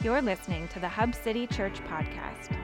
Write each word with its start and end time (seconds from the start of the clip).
You're 0.00 0.22
listening 0.22 0.68
to 0.68 0.78
the 0.78 0.88
Hub 0.88 1.12
City 1.12 1.48
Church 1.48 1.80
podcast. 1.88 2.56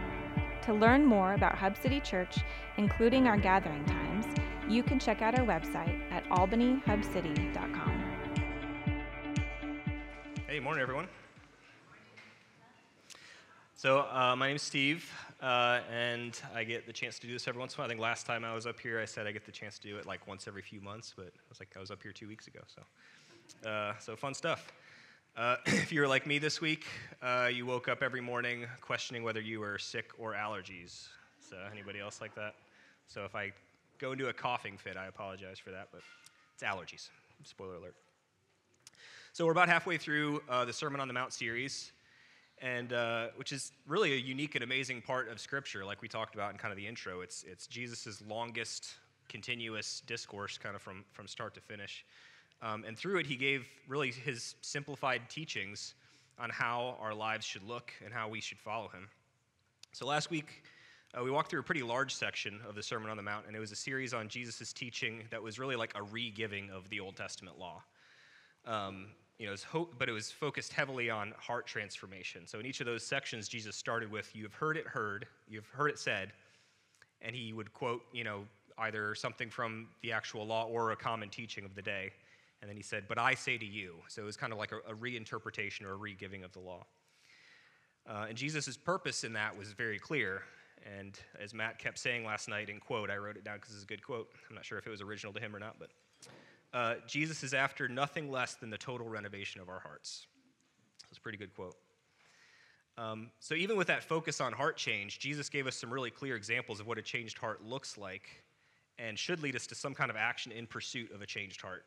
To 0.62 0.72
learn 0.72 1.04
more 1.04 1.34
about 1.34 1.56
Hub 1.56 1.76
City 1.76 1.98
Church, 1.98 2.36
including 2.76 3.26
our 3.26 3.36
gathering 3.36 3.84
times, 3.86 4.26
you 4.68 4.84
can 4.84 5.00
check 5.00 5.20
out 5.20 5.36
our 5.36 5.44
website 5.44 6.00
at 6.12 6.24
albanyhubcity.com. 6.26 8.04
Hey, 10.46 10.60
morning, 10.60 10.80
everyone. 10.80 11.08
So, 13.74 14.06
uh, 14.12 14.36
my 14.38 14.46
name's 14.46 14.62
Steve, 14.62 15.10
uh, 15.42 15.80
and 15.92 16.40
I 16.54 16.62
get 16.62 16.86
the 16.86 16.92
chance 16.92 17.18
to 17.18 17.26
do 17.26 17.32
this 17.32 17.48
every 17.48 17.58
once 17.58 17.74
in 17.74 17.78
a 17.78 17.82
while. 17.82 17.86
I 17.86 17.88
think 17.88 18.00
last 18.00 18.26
time 18.26 18.44
I 18.44 18.54
was 18.54 18.64
up 18.64 18.78
here, 18.78 19.00
I 19.00 19.06
said 19.06 19.26
I 19.26 19.32
get 19.32 19.44
the 19.44 19.50
chance 19.50 19.80
to 19.80 19.88
do 19.88 19.96
it 19.96 20.06
like 20.06 20.24
once 20.28 20.46
every 20.46 20.62
few 20.62 20.80
months, 20.80 21.12
but 21.16 21.26
I 21.26 21.48
was 21.48 21.58
like 21.58 21.70
I 21.76 21.80
was 21.80 21.90
up 21.90 22.00
here 22.00 22.12
two 22.12 22.28
weeks 22.28 22.46
ago. 22.46 22.60
So, 22.68 23.68
uh, 23.68 23.98
so 23.98 24.14
fun 24.14 24.34
stuff. 24.34 24.72
Uh, 25.36 25.56
if 25.66 25.90
you 25.90 26.00
were 26.00 26.06
like 26.06 26.26
me 26.26 26.38
this 26.38 26.60
week, 26.60 26.86
uh, 27.20 27.50
you 27.52 27.66
woke 27.66 27.88
up 27.88 28.02
every 28.02 28.20
morning 28.20 28.66
questioning 28.80 29.24
whether 29.24 29.40
you 29.40 29.58
were 29.58 29.78
sick 29.78 30.12
or 30.16 30.32
allergies. 30.32 31.08
So, 31.40 31.56
anybody 31.72 31.98
else 31.98 32.20
like 32.20 32.36
that? 32.36 32.54
So, 33.08 33.24
if 33.24 33.34
I 33.34 33.52
go 33.98 34.12
into 34.12 34.28
a 34.28 34.32
coughing 34.32 34.78
fit, 34.78 34.96
I 34.96 35.06
apologize 35.06 35.58
for 35.58 35.72
that, 35.72 35.88
but 35.90 36.02
it's 36.54 36.62
allergies. 36.62 37.08
Spoiler 37.42 37.74
alert. 37.74 37.96
So, 39.32 39.44
we're 39.44 39.50
about 39.50 39.68
halfway 39.68 39.96
through 39.96 40.40
uh, 40.48 40.64
the 40.66 40.72
Sermon 40.72 41.00
on 41.00 41.08
the 41.08 41.14
Mount 41.14 41.32
series 41.32 41.90
and 42.62 42.92
uh, 42.92 43.26
which 43.34 43.50
is 43.50 43.72
really 43.88 44.12
a 44.12 44.16
unique 44.16 44.54
and 44.54 44.62
amazing 44.62 45.02
part 45.02 45.28
of 45.28 45.40
Scripture, 45.40 45.84
like 45.84 46.00
we 46.00 46.06
talked 46.06 46.36
about 46.36 46.52
in 46.52 46.58
kind 46.58 46.70
of 46.70 46.76
the 46.76 46.86
intro. 46.86 47.22
It's 47.22 47.42
it's 47.42 47.66
Jesus' 47.66 48.22
longest 48.28 48.94
continuous 49.28 50.00
discourse, 50.06 50.58
kind 50.58 50.76
of 50.76 50.80
from 50.80 51.04
from 51.12 51.26
start 51.26 51.54
to 51.54 51.60
finish, 51.60 52.04
um, 52.64 52.84
and 52.84 52.98
through 52.98 53.18
it, 53.18 53.26
he 53.26 53.36
gave 53.36 53.66
really 53.86 54.10
his 54.10 54.56
simplified 54.62 55.22
teachings 55.28 55.94
on 56.38 56.50
how 56.50 56.96
our 57.00 57.14
lives 57.14 57.44
should 57.44 57.62
look 57.62 57.92
and 58.04 58.12
how 58.12 58.28
we 58.28 58.40
should 58.40 58.58
follow 58.58 58.88
him. 58.88 59.08
So 59.92 60.06
last 60.06 60.30
week. 60.30 60.64
Uh, 61.16 61.22
we 61.22 61.30
walked 61.30 61.48
through 61.48 61.60
a 61.60 61.62
pretty 61.62 61.84
large 61.84 62.12
section 62.12 62.58
of 62.68 62.74
the 62.74 62.82
Sermon 62.82 63.08
on 63.08 63.16
the 63.16 63.22
Mount, 63.22 63.46
and 63.46 63.54
it 63.54 63.60
was 63.60 63.70
a 63.70 63.76
series 63.76 64.12
on 64.12 64.26
Jesus' 64.26 64.72
teaching 64.72 65.22
that 65.30 65.40
was 65.40 65.60
really 65.60 65.76
like 65.76 65.92
a 65.94 66.02
re 66.02 66.28
giving 66.28 66.70
of 66.70 66.88
the 66.90 66.98
Old 66.98 67.14
Testament 67.14 67.56
law. 67.56 67.84
Um, 68.66 69.06
you 69.38 69.46
know, 69.46 69.52
it 69.52 69.62
ho- 69.62 69.88
but 69.96 70.08
it 70.08 70.12
was 70.12 70.32
focused 70.32 70.72
heavily 70.72 71.10
on 71.10 71.32
heart 71.38 71.68
transformation. 71.68 72.48
So 72.48 72.58
in 72.58 72.66
each 72.66 72.80
of 72.80 72.86
those 72.86 73.06
sections, 73.06 73.48
Jesus 73.48 73.76
started 73.76 74.10
with, 74.10 74.34
"You've 74.34 74.54
heard 74.54 74.76
it 74.76 74.88
heard, 74.88 75.28
you've 75.46 75.68
heard 75.68 75.90
it 75.90 76.00
said," 76.00 76.32
and 77.22 77.34
he 77.34 77.52
would 77.52 77.72
quote, 77.72 78.02
you 78.12 78.24
know, 78.24 78.44
either 78.78 79.14
something 79.14 79.50
from 79.50 79.88
the 80.02 80.10
actual 80.10 80.44
law 80.44 80.66
or 80.66 80.90
a 80.90 80.96
common 80.96 81.30
teaching 81.30 81.64
of 81.64 81.76
the 81.76 81.82
day, 81.82 82.12
and 82.60 82.68
then 82.68 82.76
he 82.76 82.82
said, 82.82 83.04
"But 83.08 83.18
I 83.18 83.34
say 83.34 83.58
to 83.58 83.66
you." 83.66 83.96
So 84.08 84.22
it 84.22 84.24
was 84.24 84.36
kind 84.36 84.52
of 84.52 84.58
like 84.58 84.72
a, 84.72 84.78
a 84.90 84.94
reinterpretation 84.94 85.84
or 85.84 85.92
a 85.92 85.96
re-giving 85.96 86.44
of 86.44 86.52
the 86.52 86.60
law. 86.60 86.86
Uh, 88.06 88.26
and 88.28 88.36
Jesus' 88.36 88.76
purpose 88.76 89.24
in 89.24 89.32
that 89.32 89.56
was 89.56 89.72
very 89.72 89.98
clear. 89.98 90.42
And 90.98 91.18
as 91.40 91.54
Matt 91.54 91.78
kept 91.78 91.98
saying 91.98 92.24
last 92.24 92.48
night 92.48 92.68
in 92.68 92.78
quote, 92.78 93.10
I 93.10 93.16
wrote 93.16 93.36
it 93.36 93.44
down 93.44 93.56
because 93.56 93.74
it's 93.74 93.84
a 93.84 93.86
good 93.86 94.02
quote. 94.02 94.28
I'm 94.48 94.54
not 94.54 94.64
sure 94.64 94.78
if 94.78 94.86
it 94.86 94.90
was 94.90 95.00
original 95.00 95.32
to 95.32 95.40
him 95.40 95.56
or 95.56 95.58
not, 95.58 95.76
but 95.78 95.90
uh, 96.74 96.96
Jesus 97.06 97.42
is 97.42 97.54
after 97.54 97.88
nothing 97.88 98.30
less 98.30 98.54
than 98.54 98.68
the 98.68 98.76
total 98.76 99.08
renovation 99.08 99.60
of 99.60 99.68
our 99.68 99.78
hearts. 99.78 100.26
That's 101.04 101.18
a 101.18 101.20
pretty 101.20 101.38
good 101.38 101.54
quote. 101.54 101.76
Um, 102.96 103.30
so, 103.40 103.54
even 103.54 103.76
with 103.76 103.88
that 103.88 104.04
focus 104.04 104.40
on 104.40 104.52
heart 104.52 104.76
change, 104.76 105.18
Jesus 105.18 105.48
gave 105.48 105.66
us 105.66 105.76
some 105.76 105.92
really 105.92 106.10
clear 106.10 106.36
examples 106.36 106.80
of 106.80 106.86
what 106.86 106.98
a 106.98 107.02
changed 107.02 107.38
heart 107.38 107.64
looks 107.64 107.96
like 107.98 108.28
and 108.98 109.18
should 109.18 109.42
lead 109.42 109.56
us 109.56 109.66
to 109.68 109.74
some 109.74 109.94
kind 109.94 110.10
of 110.10 110.16
action 110.16 110.52
in 110.52 110.66
pursuit 110.66 111.10
of 111.12 111.20
a 111.20 111.26
changed 111.26 111.60
heart. 111.60 111.84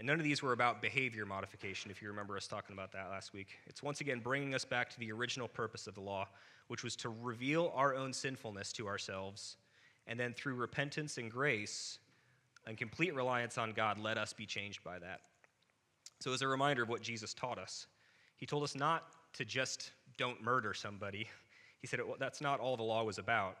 And 0.00 0.06
none 0.06 0.18
of 0.18 0.24
these 0.24 0.42
were 0.42 0.54
about 0.54 0.80
behavior 0.80 1.26
modification, 1.26 1.90
if 1.90 2.00
you 2.00 2.08
remember 2.08 2.34
us 2.34 2.46
talking 2.46 2.72
about 2.72 2.90
that 2.92 3.10
last 3.10 3.34
week. 3.34 3.48
It's 3.66 3.82
once 3.82 4.00
again 4.00 4.20
bringing 4.20 4.54
us 4.54 4.64
back 4.64 4.88
to 4.88 4.98
the 4.98 5.12
original 5.12 5.46
purpose 5.46 5.86
of 5.86 5.94
the 5.94 6.00
law, 6.00 6.26
which 6.68 6.82
was 6.82 6.96
to 6.96 7.10
reveal 7.10 7.70
our 7.74 7.94
own 7.94 8.14
sinfulness 8.14 8.72
to 8.72 8.88
ourselves, 8.88 9.58
and 10.06 10.18
then 10.18 10.32
through 10.32 10.54
repentance 10.54 11.18
and 11.18 11.30
grace, 11.30 11.98
and 12.66 12.78
complete 12.78 13.14
reliance 13.14 13.58
on 13.58 13.72
God, 13.72 13.98
let 13.98 14.16
us 14.16 14.32
be 14.32 14.46
changed 14.46 14.82
by 14.82 14.98
that. 14.98 15.20
So, 16.20 16.32
as 16.32 16.40
a 16.40 16.48
reminder 16.48 16.82
of 16.82 16.88
what 16.88 17.02
Jesus 17.02 17.34
taught 17.34 17.58
us, 17.58 17.86
he 18.38 18.46
told 18.46 18.62
us 18.62 18.74
not 18.74 19.04
to 19.34 19.44
just 19.44 19.90
don't 20.16 20.42
murder 20.42 20.72
somebody. 20.72 21.28
He 21.82 21.86
said 21.86 22.00
that's 22.18 22.40
not 22.40 22.58
all 22.58 22.78
the 22.78 22.82
law 22.82 23.04
was 23.04 23.18
about. 23.18 23.58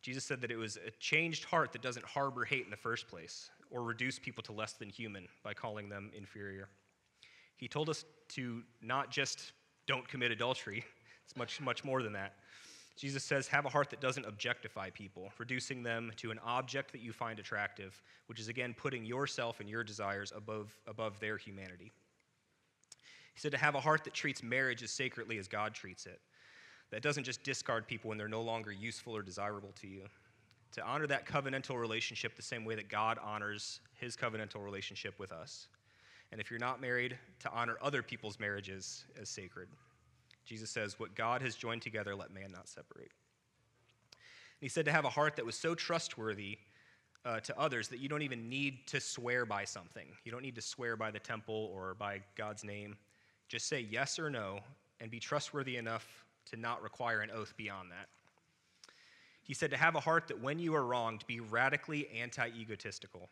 Jesus 0.00 0.24
said 0.24 0.40
that 0.40 0.50
it 0.50 0.56
was 0.56 0.78
a 0.78 0.90
changed 0.92 1.44
heart 1.44 1.70
that 1.72 1.82
doesn't 1.82 2.06
harbor 2.06 2.46
hate 2.46 2.64
in 2.64 2.70
the 2.70 2.76
first 2.78 3.08
place 3.08 3.50
or 3.72 3.82
reduce 3.82 4.18
people 4.18 4.42
to 4.44 4.52
less 4.52 4.74
than 4.74 4.88
human 4.88 5.26
by 5.42 5.54
calling 5.54 5.88
them 5.88 6.10
inferior. 6.16 6.68
He 7.56 7.68
told 7.68 7.88
us 7.88 8.04
to 8.30 8.62
not 8.82 9.10
just 9.10 9.52
don't 9.86 10.06
commit 10.06 10.30
adultery, 10.30 10.84
it's 11.24 11.36
much, 11.36 11.60
much 11.60 11.84
more 11.84 12.02
than 12.02 12.12
that. 12.12 12.34
Jesus 12.96 13.24
says, 13.24 13.48
have 13.48 13.64
a 13.64 13.70
heart 13.70 13.88
that 13.90 14.00
doesn't 14.00 14.26
objectify 14.26 14.90
people, 14.90 15.32
reducing 15.38 15.82
them 15.82 16.12
to 16.16 16.30
an 16.30 16.38
object 16.44 16.92
that 16.92 17.00
you 17.00 17.12
find 17.12 17.38
attractive, 17.38 18.00
which 18.26 18.38
is 18.38 18.48
again 18.48 18.74
putting 18.76 19.04
yourself 19.06 19.60
and 19.60 19.68
your 19.68 19.82
desires 19.82 20.32
above, 20.36 20.70
above 20.86 21.18
their 21.18 21.38
humanity. 21.38 21.90
He 23.32 23.40
said 23.40 23.52
to 23.52 23.58
have 23.58 23.74
a 23.74 23.80
heart 23.80 24.04
that 24.04 24.12
treats 24.12 24.42
marriage 24.42 24.82
as 24.82 24.90
sacredly 24.90 25.38
as 25.38 25.48
God 25.48 25.72
treats 25.72 26.04
it, 26.04 26.20
that 26.90 27.02
doesn't 27.02 27.24
just 27.24 27.42
discard 27.42 27.88
people 27.88 28.10
when 28.10 28.18
they're 28.18 28.28
no 28.28 28.42
longer 28.42 28.70
useful 28.70 29.16
or 29.16 29.22
desirable 29.22 29.72
to 29.80 29.86
you, 29.86 30.02
to 30.72 30.82
honor 30.84 31.06
that 31.06 31.26
covenantal 31.26 31.78
relationship 31.78 32.34
the 32.34 32.42
same 32.42 32.64
way 32.64 32.74
that 32.74 32.88
God 32.88 33.18
honors 33.22 33.80
his 33.98 34.16
covenantal 34.16 34.64
relationship 34.64 35.18
with 35.18 35.32
us. 35.32 35.68
And 36.32 36.40
if 36.40 36.50
you're 36.50 36.60
not 36.60 36.80
married, 36.80 37.18
to 37.40 37.50
honor 37.52 37.76
other 37.82 38.02
people's 38.02 38.40
marriages 38.40 39.04
as 39.20 39.28
sacred. 39.28 39.68
Jesus 40.46 40.70
says, 40.70 40.98
What 40.98 41.14
God 41.14 41.42
has 41.42 41.54
joined 41.54 41.82
together, 41.82 42.14
let 42.14 42.32
man 42.32 42.50
not 42.50 42.68
separate. 42.68 43.10
And 44.12 44.62
he 44.62 44.68
said 44.68 44.86
to 44.86 44.92
have 44.92 45.04
a 45.04 45.10
heart 45.10 45.36
that 45.36 45.44
was 45.44 45.56
so 45.56 45.74
trustworthy 45.74 46.58
uh, 47.24 47.40
to 47.40 47.58
others 47.58 47.88
that 47.88 48.00
you 48.00 48.08
don't 48.08 48.22
even 48.22 48.48
need 48.48 48.86
to 48.88 49.00
swear 49.00 49.44
by 49.44 49.64
something. 49.64 50.06
You 50.24 50.32
don't 50.32 50.42
need 50.42 50.56
to 50.56 50.62
swear 50.62 50.96
by 50.96 51.10
the 51.10 51.18
temple 51.18 51.70
or 51.74 51.94
by 51.94 52.20
God's 52.36 52.64
name. 52.64 52.96
Just 53.48 53.68
say 53.68 53.80
yes 53.80 54.18
or 54.18 54.30
no 54.30 54.60
and 55.00 55.10
be 55.10 55.20
trustworthy 55.20 55.76
enough 55.76 56.24
to 56.46 56.56
not 56.56 56.82
require 56.82 57.20
an 57.20 57.30
oath 57.30 57.54
beyond 57.56 57.90
that. 57.90 58.08
He 59.42 59.54
said 59.54 59.70
to 59.70 59.76
have 59.76 59.94
a 59.96 60.00
heart 60.00 60.28
that 60.28 60.40
when 60.40 60.58
you 60.58 60.74
are 60.74 60.84
wronged, 60.84 61.26
be 61.26 61.40
radically 61.40 62.08
anti 62.08 62.48
egotistical, 62.48 63.28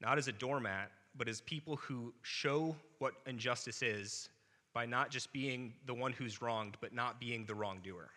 not 0.00 0.18
as 0.18 0.28
a 0.28 0.32
doormat, 0.32 0.90
but 1.16 1.28
as 1.28 1.40
people 1.40 1.76
who 1.76 2.12
show 2.22 2.76
what 2.98 3.14
injustice 3.26 3.82
is 3.82 4.28
by 4.72 4.86
not 4.86 5.10
just 5.10 5.32
being 5.32 5.72
the 5.86 5.94
one 5.94 6.12
who's 6.12 6.40
wronged, 6.40 6.76
but 6.80 6.94
not 6.94 7.18
being 7.18 7.44
the 7.44 7.54
wrongdoer. 7.54 8.10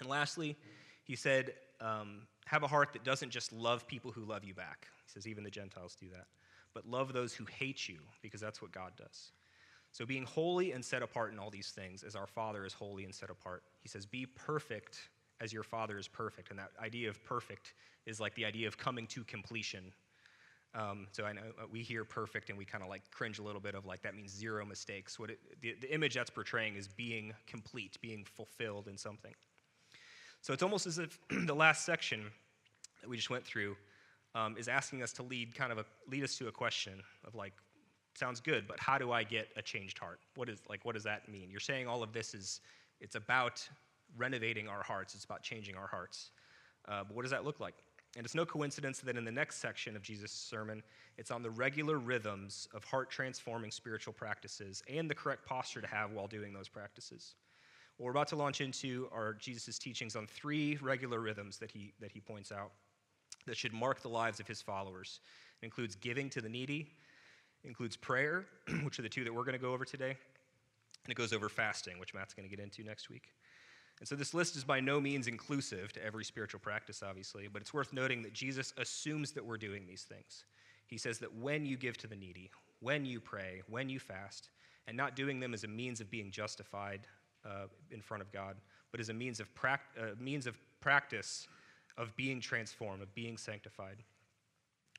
And 0.00 0.08
lastly, 0.08 0.56
he 1.04 1.14
said, 1.14 1.52
um, 1.80 2.22
have 2.46 2.62
a 2.62 2.66
heart 2.66 2.92
that 2.94 3.04
doesn't 3.04 3.30
just 3.30 3.52
love 3.52 3.86
people 3.86 4.10
who 4.10 4.24
love 4.24 4.44
you 4.44 4.54
back. 4.54 4.88
He 5.04 5.12
says, 5.12 5.26
even 5.26 5.44
the 5.44 5.50
Gentiles 5.50 5.94
do 5.94 6.08
that. 6.10 6.26
But 6.72 6.88
love 6.88 7.12
those 7.12 7.34
who 7.34 7.44
hate 7.44 7.88
you, 7.88 7.98
because 8.22 8.40
that's 8.40 8.62
what 8.62 8.72
God 8.72 8.92
does. 8.96 9.32
So, 9.92 10.04
being 10.04 10.24
holy 10.24 10.72
and 10.72 10.84
set 10.84 11.02
apart 11.02 11.32
in 11.32 11.38
all 11.38 11.50
these 11.50 11.70
things, 11.70 12.02
as 12.02 12.16
our 12.16 12.26
Father 12.26 12.66
is 12.66 12.72
holy 12.72 13.04
and 13.04 13.14
set 13.14 13.30
apart, 13.30 13.62
he 13.80 13.88
says, 13.88 14.06
be 14.06 14.26
perfect 14.26 15.08
as 15.44 15.52
your 15.52 15.62
Father 15.62 15.98
is 15.98 16.08
perfect. 16.08 16.50
And 16.50 16.58
that 16.58 16.70
idea 16.82 17.08
of 17.08 17.22
perfect 17.24 17.74
is 18.06 18.18
like 18.18 18.34
the 18.34 18.44
idea 18.44 18.66
of 18.66 18.76
coming 18.76 19.06
to 19.08 19.22
completion 19.24 19.92
um, 20.74 21.06
so 21.12 21.24
I 21.24 21.32
know 21.32 21.42
uh, 21.60 21.66
we 21.70 21.82
hear 21.82 22.04
perfect 22.04 22.48
and 22.48 22.58
we 22.58 22.64
kind 22.64 22.82
of 22.82 22.90
like 22.90 23.02
cringe 23.12 23.38
a 23.38 23.42
little 23.42 23.60
bit 23.60 23.74
of 23.74 23.86
like 23.86 24.02
that 24.02 24.14
means 24.14 24.32
zero 24.32 24.66
mistakes. 24.66 25.18
What 25.18 25.30
it, 25.30 25.38
the, 25.60 25.76
the 25.80 25.92
image 25.94 26.14
that's 26.14 26.30
portraying 26.30 26.74
is 26.74 26.88
being 26.88 27.32
complete, 27.46 27.96
being 28.00 28.24
fulfilled 28.24 28.88
in 28.88 28.98
something. 28.98 29.32
So 30.40 30.52
it's 30.52 30.62
almost 30.62 30.86
as 30.86 30.98
if 30.98 31.18
the 31.46 31.54
last 31.54 31.86
section 31.86 32.24
that 33.00 33.08
we 33.08 33.16
just 33.16 33.30
went 33.30 33.44
through 33.44 33.76
um, 34.34 34.56
is 34.58 34.66
asking 34.66 35.02
us 35.02 35.12
to 35.12 35.22
lead 35.22 35.54
kind 35.54 35.70
of 35.70 35.78
a, 35.78 35.84
lead 36.10 36.24
us 36.24 36.36
to 36.38 36.48
a 36.48 36.52
question 36.52 36.94
of 37.24 37.36
like, 37.36 37.52
sounds 38.16 38.40
good, 38.40 38.66
but 38.66 38.80
how 38.80 38.98
do 38.98 39.12
I 39.12 39.22
get 39.22 39.48
a 39.56 39.62
changed 39.62 39.98
heart? 39.98 40.18
What 40.34 40.48
is 40.48 40.58
like 40.68 40.84
what 40.84 40.94
does 40.94 41.04
that 41.04 41.28
mean? 41.28 41.50
You're 41.50 41.60
saying 41.60 41.86
all 41.86 42.02
of 42.02 42.12
this 42.12 42.34
is 42.34 42.60
it's 43.00 43.14
about 43.14 43.66
renovating 44.16 44.68
our 44.68 44.82
hearts. 44.82 45.14
It's 45.14 45.24
about 45.24 45.42
changing 45.42 45.76
our 45.76 45.86
hearts. 45.86 46.30
Uh, 46.86 47.04
but 47.04 47.14
what 47.14 47.22
does 47.22 47.30
that 47.30 47.44
look 47.44 47.60
like? 47.60 47.74
And 48.16 48.24
it's 48.24 48.34
no 48.34 48.46
coincidence 48.46 49.00
that 49.00 49.16
in 49.16 49.24
the 49.24 49.32
next 49.32 49.56
section 49.56 49.96
of 49.96 50.02
Jesus' 50.02 50.30
sermon, 50.30 50.82
it's 51.18 51.30
on 51.30 51.42
the 51.42 51.50
regular 51.50 51.98
rhythms 51.98 52.68
of 52.72 52.84
heart 52.84 53.10
transforming 53.10 53.70
spiritual 53.70 54.12
practices 54.12 54.82
and 54.88 55.10
the 55.10 55.14
correct 55.14 55.44
posture 55.44 55.80
to 55.80 55.86
have 55.88 56.12
while 56.12 56.28
doing 56.28 56.52
those 56.52 56.68
practices. 56.68 57.34
Well, 57.98 58.06
we're 58.06 58.12
about 58.12 58.28
to 58.28 58.36
launch 58.36 58.60
into 58.60 59.08
our 59.12 59.34
Jesus' 59.34 59.78
teachings 59.78 60.14
on 60.14 60.26
three 60.26 60.78
regular 60.80 61.20
rhythms 61.20 61.58
that 61.58 61.70
he, 61.70 61.92
that 62.00 62.12
he 62.12 62.20
points 62.20 62.52
out 62.52 62.70
that 63.46 63.56
should 63.56 63.72
mark 63.72 64.00
the 64.00 64.08
lives 64.08 64.38
of 64.40 64.46
his 64.46 64.62
followers. 64.62 65.20
It 65.60 65.66
includes 65.66 65.96
giving 65.96 66.30
to 66.30 66.40
the 66.40 66.48
needy, 66.48 66.92
includes 67.64 67.96
prayer, 67.96 68.46
which 68.82 68.98
are 68.98 69.02
the 69.02 69.08
two 69.08 69.24
that 69.24 69.34
we're 69.34 69.44
going 69.44 69.58
to 69.58 69.62
go 69.62 69.72
over 69.72 69.84
today, 69.84 70.16
and 71.04 71.10
it 71.10 71.14
goes 71.14 71.32
over 71.32 71.48
fasting, 71.48 71.98
which 71.98 72.14
Matt's 72.14 72.34
going 72.34 72.48
to 72.48 72.54
get 72.54 72.62
into 72.62 72.82
next 72.84 73.10
week. 73.10 73.32
And 74.00 74.08
so 74.08 74.16
this 74.16 74.34
list 74.34 74.56
is 74.56 74.64
by 74.64 74.80
no 74.80 75.00
means 75.00 75.28
inclusive 75.28 75.92
to 75.92 76.04
every 76.04 76.24
spiritual 76.24 76.60
practice, 76.60 77.02
obviously, 77.02 77.48
but 77.48 77.62
it's 77.62 77.72
worth 77.72 77.92
noting 77.92 78.22
that 78.22 78.32
Jesus 78.32 78.74
assumes 78.76 79.32
that 79.32 79.44
we're 79.44 79.56
doing 79.56 79.86
these 79.86 80.02
things. 80.02 80.44
He 80.86 80.98
says 80.98 81.18
that 81.20 81.34
when 81.34 81.64
you 81.64 81.76
give 81.76 81.96
to 81.98 82.06
the 82.06 82.16
needy, 82.16 82.50
when 82.80 83.06
you 83.06 83.20
pray, 83.20 83.62
when 83.68 83.88
you 83.88 83.98
fast, 83.98 84.50
and 84.86 84.96
not 84.96 85.16
doing 85.16 85.40
them 85.40 85.54
as 85.54 85.64
a 85.64 85.68
means 85.68 86.00
of 86.00 86.10
being 86.10 86.30
justified 86.30 87.06
uh, 87.44 87.66
in 87.90 88.02
front 88.02 88.22
of 88.22 88.30
God, 88.32 88.56
but 88.90 89.00
as 89.00 89.08
a 89.08 89.14
means 89.14 89.40
of, 89.40 89.52
prac- 89.54 89.96
uh, 89.98 90.14
means 90.20 90.46
of 90.46 90.58
practice 90.80 91.48
of 91.96 92.14
being 92.16 92.40
transformed, 92.40 93.02
of 93.02 93.14
being 93.14 93.36
sanctified, 93.36 94.02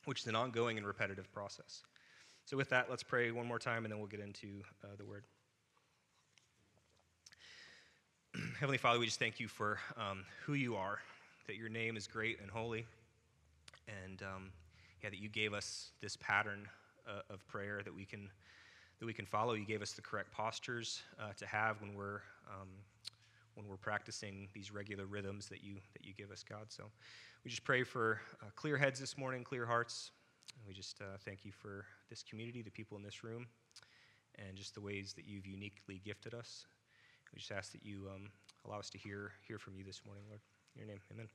which 0.05 0.21
is 0.21 0.27
an 0.27 0.35
ongoing 0.35 0.77
and 0.77 0.87
repetitive 0.87 1.31
process. 1.31 1.83
So, 2.45 2.57
with 2.57 2.69
that, 2.69 2.89
let's 2.89 3.03
pray 3.03 3.31
one 3.31 3.47
more 3.47 3.59
time 3.59 3.85
and 3.85 3.91
then 3.91 3.99
we'll 3.99 4.07
get 4.07 4.19
into 4.19 4.61
uh, 4.83 4.95
the 4.97 5.05
word. 5.05 5.25
Heavenly 8.65 8.79
Father, 8.79 8.97
we 8.97 9.05
just 9.05 9.19
thank 9.19 9.39
you 9.39 9.47
for 9.47 9.77
um, 9.95 10.25
who 10.43 10.55
you 10.55 10.75
are, 10.75 10.97
that 11.45 11.55
your 11.55 11.69
name 11.69 11.95
is 11.95 12.07
great 12.07 12.39
and 12.41 12.49
holy, 12.49 12.83
and 13.87 14.23
um, 14.23 14.49
yeah, 15.03 15.11
that 15.11 15.19
you 15.19 15.29
gave 15.29 15.53
us 15.53 15.91
this 16.01 16.17
pattern 16.17 16.67
uh, 17.07 17.31
of 17.31 17.47
prayer 17.47 17.81
that 17.85 17.93
we 17.93 18.05
can 18.05 18.27
that 18.99 19.05
we 19.05 19.13
can 19.13 19.27
follow. 19.27 19.53
You 19.53 19.67
gave 19.67 19.83
us 19.83 19.91
the 19.91 20.01
correct 20.01 20.31
postures 20.31 21.03
uh, 21.19 21.33
to 21.37 21.45
have 21.45 21.79
when 21.79 21.93
we're 21.93 22.21
um, 22.49 22.69
when 23.53 23.67
we're 23.67 23.77
practicing 23.77 24.47
these 24.55 24.73
regular 24.73 25.05
rhythms 25.05 25.47
that 25.49 25.63
you 25.63 25.75
that 25.93 26.03
you 26.03 26.15
give 26.17 26.31
us, 26.31 26.41
God. 26.41 26.65
So 26.69 26.85
we 27.43 27.51
just 27.51 27.65
pray 27.65 27.83
for 27.83 28.19
uh, 28.41 28.47
clear 28.55 28.77
heads 28.77 28.99
this 28.99 29.15
morning, 29.15 29.43
clear 29.43 29.67
hearts. 29.67 30.09
And 30.57 30.67
we 30.67 30.73
just 30.73 30.99
uh, 31.01 31.17
thank 31.23 31.45
you 31.45 31.51
for 31.51 31.85
this 32.09 32.23
community, 32.23 32.63
the 32.63 32.71
people 32.71 32.97
in 32.97 33.03
this 33.03 33.23
room, 33.23 33.45
and 34.39 34.57
just 34.57 34.73
the 34.73 34.81
ways 34.81 35.13
that 35.17 35.27
you've 35.27 35.45
uniquely 35.45 36.01
gifted 36.03 36.33
us. 36.33 36.65
We 37.31 37.39
just 37.39 37.51
ask 37.51 37.71
that 37.73 37.85
you 37.85 38.07
um, 38.11 38.29
allow 38.65 38.79
us 38.79 38.89
to 38.91 38.97
hear 38.97 39.31
hear 39.47 39.57
from 39.57 39.75
you 39.75 39.83
this 39.83 40.01
morning, 40.05 40.23
Lord. 40.27 40.41
In 40.75 40.79
your 40.79 40.87
name, 40.87 40.99
Amen. 41.11 41.27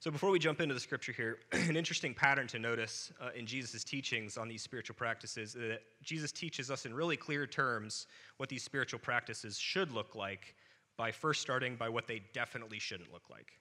So, 0.00 0.12
before 0.12 0.30
we 0.30 0.38
jump 0.38 0.60
into 0.60 0.74
the 0.74 0.80
scripture 0.80 1.10
here, 1.10 1.38
an 1.52 1.76
interesting 1.76 2.14
pattern 2.14 2.46
to 2.48 2.58
notice 2.60 3.12
uh, 3.20 3.30
in 3.34 3.46
Jesus' 3.46 3.82
teachings 3.82 4.38
on 4.38 4.46
these 4.46 4.62
spiritual 4.62 4.94
practices 4.94 5.56
is 5.56 5.68
that 5.68 5.82
Jesus 6.02 6.30
teaches 6.30 6.70
us 6.70 6.86
in 6.86 6.94
really 6.94 7.16
clear 7.16 7.48
terms 7.48 8.06
what 8.36 8.48
these 8.48 8.62
spiritual 8.62 9.00
practices 9.00 9.58
should 9.58 9.90
look 9.90 10.14
like 10.14 10.54
by 10.96 11.10
first 11.10 11.40
starting 11.40 11.74
by 11.74 11.88
what 11.88 12.06
they 12.06 12.22
definitely 12.32 12.78
shouldn't 12.78 13.12
look 13.12 13.28
like. 13.28 13.52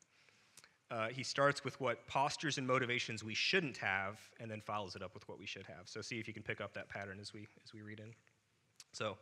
Uh, 0.92 1.08
he 1.08 1.24
starts 1.24 1.64
with 1.64 1.82
what 1.82 2.06
postures 2.08 2.60
and 2.60 2.68
motivations 2.68 3.24
we 3.24 3.34
shouldn't 3.34 3.78
have, 3.78 4.20
and 4.40 4.50
then 4.50 4.62
follows 4.62 4.96
it 4.96 5.02
up 5.02 5.16
with 5.16 5.28
what 5.28 5.40
we 5.40 5.46
should 5.48 5.66
have. 5.66 5.86
So, 5.86 6.02
see 6.02 6.20
if 6.20 6.28
you 6.28 6.36
can 6.36 6.44
pick 6.44 6.62
up 6.62 6.72
that 6.74 6.88
pattern 6.88 7.18
as 7.20 7.34
we, 7.34 7.48
as 7.66 7.74
we 7.74 7.82
read 7.82 8.00
in. 8.00 8.14
So, 8.94 9.18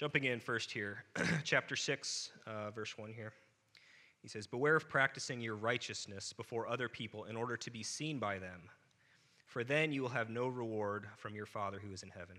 jumping 0.00 0.24
in 0.24 0.40
first 0.40 0.72
here, 0.72 1.04
chapter 1.44 1.76
6, 1.76 2.30
uh, 2.46 2.70
verse 2.70 2.96
1 2.96 3.12
here. 3.12 3.34
He 4.22 4.28
says, 4.28 4.46
Beware 4.46 4.76
of 4.76 4.88
practicing 4.88 5.42
your 5.42 5.56
righteousness 5.56 6.32
before 6.32 6.66
other 6.66 6.88
people 6.88 7.24
in 7.24 7.36
order 7.36 7.54
to 7.58 7.70
be 7.70 7.82
seen 7.82 8.18
by 8.18 8.38
them, 8.38 8.62
for 9.44 9.62
then 9.62 9.92
you 9.92 10.00
will 10.00 10.08
have 10.08 10.30
no 10.30 10.48
reward 10.48 11.06
from 11.18 11.34
your 11.34 11.44
Father 11.44 11.78
who 11.78 11.92
is 11.92 12.02
in 12.02 12.08
heaven. 12.08 12.38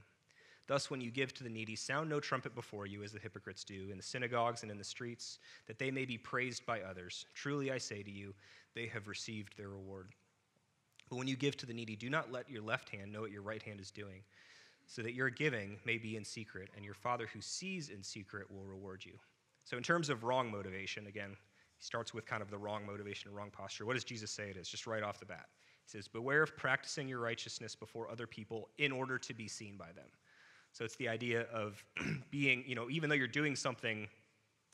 Thus, 0.66 0.90
when 0.90 1.02
you 1.02 1.12
give 1.12 1.36
to 1.36 1.44
the 1.44 1.52
needy, 1.52 1.76
sound 1.76 2.10
no 2.10 2.20
trumpet 2.20 2.56
before 2.56 2.88
you, 2.88 3.04
as 3.04 3.12
the 3.12 3.20
hypocrites 3.20 3.64
do, 3.64 3.90
in 3.92 3.98
the 3.98 4.02
synagogues 4.02 4.64
and 4.64 4.72
in 4.72 4.80
the 4.80 4.84
streets, 4.84 5.38
that 5.68 5.78
they 5.78 5.92
may 5.92 6.06
be 6.06 6.18
praised 6.18 6.66
by 6.66 6.82
others. 6.82 7.28
Truly, 7.36 7.72
I 7.72 7.78
say 7.78 8.02
to 8.02 8.12
you, 8.12 8.34
they 8.74 8.88
have 8.88 9.08
received 9.08 9.56
their 9.56 9.70
reward. 9.70 10.08
But 11.12 11.18
when 11.18 11.28
you 11.28 11.36
give 11.36 11.58
to 11.58 11.68
the 11.68 11.76
needy, 11.76 11.96
do 11.96 12.10
not 12.10 12.32
let 12.32 12.50
your 12.50 12.64
left 12.64 12.90
hand 12.90 13.14
know 13.14 13.22
what 13.22 13.32
your 13.32 13.44
right 13.44 13.62
hand 13.62 13.80
is 13.80 13.92
doing, 13.92 14.24
so 14.92 15.02
that 15.02 15.14
your 15.14 15.30
giving 15.30 15.80
may 15.86 15.98
be 15.98 16.18
in 16.18 16.26
secret, 16.26 16.70
and 16.76 16.84
your 16.84 16.94
Father 16.94 17.26
who 17.34 17.40
sees 17.40 17.88
in 17.88 18.04
secret 18.04 18.52
will 18.52 18.66
reward 18.66 19.06
you. 19.06 19.14
So, 19.64 19.78
in 19.78 19.84
terms 19.84 20.10
of 20.10 20.26
wrong 20.26 20.52
motivation, 20.52 21.08
again, 21.08 21.30
he 21.78 21.84
starts 21.84 22.14
with 22.14 22.26
kind 22.26 22.42
of 22.42 22.52
the 22.52 22.58
wrong 22.58 22.86
motivation 22.86 23.30
and 23.30 23.38
wrong 23.38 23.52
posture. 23.52 23.86
What 23.86 23.94
does 23.94 24.04
Jesus 24.04 24.32
say 24.32 24.50
it 24.50 24.58
is, 24.58 24.68
just 24.68 24.88
right 24.88 25.02
off 25.02 25.18
the 25.18 25.26
bat? 25.26 25.46
He 25.86 25.98
says, 25.98 26.10
Beware 26.10 26.44
of 26.44 26.58
practicing 26.58 27.08
your 27.08 27.20
righteousness 27.20 27.74
before 27.74 28.12
other 28.12 28.28
people 28.28 28.68
in 28.80 28.92
order 28.92 29.18
to 29.18 29.34
be 29.34 29.48
seen 29.48 29.78
by 29.78 29.94
them. 29.96 30.10
So 30.74 30.84
it's 30.84 30.98
the 30.98 31.08
idea 31.08 31.44
of 31.54 31.82
being, 32.30 32.66
you 32.68 32.76
know, 32.76 32.90
even 32.90 33.10
though 33.10 33.16
you're 33.16 33.30
doing 33.30 33.56
something 33.56 34.10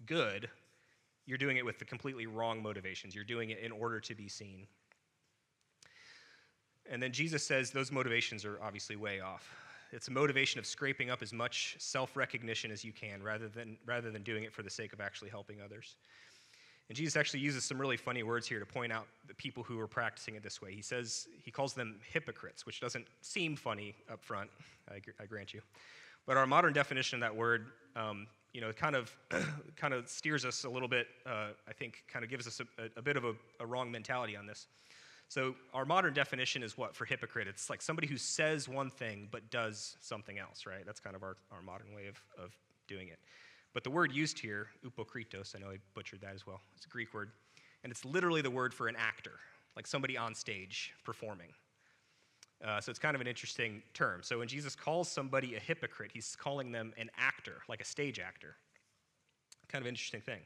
good, 0.08 0.50
you're 1.28 1.38
doing 1.38 1.58
it 1.58 1.66
with 1.66 1.78
the 1.78 1.86
completely 1.86 2.26
wrong 2.26 2.64
motivations. 2.64 3.14
You're 3.14 3.24
doing 3.24 3.52
it 3.52 3.60
in 3.60 3.72
order 3.72 4.00
to 4.00 4.16
be 4.16 4.28
seen. 4.28 4.66
And 6.90 7.04
then 7.04 7.12
Jesus 7.12 7.46
says 7.46 7.70
those 7.70 7.92
motivations 7.92 8.46
are 8.46 8.60
obviously 8.64 8.96
way 8.96 9.20
off. 9.20 9.54
It's 9.92 10.08
a 10.08 10.12
motivation 10.12 10.60
of 10.60 10.66
scraping 10.66 11.10
up 11.10 11.22
as 11.22 11.34
much 11.34 11.76
self 11.80 12.18
recognition 12.18 12.72
as 12.72 12.84
you 12.84 12.92
can 12.92 13.24
rather 13.24 13.48
than, 13.48 13.78
rather 13.86 14.12
than 14.12 14.24
doing 14.24 14.44
it 14.44 14.54
for 14.54 14.64
the 14.64 14.70
sake 14.70 14.94
of 14.94 15.00
actually 15.00 15.30
helping 15.30 15.62
others. 15.62 15.96
And 16.90 16.96
Jesus 16.96 17.18
actually 17.18 17.42
uses 17.42 17.66
some 17.66 17.80
really 17.80 17.98
funny 17.98 18.24
words 18.24 18.48
here 18.48 18.60
to 18.60 18.66
point 18.66 18.94
out 18.94 19.08
the 19.28 19.34
people 19.34 19.62
who 19.62 19.78
are 19.80 19.88
practicing 19.88 20.36
it 20.36 20.44
this 20.44 20.62
way. 20.62 20.74
He 20.74 20.82
says, 20.82 21.28
he 21.44 21.52
calls 21.52 21.74
them 21.74 22.00
hypocrites, 22.14 22.66
which 22.66 22.80
doesn't 22.80 23.06
seem 23.22 23.58
funny 23.58 23.94
up 24.12 24.24
front, 24.24 24.50
I, 24.90 25.02
I 25.22 25.26
grant 25.26 25.54
you. 25.54 25.62
But 26.26 26.38
our 26.38 26.48
modern 26.48 26.74
definition 26.74 27.18
of 27.18 27.22
that 27.22 27.36
word, 27.36 27.68
um, 27.98 28.28
you 28.54 28.62
know, 28.62 28.72
kind 28.72 28.96
of, 28.96 29.14
kind 29.76 29.94
of 29.94 30.08
steers 30.08 30.46
us 30.46 30.64
a 30.64 30.70
little 30.70 30.88
bit, 30.88 31.08
uh, 31.26 31.50
I 31.68 31.74
think, 31.74 32.04
kind 32.08 32.24
of 32.24 32.32
gives 32.32 32.48
us 32.48 32.62
a, 32.62 32.90
a 32.98 33.02
bit 33.02 33.18
of 33.18 33.26
a, 33.26 33.34
a 33.60 33.66
wrong 33.66 33.92
mentality 33.92 34.38
on 34.38 34.46
this. 34.46 34.68
So, 35.30 35.56
our 35.74 35.84
modern 35.84 36.14
definition 36.14 36.64
is 36.64 36.78
what 36.78 36.96
for 36.96 37.06
hypocrite? 37.06 37.48
It's 37.48 37.70
like 37.70 37.82
somebody 37.82 38.08
who 38.08 38.18
says 38.18 38.70
one 38.70 38.90
thing 38.90 39.28
but 39.32 39.50
does 39.50 39.98
something 40.00 40.40
else, 40.40 40.66
right? 40.66 40.86
That's 40.86 41.02
kind 41.02 41.16
of 41.16 41.24
our, 41.24 41.36
our 41.52 41.62
modern 41.62 41.94
way 41.94 42.08
of, 42.08 42.22
of 42.42 42.56
doing 42.88 43.10
it. 43.10 43.20
But 43.74 43.84
the 43.84 43.90
word 43.90 44.14
used 44.14 44.40
here, 44.40 44.68
upokritos, 44.86 45.56
I 45.56 45.60
know 45.60 45.70
I 45.70 45.78
butchered 45.94 46.22
that 46.22 46.34
as 46.34 46.48
well. 46.48 46.62
It's 46.76 46.86
a 46.86 46.90
Greek 46.90 47.14
word. 47.14 47.32
And 47.84 47.92
it's 47.92 48.06
literally 48.06 48.42
the 48.42 48.50
word 48.50 48.74
for 48.74 48.88
an 48.88 48.96
actor, 48.98 49.34
like 49.76 49.86
somebody 49.86 50.18
on 50.18 50.34
stage 50.34 50.94
performing. 51.04 51.50
Uh, 52.66 52.82
so 52.82 52.90
it's 52.90 52.98
kind 52.98 53.14
of 53.14 53.22
an 53.22 53.28
interesting 53.28 53.84
term. 53.94 54.22
So 54.24 54.40
when 54.40 54.48
Jesus 54.48 54.76
calls 54.76 55.10
somebody 55.10 55.56
a 55.56 55.60
hypocrite, 55.60 56.12
he's 56.12 56.36
calling 56.36 56.72
them 56.72 56.94
an 56.98 57.12
actor, 57.18 57.62
like 57.70 57.82
a 57.82 57.86
stage 57.86 58.20
actor. 58.20 58.56
Kind 59.68 59.84
of 59.84 59.88
interesting 59.88 60.22
thing. 60.22 60.40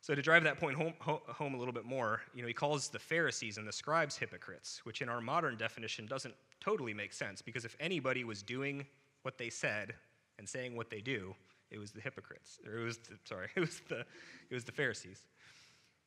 So 0.00 0.14
to 0.14 0.22
drive 0.22 0.44
that 0.44 0.60
point 0.60 0.76
home, 0.76 0.92
home 1.00 1.54
a 1.54 1.58
little 1.58 1.72
bit 1.72 1.84
more, 1.84 2.20
you 2.34 2.42
know, 2.42 2.48
he 2.48 2.54
calls 2.54 2.88
the 2.88 2.98
Pharisees 2.98 3.58
and 3.58 3.66
the 3.66 3.72
scribes 3.72 4.16
hypocrites, 4.16 4.80
which 4.84 5.02
in 5.02 5.08
our 5.08 5.20
modern 5.20 5.56
definition 5.56 6.06
doesn't 6.06 6.34
totally 6.60 6.94
make 6.94 7.12
sense 7.12 7.42
because 7.42 7.64
if 7.64 7.76
anybody 7.80 8.22
was 8.22 8.42
doing 8.42 8.86
what 9.22 9.36
they 9.38 9.50
said 9.50 9.94
and 10.38 10.48
saying 10.48 10.76
what 10.76 10.90
they 10.90 11.00
do, 11.00 11.34
it 11.70 11.78
was 11.78 11.90
the 11.90 12.00
hypocrites, 12.00 12.60
or 12.64 12.78
it 12.78 12.84
was 12.84 12.98
the, 12.98 13.18
sorry, 13.24 13.48
it 13.56 13.60
was 13.60 13.80
the, 13.88 14.00
it 14.00 14.54
was 14.54 14.64
the 14.64 14.72
Pharisees. 14.72 15.24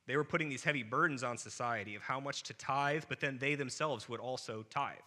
They 0.07 0.17
were 0.17 0.23
putting 0.23 0.49
these 0.49 0.63
heavy 0.63 0.83
burdens 0.83 1.23
on 1.23 1.37
society 1.37 1.95
of 1.95 2.01
how 2.01 2.19
much 2.19 2.43
to 2.43 2.53
tithe, 2.53 3.03
but 3.09 3.19
then 3.19 3.37
they 3.37 3.55
themselves 3.55 4.09
would 4.09 4.19
also 4.19 4.65
tithe. 4.69 4.97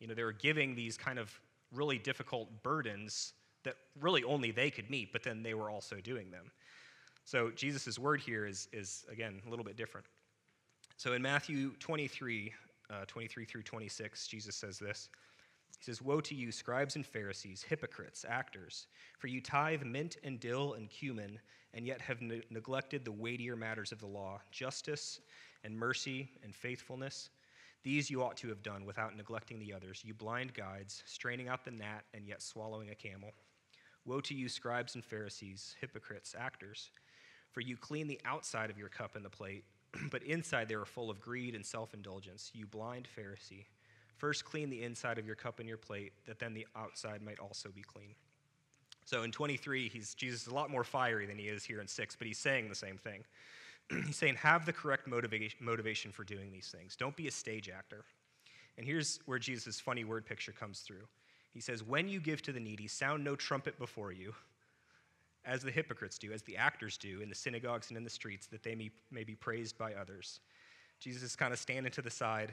You 0.00 0.08
know, 0.08 0.14
they 0.14 0.24
were 0.24 0.32
giving 0.32 0.74
these 0.74 0.96
kind 0.96 1.18
of 1.18 1.38
really 1.72 1.98
difficult 1.98 2.48
burdens 2.62 3.34
that 3.62 3.76
really 4.00 4.24
only 4.24 4.50
they 4.50 4.70
could 4.70 4.90
meet, 4.90 5.12
but 5.12 5.22
then 5.22 5.42
they 5.42 5.54
were 5.54 5.70
also 5.70 5.96
doing 5.96 6.30
them. 6.30 6.50
So 7.24 7.50
Jesus' 7.50 7.98
word 7.98 8.20
here 8.20 8.46
is, 8.46 8.68
is, 8.72 9.04
again, 9.10 9.40
a 9.46 9.50
little 9.50 9.64
bit 9.64 9.76
different. 9.76 10.06
So 10.96 11.12
in 11.12 11.22
Matthew 11.22 11.72
23, 11.78 12.52
uh, 12.90 13.04
23 13.06 13.44
through 13.44 13.62
26, 13.62 14.26
Jesus 14.26 14.56
says 14.56 14.78
this. 14.78 15.08
He 15.78 15.84
says, 15.84 16.02
Woe 16.02 16.20
to 16.20 16.34
you, 16.34 16.52
scribes 16.52 16.96
and 16.96 17.06
Pharisees, 17.06 17.62
hypocrites, 17.62 18.24
actors, 18.28 18.86
for 19.18 19.28
you 19.28 19.40
tithe 19.40 19.82
mint 19.82 20.18
and 20.24 20.38
dill 20.38 20.74
and 20.74 20.90
cumin, 20.90 21.38
and 21.72 21.86
yet 21.86 22.00
have 22.02 22.20
ne- 22.20 22.42
neglected 22.50 23.04
the 23.04 23.12
weightier 23.12 23.56
matters 23.56 23.92
of 23.92 23.98
the 23.98 24.06
law 24.06 24.40
justice 24.50 25.20
and 25.64 25.74
mercy 25.74 26.28
and 26.42 26.54
faithfulness. 26.54 27.30
These 27.82 28.10
you 28.10 28.22
ought 28.22 28.36
to 28.38 28.48
have 28.48 28.62
done 28.62 28.84
without 28.84 29.16
neglecting 29.16 29.58
the 29.58 29.72
others, 29.72 30.02
you 30.04 30.12
blind 30.12 30.52
guides, 30.52 31.02
straining 31.06 31.48
out 31.48 31.64
the 31.64 31.70
gnat 31.70 32.04
and 32.12 32.26
yet 32.26 32.42
swallowing 32.42 32.90
a 32.90 32.94
camel. 32.94 33.30
Woe 34.04 34.20
to 34.20 34.34
you, 34.34 34.48
scribes 34.48 34.96
and 34.96 35.04
Pharisees, 35.04 35.76
hypocrites, 35.80 36.34
actors, 36.38 36.90
for 37.52 37.60
you 37.60 37.76
clean 37.76 38.06
the 38.06 38.20
outside 38.24 38.70
of 38.70 38.78
your 38.78 38.88
cup 38.88 39.16
and 39.16 39.24
the 39.24 39.30
plate, 39.30 39.64
but 40.10 40.22
inside 40.22 40.68
they 40.68 40.74
are 40.74 40.84
full 40.84 41.10
of 41.10 41.20
greed 41.20 41.54
and 41.54 41.64
self 41.64 41.94
indulgence, 41.94 42.50
you 42.54 42.66
blind 42.66 43.08
Pharisee. 43.16 43.66
First, 44.16 44.44
clean 44.44 44.68
the 44.68 44.82
inside 44.82 45.18
of 45.18 45.26
your 45.26 45.34
cup 45.34 45.60
and 45.60 45.68
your 45.68 45.78
plate, 45.78 46.12
that 46.26 46.38
then 46.38 46.52
the 46.52 46.66
outside 46.76 47.22
might 47.22 47.38
also 47.38 47.70
be 47.70 47.80
clean. 47.80 48.14
So 49.06 49.22
in 49.22 49.32
23, 49.32 49.88
he's, 49.88 50.14
Jesus 50.14 50.42
is 50.42 50.48
a 50.48 50.54
lot 50.54 50.70
more 50.70 50.84
fiery 50.84 51.26
than 51.26 51.38
he 51.38 51.46
is 51.46 51.64
here 51.64 51.80
in 51.80 51.88
6, 51.88 52.16
but 52.16 52.26
he's 52.26 52.38
saying 52.38 52.68
the 52.68 52.74
same 52.74 52.98
thing. 52.98 53.24
he's 54.06 54.16
saying, 54.16 54.34
have 54.36 54.66
the 54.66 54.72
correct 54.72 55.08
motivation, 55.08 55.58
motivation 55.60 56.12
for 56.12 56.22
doing 56.22 56.52
these 56.52 56.68
things. 56.68 56.96
Don't 56.96 57.16
be 57.16 57.28
a 57.28 57.30
stage 57.30 57.70
actor. 57.70 58.04
And 58.76 58.86
here's 58.86 59.20
where 59.26 59.38
Jesus' 59.38 59.80
funny 59.80 60.04
word 60.04 60.26
picture 60.26 60.52
comes 60.52 60.80
through. 60.80 61.06
He 61.52 61.60
says, 61.60 61.82
When 61.82 62.08
you 62.08 62.20
give 62.20 62.42
to 62.42 62.52
the 62.52 62.60
needy, 62.60 62.86
sound 62.86 63.24
no 63.24 63.34
trumpet 63.36 63.78
before 63.78 64.12
you, 64.12 64.34
as 65.50 65.62
the 65.62 65.70
hypocrites 65.70 66.16
do, 66.16 66.32
as 66.32 66.42
the 66.42 66.56
actors 66.56 66.96
do 66.96 67.20
in 67.20 67.28
the 67.28 67.34
synagogues 67.34 67.88
and 67.88 67.96
in 67.96 68.04
the 68.04 68.10
streets, 68.10 68.46
that 68.46 68.62
they 68.62 68.76
may, 68.76 68.88
may 69.10 69.24
be 69.24 69.34
praised 69.34 69.76
by 69.76 69.92
others. 69.94 70.38
Jesus 71.00 71.22
is 71.24 71.34
kind 71.34 71.52
of 71.52 71.58
standing 71.58 71.90
to 71.92 72.02
the 72.02 72.10
side 72.10 72.52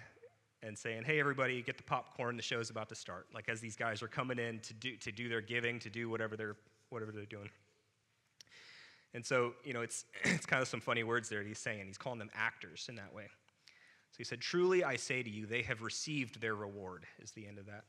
and 0.63 0.75
saying, 0.75 1.03
"Hey, 1.03 1.19
everybody, 1.19 1.61
get 1.61 1.77
the 1.77 1.83
popcorn. 1.83 2.35
The 2.35 2.41
show's 2.41 2.71
about 2.71 2.89
to 2.89 2.95
start." 2.95 3.27
Like 3.33 3.49
as 3.49 3.61
these 3.61 3.75
guys 3.75 4.01
are 4.01 4.07
coming 4.07 4.39
in 4.39 4.59
to 4.61 4.73
do 4.73 4.95
to 4.97 5.11
do 5.11 5.29
their 5.29 5.41
giving, 5.41 5.79
to 5.79 5.89
do 5.91 6.09
whatever 6.09 6.35
they're 6.35 6.55
whatever 6.89 7.11
they're 7.11 7.25
doing. 7.25 7.49
And 9.13 9.23
so, 9.23 9.53
you 9.63 9.73
know, 9.73 9.81
it's 9.81 10.05
it's 10.23 10.47
kind 10.47 10.61
of 10.61 10.67
some 10.67 10.81
funny 10.81 11.03
words 11.03 11.29
there. 11.29 11.43
He's 11.43 11.59
saying 11.59 11.85
he's 11.85 11.99
calling 11.99 12.19
them 12.19 12.31
actors 12.33 12.87
in 12.89 12.95
that 12.95 13.13
way. 13.13 13.27
So 14.11 14.17
he 14.17 14.23
said, 14.23 14.41
"Truly, 14.41 14.83
I 14.83 14.95
say 14.95 15.21
to 15.21 15.29
you, 15.29 15.45
they 15.45 15.61
have 15.61 15.83
received 15.83 16.41
their 16.41 16.55
reward." 16.55 17.05
Is 17.21 17.31
the 17.31 17.45
end 17.45 17.59
of 17.59 17.67
that. 17.67 17.83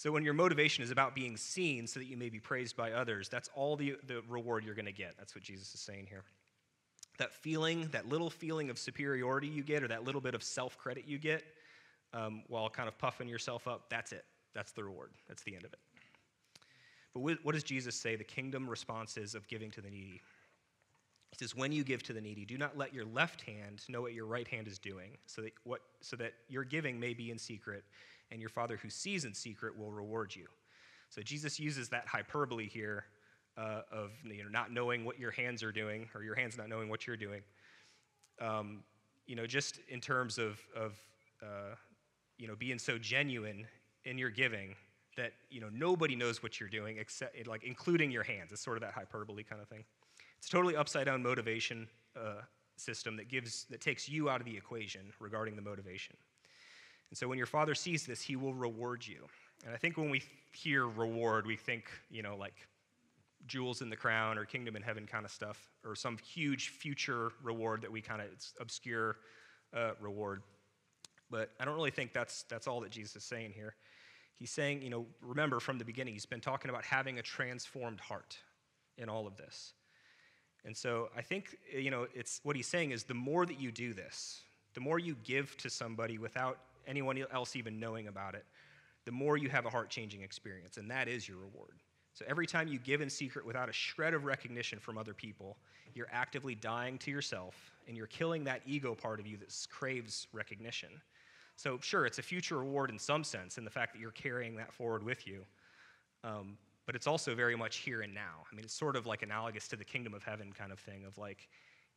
So 0.00 0.10
when 0.10 0.24
your 0.24 0.32
motivation 0.32 0.82
is 0.82 0.90
about 0.90 1.14
being 1.14 1.36
seen 1.36 1.86
so 1.86 2.00
that 2.00 2.06
you 2.06 2.16
may 2.16 2.30
be 2.30 2.40
praised 2.40 2.74
by 2.74 2.92
others, 2.92 3.28
that's 3.28 3.50
all 3.54 3.76
the, 3.76 3.96
the 4.06 4.22
reward 4.30 4.64
you're 4.64 4.74
going 4.74 4.86
to 4.86 4.92
get. 4.92 5.14
That's 5.18 5.34
what 5.34 5.44
Jesus 5.44 5.74
is 5.74 5.80
saying 5.82 6.06
here. 6.08 6.22
That 7.18 7.34
feeling, 7.34 7.86
that 7.92 8.08
little 8.08 8.30
feeling 8.30 8.70
of 8.70 8.78
superiority 8.78 9.46
you 9.46 9.62
get, 9.62 9.82
or 9.82 9.88
that 9.88 10.02
little 10.02 10.22
bit 10.22 10.34
of 10.34 10.42
self 10.42 10.78
credit 10.78 11.04
you 11.06 11.18
get 11.18 11.44
um, 12.14 12.44
while 12.48 12.70
kind 12.70 12.88
of 12.88 12.96
puffing 12.96 13.28
yourself 13.28 13.68
up, 13.68 13.90
that's 13.90 14.12
it. 14.12 14.24
That's 14.54 14.72
the 14.72 14.82
reward. 14.84 15.10
That's 15.28 15.42
the 15.42 15.54
end 15.54 15.66
of 15.66 15.74
it. 15.74 15.78
But 17.12 17.44
what 17.44 17.52
does 17.52 17.62
Jesus 17.62 17.94
say 17.94 18.16
the 18.16 18.24
kingdom 18.24 18.70
response 18.70 19.18
is 19.18 19.34
of 19.34 19.46
giving 19.48 19.70
to 19.72 19.82
the 19.82 19.90
needy? 19.90 20.22
He 21.30 21.36
says, 21.36 21.54
When 21.54 21.72
you 21.72 21.84
give 21.84 22.02
to 22.04 22.14
the 22.14 22.22
needy, 22.22 22.46
do 22.46 22.56
not 22.56 22.74
let 22.74 22.94
your 22.94 23.04
left 23.04 23.42
hand 23.42 23.82
know 23.86 24.00
what 24.00 24.14
your 24.14 24.24
right 24.24 24.48
hand 24.48 24.66
is 24.66 24.78
doing, 24.78 25.18
so 25.26 25.42
that, 25.42 25.52
what, 25.64 25.82
so 26.00 26.16
that 26.16 26.32
your 26.48 26.64
giving 26.64 26.98
may 26.98 27.12
be 27.12 27.30
in 27.30 27.36
secret, 27.36 27.84
and 28.30 28.40
your 28.40 28.50
Father 28.50 28.76
who 28.76 28.90
sees 28.90 29.24
in 29.24 29.34
secret 29.34 29.76
will 29.76 29.90
reward 29.90 30.34
you. 30.34 30.46
So 31.08 31.22
Jesus 31.22 31.58
uses 31.58 31.88
that 31.88 32.06
hyperbole 32.06 32.68
here 32.68 33.04
uh, 33.56 33.82
of 33.92 34.12
you 34.24 34.44
know, 34.44 34.50
not 34.50 34.72
knowing 34.72 35.04
what 35.04 35.18
your 35.18 35.30
hands 35.30 35.62
are 35.62 35.72
doing, 35.72 36.08
or 36.14 36.22
your 36.22 36.34
hands 36.34 36.56
not 36.56 36.68
knowing 36.68 36.88
what 36.88 37.06
you're 37.06 37.16
doing. 37.16 37.42
Um, 38.40 38.84
you 39.26 39.36
know, 39.36 39.46
just 39.46 39.80
in 39.88 40.00
terms 40.00 40.38
of, 40.38 40.60
of 40.74 40.94
uh, 41.42 41.74
you 42.38 42.46
know, 42.46 42.56
being 42.56 42.78
so 42.78 42.96
genuine 42.96 43.66
in 44.04 44.18
your 44.18 44.30
giving 44.30 44.74
that 45.16 45.32
you 45.50 45.60
know 45.60 45.68
nobody 45.72 46.16
knows 46.16 46.42
what 46.42 46.60
you're 46.60 46.68
doing 46.68 46.96
except 46.98 47.46
like 47.46 47.64
including 47.64 48.10
your 48.10 48.22
hands. 48.22 48.52
It's 48.52 48.62
sort 48.62 48.76
of 48.76 48.82
that 48.82 48.92
hyperbole 48.92 49.42
kind 49.42 49.60
of 49.60 49.68
thing. 49.68 49.84
It's 50.38 50.46
a 50.46 50.50
totally 50.50 50.76
upside 50.76 51.06
down 51.06 51.22
motivation 51.22 51.88
uh, 52.16 52.42
system 52.76 53.16
that 53.16 53.28
gives 53.28 53.64
that 53.64 53.80
takes 53.80 54.08
you 54.08 54.30
out 54.30 54.40
of 54.40 54.46
the 54.46 54.56
equation 54.56 55.12
regarding 55.18 55.56
the 55.56 55.62
motivation. 55.62 56.16
And 57.10 57.18
so 57.18 57.28
when 57.28 57.38
your 57.38 57.46
father 57.46 57.74
sees 57.74 58.06
this, 58.06 58.22
he 58.22 58.36
will 58.36 58.54
reward 58.54 59.06
you. 59.06 59.26
And 59.64 59.74
I 59.74 59.76
think 59.76 59.96
when 59.96 60.10
we 60.10 60.22
hear 60.52 60.86
reward, 60.86 61.46
we 61.46 61.56
think, 61.56 61.84
you 62.10 62.22
know, 62.22 62.36
like 62.36 62.54
jewels 63.46 63.82
in 63.82 63.90
the 63.90 63.96
crown 63.96 64.38
or 64.38 64.44
kingdom 64.44 64.76
in 64.76 64.82
heaven 64.82 65.06
kind 65.06 65.24
of 65.24 65.30
stuff, 65.30 65.70
or 65.84 65.94
some 65.94 66.18
huge 66.18 66.68
future 66.68 67.32
reward 67.42 67.82
that 67.82 67.90
we 67.90 68.00
kind 68.00 68.20
of, 68.20 68.28
obscure 68.60 69.16
uh, 69.74 69.92
reward. 70.00 70.42
But 71.30 71.50
I 71.58 71.64
don't 71.64 71.74
really 71.74 71.90
think 71.90 72.12
that's, 72.12 72.44
that's 72.44 72.66
all 72.66 72.80
that 72.80 72.90
Jesus 72.90 73.16
is 73.16 73.24
saying 73.24 73.52
here. 73.54 73.74
He's 74.36 74.50
saying, 74.50 74.82
you 74.82 74.90
know, 74.90 75.06
remember 75.20 75.60
from 75.60 75.78
the 75.78 75.84
beginning, 75.84 76.14
he's 76.14 76.26
been 76.26 76.40
talking 76.40 76.70
about 76.70 76.84
having 76.84 77.18
a 77.18 77.22
transformed 77.22 78.00
heart 78.00 78.36
in 78.98 79.08
all 79.08 79.26
of 79.26 79.36
this. 79.36 79.74
And 80.64 80.76
so 80.76 81.08
I 81.16 81.22
think, 81.22 81.56
you 81.74 81.90
know, 81.90 82.06
it's 82.14 82.40
what 82.42 82.56
he's 82.56 82.66
saying 82.66 82.90
is 82.90 83.04
the 83.04 83.14
more 83.14 83.46
that 83.46 83.60
you 83.60 83.70
do 83.70 83.94
this, 83.94 84.40
the 84.74 84.80
more 84.80 84.98
you 84.98 85.16
give 85.24 85.56
to 85.58 85.70
somebody 85.70 86.18
without 86.18 86.58
anyone 86.90 87.24
else 87.32 87.56
even 87.56 87.80
knowing 87.80 88.08
about 88.08 88.34
it, 88.34 88.44
the 89.06 89.12
more 89.12 89.36
you 89.36 89.48
have 89.48 89.64
a 89.64 89.70
heart 89.70 89.88
changing 89.88 90.22
experience, 90.22 90.76
and 90.76 90.90
that 90.90 91.08
is 91.08 91.26
your 91.28 91.38
reward. 91.38 91.78
So 92.12 92.24
every 92.28 92.46
time 92.46 92.68
you 92.68 92.78
give 92.78 93.00
in 93.00 93.08
secret 93.08 93.46
without 93.46 93.68
a 93.68 93.72
shred 93.72 94.14
of 94.14 94.24
recognition 94.24 94.78
from 94.78 94.98
other 94.98 95.14
people, 95.14 95.56
you're 95.94 96.08
actively 96.10 96.54
dying 96.54 96.98
to 96.98 97.10
yourself 97.10 97.54
and 97.88 97.96
you're 97.96 98.08
killing 98.08 98.44
that 98.44 98.62
ego 98.66 98.94
part 98.94 99.20
of 99.20 99.26
you 99.26 99.36
that 99.38 99.54
craves 99.70 100.26
recognition. 100.32 100.90
So, 101.56 101.78
sure, 101.80 102.06
it's 102.06 102.18
a 102.18 102.22
future 102.22 102.58
reward 102.58 102.90
in 102.90 102.98
some 102.98 103.22
sense 103.22 103.58
in 103.58 103.64
the 103.64 103.70
fact 103.70 103.92
that 103.92 104.00
you're 104.00 104.10
carrying 104.10 104.56
that 104.56 104.72
forward 104.72 105.02
with 105.02 105.26
you. 105.26 105.44
Um, 106.24 106.56
but 106.86 106.96
it's 106.96 107.06
also 107.06 107.34
very 107.34 107.56
much 107.56 107.76
here 107.76 108.00
and 108.00 108.12
now. 108.12 108.44
I 108.50 108.54
mean, 108.54 108.64
it's 108.64 108.74
sort 108.74 108.96
of 108.96 109.06
like 109.06 109.22
analogous 109.22 109.68
to 109.68 109.76
the 109.76 109.84
kingdom 109.84 110.14
of 110.14 110.24
heaven 110.24 110.52
kind 110.52 110.72
of 110.72 110.80
thing 110.80 111.04
of 111.04 111.16
like, 111.18 111.48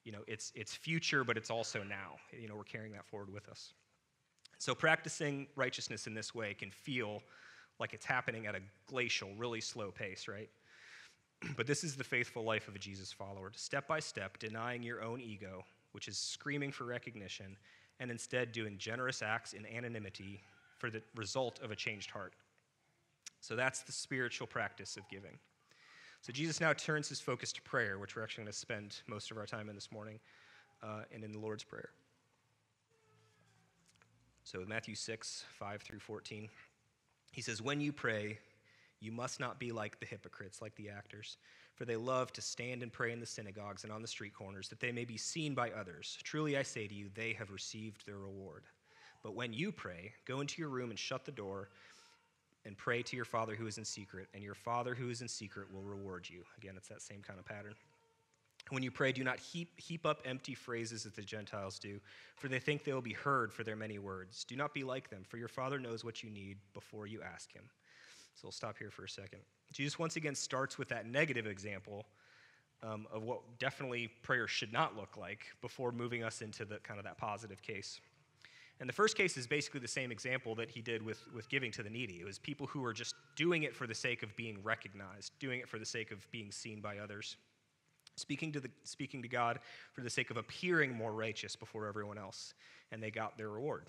you 0.03 0.11
know, 0.11 0.19
it's, 0.27 0.51
it's 0.53 0.75
future, 0.75 1.23
but 1.23 1.37
it's 1.37 1.49
also 1.49 1.81
now. 1.83 2.17
You 2.31 2.47
know, 2.47 2.55
we're 2.55 2.63
carrying 2.63 2.91
that 2.93 3.05
forward 3.05 3.33
with 3.33 3.47
us. 3.47 3.73
So, 4.63 4.73
practicing 4.73 5.47
righteousness 5.57 6.07
in 6.07 6.13
this 6.13 6.33
way 6.33 6.53
can 6.53 6.71
feel 6.71 7.21
like 7.81 7.93
it's 7.93 8.05
happening 8.05 8.47
at 8.47 8.55
a 8.55 8.61
glacial, 8.87 9.27
really 9.35 9.59
slow 9.59 9.91
pace, 9.91 10.29
right? 10.29 10.49
But 11.57 11.67
this 11.67 11.83
is 11.83 11.97
the 11.97 12.03
faithful 12.05 12.45
life 12.45 12.69
of 12.69 12.75
a 12.77 12.79
Jesus 12.79 13.11
follower, 13.11 13.51
step 13.57 13.89
by 13.89 13.99
step, 13.99 14.39
denying 14.39 14.81
your 14.81 15.03
own 15.03 15.19
ego, 15.19 15.65
which 15.91 16.07
is 16.07 16.17
screaming 16.17 16.71
for 16.71 16.85
recognition, 16.85 17.57
and 17.99 18.09
instead 18.09 18.53
doing 18.53 18.77
generous 18.77 19.21
acts 19.21 19.51
in 19.51 19.65
anonymity 19.65 20.39
for 20.77 20.89
the 20.89 21.01
result 21.13 21.59
of 21.61 21.71
a 21.71 21.75
changed 21.75 22.09
heart. 22.09 22.31
So 23.41 23.57
that's 23.57 23.81
the 23.81 23.91
spiritual 23.91 24.47
practice 24.47 24.95
of 24.95 25.03
giving. 25.09 25.37
So 26.21 26.31
Jesus 26.31 26.61
now 26.61 26.71
turns 26.71 27.09
his 27.09 27.19
focus 27.19 27.51
to 27.51 27.61
prayer, 27.63 27.99
which 27.99 28.15
we're 28.15 28.23
actually 28.23 28.45
going 28.45 28.53
to 28.53 28.57
spend 28.57 29.01
most 29.07 29.29
of 29.29 29.37
our 29.37 29.45
time 29.45 29.67
in 29.67 29.75
this 29.75 29.91
morning 29.91 30.21
uh, 30.81 31.01
and 31.13 31.21
in 31.21 31.33
the 31.33 31.39
Lord's 31.39 31.65
Prayer. 31.65 31.89
So, 34.45 34.63
Matthew 34.67 34.95
6, 34.95 35.45
5 35.57 35.81
through 35.81 35.99
14. 35.99 36.49
He 37.31 37.41
says, 37.41 37.61
When 37.61 37.79
you 37.79 37.93
pray, 37.93 38.37
you 38.99 39.11
must 39.11 39.39
not 39.39 39.57
be 39.57 39.71
like 39.71 39.99
the 39.99 40.05
hypocrites, 40.05 40.61
like 40.61 40.75
the 40.75 40.89
actors, 40.89 41.37
for 41.75 41.85
they 41.85 41.95
love 41.95 42.33
to 42.33 42.41
stand 42.41 42.83
and 42.83 42.91
pray 42.91 43.13
in 43.13 43.21
the 43.21 43.25
synagogues 43.25 43.83
and 43.83 43.91
on 43.91 44.01
the 44.01 44.07
street 44.07 44.33
corners, 44.33 44.67
that 44.67 44.81
they 44.81 44.91
may 44.91 45.05
be 45.05 45.17
seen 45.17 45.53
by 45.53 45.71
others. 45.71 46.17
Truly 46.23 46.57
I 46.57 46.63
say 46.63 46.87
to 46.87 46.93
you, 46.93 47.09
they 47.13 47.33
have 47.33 47.51
received 47.51 48.05
their 48.05 48.17
reward. 48.17 48.63
But 49.23 49.33
when 49.33 49.53
you 49.53 49.71
pray, 49.71 50.11
go 50.25 50.41
into 50.41 50.61
your 50.61 50.69
room 50.69 50.89
and 50.89 50.99
shut 50.99 51.23
the 51.23 51.31
door 51.31 51.69
and 52.65 52.77
pray 52.77 53.01
to 53.01 53.15
your 53.15 53.25
Father 53.25 53.55
who 53.55 53.67
is 53.67 53.77
in 53.77 53.85
secret, 53.85 54.27
and 54.33 54.43
your 54.43 54.55
Father 54.55 54.93
who 54.93 55.09
is 55.09 55.21
in 55.21 55.27
secret 55.29 55.73
will 55.73 55.83
reward 55.83 56.27
you. 56.29 56.43
Again, 56.57 56.73
it's 56.77 56.89
that 56.89 57.01
same 57.01 57.21
kind 57.21 57.39
of 57.39 57.45
pattern. 57.45 57.75
When 58.69 58.81
you 58.81 58.91
pray, 58.91 59.11
do 59.11 59.23
not 59.23 59.39
heap, 59.39 59.79
heap 59.79 60.05
up 60.05 60.21
empty 60.25 60.55
phrases 60.55 61.05
as 61.05 61.11
the 61.11 61.21
Gentiles 61.21 61.79
do, 61.79 61.99
for 62.35 62.47
they 62.47 62.59
think 62.59 62.83
they 62.83 62.93
will 62.93 63.01
be 63.01 63.13
heard 63.13 63.51
for 63.51 63.63
their 63.63 63.75
many 63.75 63.99
words. 63.99 64.45
Do 64.45 64.55
not 64.55 64.73
be 64.73 64.83
like 64.83 65.09
them, 65.09 65.23
for 65.27 65.37
your 65.37 65.47
Father 65.49 65.79
knows 65.79 66.03
what 66.03 66.23
you 66.23 66.29
need 66.29 66.57
before 66.73 67.05
you 67.05 67.21
ask 67.21 67.51
Him. 67.51 67.63
So 68.35 68.41
we'll 68.45 68.51
stop 68.51 68.77
here 68.77 68.89
for 68.89 69.03
a 69.03 69.09
second. 69.09 69.39
Jesus 69.73 69.99
once 69.99 70.15
again 70.15 70.35
starts 70.35 70.77
with 70.77 70.89
that 70.89 71.05
negative 71.07 71.45
example 71.45 72.05
um, 72.81 73.05
of 73.11 73.23
what 73.23 73.41
definitely 73.59 74.09
prayer 74.21 74.47
should 74.47 74.73
not 74.73 74.95
look 74.95 75.17
like 75.17 75.45
before 75.61 75.91
moving 75.91 76.23
us 76.23 76.41
into 76.41 76.65
the 76.65 76.77
kind 76.77 76.99
of 76.99 77.05
that 77.05 77.17
positive 77.17 77.61
case. 77.61 77.99
And 78.79 78.89
the 78.89 78.93
first 78.93 79.15
case 79.15 79.37
is 79.37 79.45
basically 79.45 79.79
the 79.79 79.87
same 79.87 80.11
example 80.11 80.55
that 80.55 80.69
he 80.69 80.81
did 80.81 81.03
with, 81.03 81.21
with 81.33 81.47
giving 81.47 81.71
to 81.73 81.83
the 81.83 81.89
needy. 81.89 82.15
It 82.15 82.25
was 82.25 82.39
people 82.39 82.67
who 82.67 82.81
were 82.81 82.93
just 82.93 83.15
doing 83.35 83.63
it 83.63 83.75
for 83.75 83.87
the 83.87 83.95
sake 83.95 84.23
of 84.23 84.35
being 84.35 84.57
recognized, 84.63 85.31
doing 85.39 85.59
it 85.59 85.69
for 85.69 85.79
the 85.79 85.85
sake 85.85 86.11
of 86.11 86.29
being 86.31 86.51
seen 86.51 86.81
by 86.81 86.97
others 86.97 87.37
speaking 88.15 88.51
to, 88.51 88.59
the, 88.59 88.69
speaking 88.83 89.21
to 89.21 89.27
God 89.27 89.59
for 89.93 90.01
the 90.01 90.09
sake 90.09 90.29
of 90.29 90.37
appearing 90.37 90.93
more 90.93 91.11
righteous 91.11 91.55
before 91.55 91.87
everyone 91.87 92.17
else, 92.17 92.53
and 92.91 93.01
they 93.01 93.11
got 93.11 93.37
their 93.37 93.49
reward. 93.49 93.87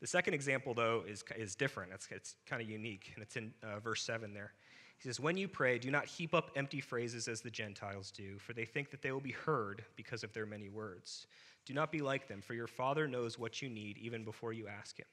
The 0.00 0.06
second 0.06 0.34
example, 0.34 0.74
though, 0.74 1.02
is, 1.08 1.24
is 1.36 1.54
different. 1.54 1.92
It's, 1.92 2.08
it's 2.10 2.36
kind 2.46 2.62
of 2.62 2.68
unique, 2.68 3.12
and 3.14 3.22
it's 3.22 3.36
in 3.36 3.52
uh, 3.62 3.80
verse 3.80 4.02
7 4.02 4.32
there. 4.32 4.52
He 4.98 5.08
says, 5.08 5.20
When 5.20 5.36
you 5.36 5.48
pray, 5.48 5.78
do 5.78 5.90
not 5.90 6.06
heap 6.06 6.34
up 6.34 6.50
empty 6.56 6.80
phrases 6.80 7.28
as 7.28 7.40
the 7.40 7.50
Gentiles 7.50 8.10
do, 8.10 8.38
for 8.38 8.52
they 8.52 8.64
think 8.64 8.90
that 8.90 9.02
they 9.02 9.12
will 9.12 9.20
be 9.20 9.32
heard 9.32 9.84
because 9.96 10.22
of 10.22 10.32
their 10.32 10.46
many 10.46 10.68
words. 10.68 11.26
Do 11.66 11.74
not 11.74 11.92
be 11.92 12.00
like 12.00 12.28
them, 12.28 12.40
for 12.40 12.54
your 12.54 12.66
Father 12.66 13.06
knows 13.06 13.38
what 13.38 13.60
you 13.60 13.68
need 13.68 13.98
even 13.98 14.24
before 14.24 14.52
you 14.52 14.66
ask 14.68 14.98
Him. 14.98 15.06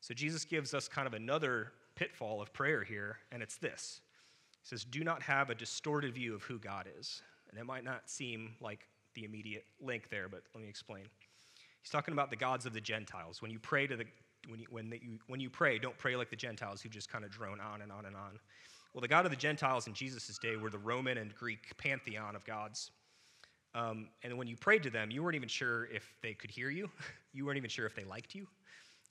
So 0.00 0.14
Jesus 0.14 0.44
gives 0.44 0.74
us 0.74 0.88
kind 0.88 1.06
of 1.06 1.14
another 1.14 1.72
pitfall 1.94 2.40
of 2.40 2.52
prayer 2.52 2.84
here, 2.84 3.18
and 3.32 3.42
it's 3.42 3.56
this. 3.56 4.00
He 4.62 4.68
says, 4.68 4.84
Do 4.84 5.04
not 5.04 5.22
have 5.22 5.50
a 5.50 5.54
distorted 5.54 6.14
view 6.14 6.34
of 6.34 6.42
who 6.42 6.58
God 6.58 6.86
is. 6.98 7.22
And 7.50 7.58
it 7.58 7.64
might 7.64 7.84
not 7.84 8.08
seem 8.10 8.54
like 8.60 8.88
the 9.14 9.24
immediate 9.24 9.64
link 9.80 10.08
there, 10.10 10.28
but 10.28 10.42
let 10.54 10.62
me 10.62 10.68
explain. 10.68 11.04
He's 11.82 11.90
talking 11.90 12.12
about 12.12 12.30
the 12.30 12.36
gods 12.36 12.66
of 12.66 12.72
the 12.72 12.80
Gentiles. 12.80 13.40
When 13.40 13.50
you 13.50 13.58
pray 13.58 13.86
to 13.86 13.96
the 13.96 14.04
when 14.48 14.60
you, 14.60 14.66
when, 14.70 14.90
the, 14.90 15.00
you, 15.02 15.18
when 15.26 15.40
you 15.40 15.50
pray, 15.50 15.78
don't 15.78 15.96
pray 15.98 16.14
like 16.14 16.30
the 16.30 16.36
Gentiles 16.36 16.80
who 16.80 16.88
just 16.88 17.10
kind 17.10 17.24
of 17.24 17.30
drone 17.30 17.60
on 17.60 17.82
and 17.82 17.90
on 17.90 18.06
and 18.06 18.14
on. 18.14 18.38
Well, 18.94 19.00
the 19.00 19.08
God 19.08 19.24
of 19.24 19.30
the 19.30 19.36
Gentiles 19.36 19.86
in 19.86 19.92
Jesus' 19.92 20.38
day 20.38 20.56
were 20.56 20.70
the 20.70 20.78
Roman 20.78 21.18
and 21.18 21.34
Greek 21.34 21.76
pantheon 21.76 22.36
of 22.36 22.44
gods. 22.44 22.90
Um, 23.74 24.08
and 24.22 24.38
when 24.38 24.46
you 24.46 24.56
prayed 24.56 24.82
to 24.84 24.90
them, 24.90 25.10
you 25.10 25.22
weren't 25.22 25.36
even 25.36 25.48
sure 25.48 25.86
if 25.86 26.14
they 26.22 26.32
could 26.32 26.50
hear 26.50 26.70
you. 26.70 26.88
you 27.32 27.44
weren't 27.44 27.58
even 27.58 27.68
sure 27.68 27.86
if 27.86 27.94
they 27.94 28.04
liked 28.04 28.34
you. 28.34 28.46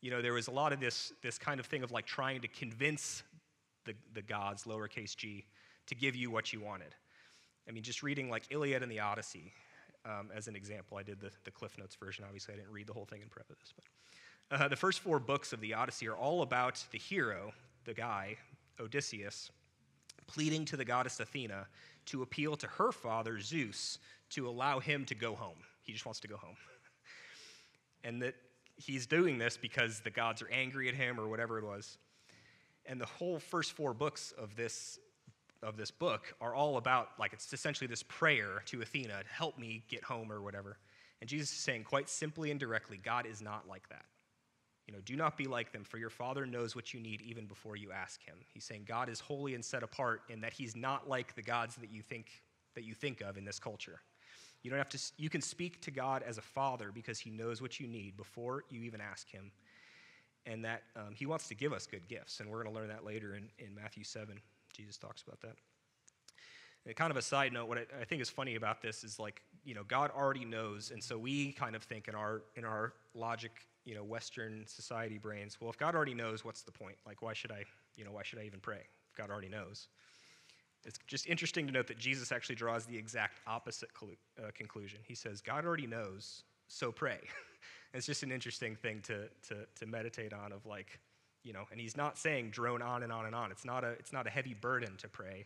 You 0.02 0.12
know, 0.12 0.22
there 0.22 0.34
was 0.34 0.48
a 0.48 0.52
lot 0.52 0.74
of 0.74 0.80
this, 0.80 1.14
this 1.22 1.38
kind 1.38 1.60
of 1.60 1.66
thing 1.68 1.84
of 1.84 1.92
like 1.92 2.06
trying 2.06 2.42
to 2.42 2.48
convince 2.48 3.24
the, 3.86 3.94
the 4.14 4.22
gods, 4.22 4.64
lowercase 4.64 5.16
g, 5.16 5.46
to 5.88 5.96
give 5.96 6.16
you 6.16 6.32
what 6.32 6.52
you 6.52 6.62
wanted. 6.62 6.96
I 7.68 7.72
mean, 7.72 7.84
just 7.84 8.04
reading 8.04 8.30
like 8.30 8.44
Iliad 8.50 8.84
and 8.84 8.92
the 8.92 9.00
Odyssey 9.00 9.54
um, 10.06 10.30
as 10.36 10.48
an 10.48 10.56
example. 10.56 10.98
I 10.98 11.04
did 11.04 11.20
the, 11.20 11.32
the 11.44 11.52
Cliff 11.52 11.78
Notes 11.78 11.96
version. 11.96 12.24
Obviously, 12.26 12.54
I 12.54 12.58
didn't 12.58 12.72
read 12.72 12.88
the 12.88 12.94
whole 12.94 13.06
thing 13.06 13.22
in 13.22 13.28
prep 13.28 13.50
of 13.50 13.58
this. 13.60 13.74
But 14.50 14.62
uh, 14.62 14.68
the 14.68 14.76
first 14.76 15.00
four 15.00 15.20
books 15.20 15.54
of 15.54 15.60
the 15.60 15.74
Odyssey 15.74 16.08
are 16.08 16.16
all 16.16 16.42
about 16.42 16.84
the 16.92 17.00
hero, 17.00 17.54
the 17.86 17.94
guy, 17.94 18.38
Odysseus, 18.80 19.52
pleading 20.28 20.66
to 20.66 20.78
the 20.78 20.86
goddess 20.86 21.20
Athena 21.20 21.68
to 22.06 22.22
appeal 22.22 22.56
to 22.58 22.68
her 22.68 22.92
father, 22.92 23.40
Zeus, 23.40 23.98
to 24.32 24.48
allow 24.48 24.80
him 24.80 25.06
to 25.06 25.16
go 25.16 25.36
home. 25.36 25.58
He 25.82 25.94
just 25.94 26.06
wants 26.06 26.20
to 26.22 26.28
go 26.28 26.38
home. 26.38 26.56
and 28.04 28.22
that 28.22 28.36
he's 28.76 29.08
doing 29.08 29.38
this 29.38 29.58
because 29.58 30.02
the 30.02 30.10
gods 30.10 30.42
are 30.42 30.50
angry 30.52 30.88
at 30.88 30.96
him 30.96 31.20
or 31.20 31.28
whatever 31.28 31.58
it 31.58 31.66
was. 31.66 31.98
And 32.86 33.02
the 33.02 33.06
whole 33.06 33.40
first 33.40 33.72
four 33.72 33.94
books 33.94 34.34
of 34.38 34.56
this 34.56 35.00
of 35.64 35.78
this 35.78 35.92
book 35.92 36.34
are 36.42 36.54
all 36.54 36.78
about, 36.78 37.10
like, 37.20 37.34
it's 37.34 37.52
essentially 37.52 37.88
this 37.88 38.04
prayer 38.04 38.62
to 38.66 38.82
Athena 38.82 39.24
to 39.24 39.30
help 39.30 39.58
me 39.58 39.84
get 39.88 40.04
home 40.04 40.32
or 40.32 40.42
whatever. 40.42 40.78
And 41.22 41.30
Jesus 41.30 41.52
is 41.52 41.58
saying, 41.58 41.84
quite 41.84 42.10
simply 42.10 42.52
and 42.52 42.60
directly, 42.60 42.98
God 42.98 43.26
is 43.26 43.42
not 43.42 43.68
like 43.68 43.90
that. 43.90 44.06
You 44.88 44.94
know, 44.94 45.00
do 45.04 45.16
not 45.16 45.38
be 45.38 45.46
like 45.46 45.72
them, 45.72 45.84
for 45.84 45.98
your 45.98 46.12
Father 46.12 46.46
knows 46.46 46.76
what 46.76 46.94
you 46.94 47.00
need 47.00 47.22
even 47.22 47.46
before 47.46 47.76
you 47.76 47.92
ask 47.92 48.24
him. 48.24 48.36
He's 48.54 48.64
saying 48.64 48.86
God 48.88 49.10
is 49.10 49.20
holy 49.20 49.56
and 49.56 49.66
set 49.66 49.82
apart 49.82 50.22
in 50.30 50.42
that 50.42 50.54
he's 50.54 50.76
not 50.76 51.10
like 51.10 51.34
the 51.36 51.42
gods 51.42 51.76
that 51.78 51.92
you 51.92 52.02
think 52.02 52.28
that 52.76 52.84
you 52.84 52.94
think 52.94 53.22
of 53.22 53.38
in 53.38 53.46
this 53.46 53.58
culture. 53.58 54.02
You 54.62 54.70
don't 54.70 54.78
have 54.78 54.90
to 54.90 55.00
you 55.18 55.30
can 55.30 55.42
speak 55.42 55.82
to 55.82 55.92
God 55.92 56.24
as 56.24 56.38
a 56.38 56.42
father 56.42 56.92
because 56.94 57.18
he 57.18 57.30
knows 57.30 57.62
what 57.62 57.80
you 57.80 57.88
need 57.88 58.18
before 58.18 58.64
you 58.70 58.84
even 58.84 59.02
ask 59.02 59.28
him. 59.30 59.52
And 60.46 60.64
that 60.64 60.84
um, 60.96 61.16
he 61.16 61.26
wants 61.26 61.48
to 61.48 61.56
give 61.56 61.74
us 61.74 61.88
good 61.88 62.08
gifts. 62.08 62.40
And 62.40 62.50
we're 62.50 62.62
going 62.62 62.74
to 62.74 62.80
learn 62.80 62.90
that 62.90 63.04
later 63.04 63.36
in, 63.36 63.50
in 63.58 63.74
Matthew 63.74 64.04
7. 64.04 64.40
Jesus 64.76 64.98
talks 64.98 65.24
about 65.24 65.42
that. 65.42 65.56
And 66.86 66.96
kind 66.96 67.10
of 67.10 67.18
a 67.18 67.22
side 67.22 67.52
note, 67.52 67.68
what 67.68 67.78
I, 67.78 68.02
I 68.02 68.06
think 68.06 68.22
is 68.22 68.30
funny 68.30 68.56
about 68.56 68.82
this 68.82 69.04
is 69.04 69.18
like, 69.20 69.42
you 69.64 69.74
know, 69.74 69.84
God 69.88 70.12
already 70.16 70.46
knows, 70.46 70.92
and 70.92 71.04
so 71.04 71.18
we 71.18 71.52
kind 71.54 71.76
of 71.76 71.84
think 71.84 72.08
in 72.08 72.16
our 72.16 72.44
in 72.56 72.64
our 72.64 72.94
logic 73.14 73.52
you 73.86 73.94
know, 73.94 74.04
Western 74.04 74.66
society 74.66 75.18
brains, 75.18 75.62
well, 75.62 75.70
if 75.70 75.78
God 75.78 75.96
already 75.96 76.16
knows, 76.16 76.44
what's 76.44 76.64
the 76.64 76.72
point? 76.72 76.96
Like, 77.06 77.22
why 77.22 77.34
should 77.34 77.52
I, 77.52 77.64
you 77.96 78.04
know, 78.04 78.12
why 78.12 78.24
should 78.24 78.40
I 78.40 78.44
even 78.44 78.60
pray? 78.60 78.82
If 79.12 79.16
God 79.16 79.30
already 79.30 79.48
knows. 79.48 79.88
It's 80.84 81.00
just 81.08 81.28
interesting 81.28 81.66
to 81.68 81.74
note 81.74 81.88
that 81.88 81.98
Jesus 81.98 82.32
actually 82.32 82.56
draws 82.56 82.86
the 82.86 82.98
exact 82.98 83.40
opposite 83.48 83.90
uh, 84.02 84.50
conclusion. 84.54 85.00
He 85.04 85.16
says, 85.16 85.42
God 85.42 85.66
already 85.66 85.88
knows, 85.88 86.44
so 86.68 86.92
pray. 86.92 87.20
it's 87.94 88.06
just 88.06 88.24
an 88.24 88.32
interesting 88.32 88.76
thing 88.76 89.02
to, 89.04 89.28
to, 89.48 89.66
to 89.80 89.86
meditate 89.86 90.34
on 90.34 90.52
of 90.52 90.66
like, 90.66 91.00
you 91.46 91.54
know, 91.54 91.66
and 91.72 91.80
he's 91.80 91.96
not 91.96 92.18
saying 92.18 92.50
drone 92.50 92.82
on 92.82 93.04
and 93.04 93.14
on 93.14 93.26
and 93.26 93.36
on. 93.36 93.52
It's 93.52 93.64
not 93.64 93.84
a, 93.84 93.92
it's 93.92 94.12
not 94.12 94.28
a 94.28 94.30
heavy 94.30 94.54
burden 94.54 94.98
to 94.98 95.08
pray. 95.08 95.46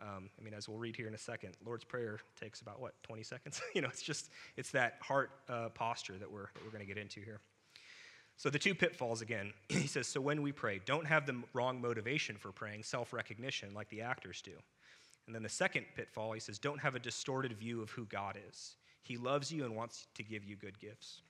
Um, 0.00 0.28
I 0.40 0.42
mean, 0.42 0.54
as 0.54 0.68
we'll 0.68 0.78
read 0.78 0.96
here 0.96 1.06
in 1.06 1.14
a 1.14 1.18
second, 1.18 1.54
Lord's 1.64 1.84
Prayer 1.84 2.18
takes 2.40 2.60
about, 2.60 2.80
what, 2.80 2.94
20 3.04 3.22
seconds? 3.22 3.60
you 3.74 3.82
know, 3.82 3.88
it's 3.88 4.02
just, 4.02 4.30
it's 4.56 4.70
that 4.72 4.98
heart 5.00 5.30
uh, 5.48 5.68
posture 5.68 6.18
that 6.18 6.30
we're, 6.30 6.48
that 6.54 6.64
we're 6.64 6.70
going 6.70 6.80
to 6.80 6.86
get 6.86 6.98
into 6.98 7.20
here. 7.20 7.40
So, 8.36 8.50
the 8.50 8.58
two 8.58 8.74
pitfalls 8.74 9.20
again, 9.22 9.52
he 9.68 9.86
says, 9.86 10.08
So 10.08 10.20
when 10.20 10.42
we 10.42 10.50
pray, 10.50 10.80
don't 10.84 11.06
have 11.06 11.26
the 11.26 11.40
wrong 11.52 11.80
motivation 11.80 12.36
for 12.36 12.50
praying, 12.50 12.82
self 12.82 13.12
recognition, 13.12 13.72
like 13.74 13.88
the 13.90 14.00
actors 14.00 14.42
do. 14.42 14.52
And 15.26 15.34
then 15.34 15.42
the 15.42 15.48
second 15.48 15.86
pitfall, 15.94 16.32
he 16.32 16.40
says, 16.40 16.58
Don't 16.58 16.80
have 16.80 16.96
a 16.96 16.98
distorted 16.98 17.52
view 17.52 17.80
of 17.80 17.90
who 17.90 18.06
God 18.06 18.36
is. 18.48 18.76
He 19.02 19.16
loves 19.16 19.52
you 19.52 19.64
and 19.64 19.76
wants 19.76 20.06
to 20.14 20.22
give 20.22 20.44
you 20.44 20.56
good 20.56 20.78
gifts. 20.80 21.20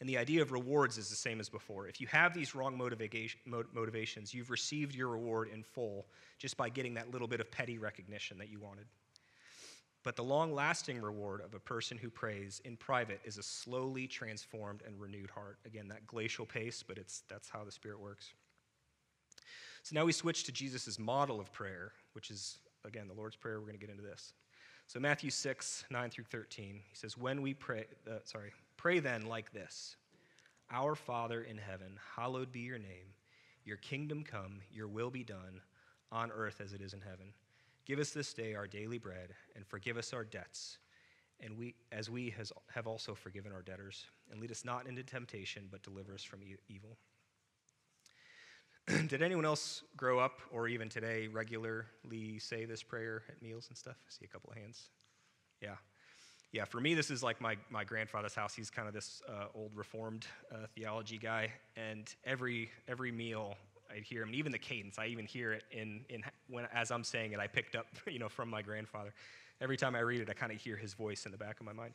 And 0.00 0.08
the 0.08 0.18
idea 0.18 0.42
of 0.42 0.52
rewards 0.52 0.98
is 0.98 1.08
the 1.08 1.16
same 1.16 1.40
as 1.40 1.48
before. 1.48 1.88
If 1.88 2.00
you 2.00 2.06
have 2.08 2.34
these 2.34 2.54
wrong 2.54 2.76
motivations, 2.76 4.34
you've 4.34 4.50
received 4.50 4.94
your 4.94 5.08
reward 5.08 5.48
in 5.48 5.62
full 5.62 6.06
just 6.38 6.56
by 6.56 6.68
getting 6.68 6.94
that 6.94 7.10
little 7.10 7.28
bit 7.28 7.40
of 7.40 7.50
petty 7.50 7.78
recognition 7.78 8.36
that 8.38 8.50
you 8.50 8.60
wanted. 8.60 8.84
But 10.06 10.14
the 10.14 10.22
long 10.22 10.54
lasting 10.54 11.00
reward 11.00 11.40
of 11.40 11.54
a 11.54 11.58
person 11.58 11.98
who 11.98 12.10
prays 12.10 12.60
in 12.64 12.76
private 12.76 13.20
is 13.24 13.38
a 13.38 13.42
slowly 13.42 14.06
transformed 14.06 14.82
and 14.86 15.00
renewed 15.00 15.30
heart. 15.30 15.58
Again, 15.64 15.88
that 15.88 16.06
glacial 16.06 16.46
pace, 16.46 16.84
but 16.86 16.98
it's, 16.98 17.24
that's 17.28 17.48
how 17.48 17.64
the 17.64 17.72
Spirit 17.72 17.98
works. 17.98 18.32
So 19.82 19.94
now 19.94 20.04
we 20.04 20.12
switch 20.12 20.44
to 20.44 20.52
Jesus' 20.52 20.98
model 20.98 21.40
of 21.40 21.52
prayer, 21.52 21.92
which 22.12 22.30
is, 22.30 22.58
again, 22.84 23.08
the 23.08 23.14
Lord's 23.14 23.34
Prayer. 23.34 23.58
We're 23.58 23.66
going 23.66 23.80
to 23.80 23.84
get 23.84 23.90
into 23.90 24.02
this. 24.02 24.32
So 24.86 25.00
Matthew 25.00 25.30
6, 25.30 25.84
9 25.90 26.10
through 26.10 26.24
13, 26.24 26.80
he 26.88 26.94
says, 26.94 27.18
When 27.18 27.42
we 27.42 27.54
pray, 27.54 27.86
uh, 28.08 28.18
sorry, 28.24 28.52
pray 28.86 29.00
then 29.00 29.26
like 29.26 29.52
this 29.52 29.96
Our 30.70 30.94
Father 30.94 31.42
in 31.42 31.58
heaven, 31.58 31.98
hallowed 32.14 32.52
be 32.52 32.60
your 32.60 32.78
name. 32.78 33.14
Your 33.64 33.78
kingdom 33.78 34.22
come, 34.22 34.60
your 34.70 34.86
will 34.86 35.10
be 35.10 35.24
done, 35.24 35.60
on 36.12 36.30
earth 36.30 36.60
as 36.60 36.72
it 36.72 36.80
is 36.80 36.94
in 36.94 37.00
heaven. 37.00 37.32
Give 37.84 37.98
us 37.98 38.10
this 38.10 38.32
day 38.32 38.54
our 38.54 38.68
daily 38.68 38.98
bread, 38.98 39.34
and 39.56 39.66
forgive 39.66 39.96
us 39.96 40.12
our 40.12 40.22
debts, 40.22 40.78
and 41.40 41.58
we, 41.58 41.74
as 41.90 42.08
we 42.08 42.30
has, 42.36 42.52
have 42.72 42.86
also 42.86 43.12
forgiven 43.12 43.50
our 43.50 43.62
debtors. 43.62 44.06
And 44.30 44.40
lead 44.40 44.52
us 44.52 44.64
not 44.64 44.86
into 44.86 45.02
temptation, 45.02 45.66
but 45.68 45.82
deliver 45.82 46.14
us 46.14 46.22
from 46.22 46.44
e- 46.44 46.54
evil. 46.68 46.96
Did 49.08 49.20
anyone 49.20 49.44
else 49.44 49.82
grow 49.96 50.20
up, 50.20 50.38
or 50.52 50.68
even 50.68 50.88
today, 50.88 51.26
regularly 51.26 52.38
say 52.38 52.66
this 52.66 52.84
prayer 52.84 53.24
at 53.28 53.42
meals 53.42 53.66
and 53.68 53.76
stuff? 53.76 53.96
I 54.06 54.10
see 54.10 54.26
a 54.26 54.28
couple 54.28 54.52
of 54.52 54.56
hands. 54.56 54.90
Yeah. 55.60 55.74
Yeah, 56.52 56.64
for 56.64 56.80
me, 56.80 56.94
this 56.94 57.10
is 57.10 57.22
like 57.22 57.40
my, 57.40 57.56
my 57.70 57.84
grandfather's 57.84 58.34
house. 58.34 58.54
He's 58.54 58.70
kind 58.70 58.88
of 58.88 58.94
this 58.94 59.20
uh, 59.28 59.46
old 59.54 59.72
Reformed 59.74 60.26
uh, 60.50 60.66
theology 60.74 61.18
guy, 61.18 61.52
and 61.76 62.12
every, 62.24 62.70
every 62.88 63.12
meal 63.12 63.56
I 63.90 64.00
hear 64.00 64.22
him, 64.22 64.34
even 64.34 64.52
the 64.52 64.58
cadence, 64.58 64.98
I 64.98 65.06
even 65.06 65.26
hear 65.26 65.52
it 65.52 65.64
in, 65.70 66.04
in 66.08 66.22
when, 66.48 66.66
as 66.72 66.90
I'm 66.90 67.04
saying 67.04 67.32
it, 67.32 67.40
I 67.40 67.46
picked 67.46 67.76
up, 67.76 67.86
you 68.06 68.18
know, 68.18 68.28
from 68.28 68.48
my 68.48 68.62
grandfather. 68.62 69.12
Every 69.60 69.76
time 69.76 69.94
I 69.94 70.00
read 70.00 70.20
it, 70.20 70.28
I 70.30 70.34
kind 70.34 70.52
of 70.52 70.60
hear 70.60 70.76
his 70.76 70.94
voice 70.94 71.26
in 71.26 71.32
the 71.32 71.38
back 71.38 71.60
of 71.60 71.66
my 71.66 71.72
mind. 71.72 71.94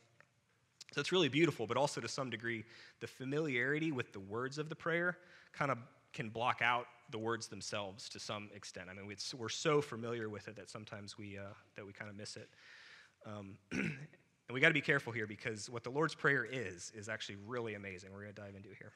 So 0.92 1.00
it's 1.00 1.12
really 1.12 1.28
beautiful, 1.28 1.66
but 1.66 1.76
also 1.76 2.00
to 2.00 2.08
some 2.08 2.28
degree, 2.28 2.64
the 3.00 3.06
familiarity 3.06 3.92
with 3.92 4.12
the 4.12 4.20
words 4.20 4.58
of 4.58 4.68
the 4.68 4.74
prayer 4.74 5.16
kind 5.52 5.70
of 5.70 5.78
can 6.12 6.28
block 6.28 6.60
out 6.62 6.86
the 7.10 7.18
words 7.18 7.46
themselves 7.46 8.08
to 8.10 8.18
some 8.18 8.50
extent. 8.54 8.88
I 8.90 8.94
mean, 8.94 9.06
we're 9.38 9.48
so 9.48 9.80
familiar 9.80 10.28
with 10.28 10.48
it 10.48 10.56
that 10.56 10.68
sometimes 10.68 11.16
we, 11.16 11.38
uh, 11.38 11.54
that 11.76 11.86
we 11.86 11.92
kind 11.92 12.10
of 12.10 12.16
miss 12.16 12.36
it. 12.36 12.48
Um, 13.24 13.56
and 14.52 14.54
we 14.54 14.60
got 14.60 14.68
to 14.68 14.74
be 14.74 14.82
careful 14.82 15.14
here 15.14 15.26
because 15.26 15.70
what 15.70 15.82
the 15.82 15.88
Lord's 15.88 16.14
Prayer 16.14 16.44
is, 16.44 16.92
is 16.94 17.08
actually 17.08 17.36
really 17.46 17.72
amazing. 17.72 18.10
We're 18.12 18.20
going 18.20 18.34
to 18.34 18.42
dive 18.42 18.54
into 18.54 18.68
here. 18.78 18.92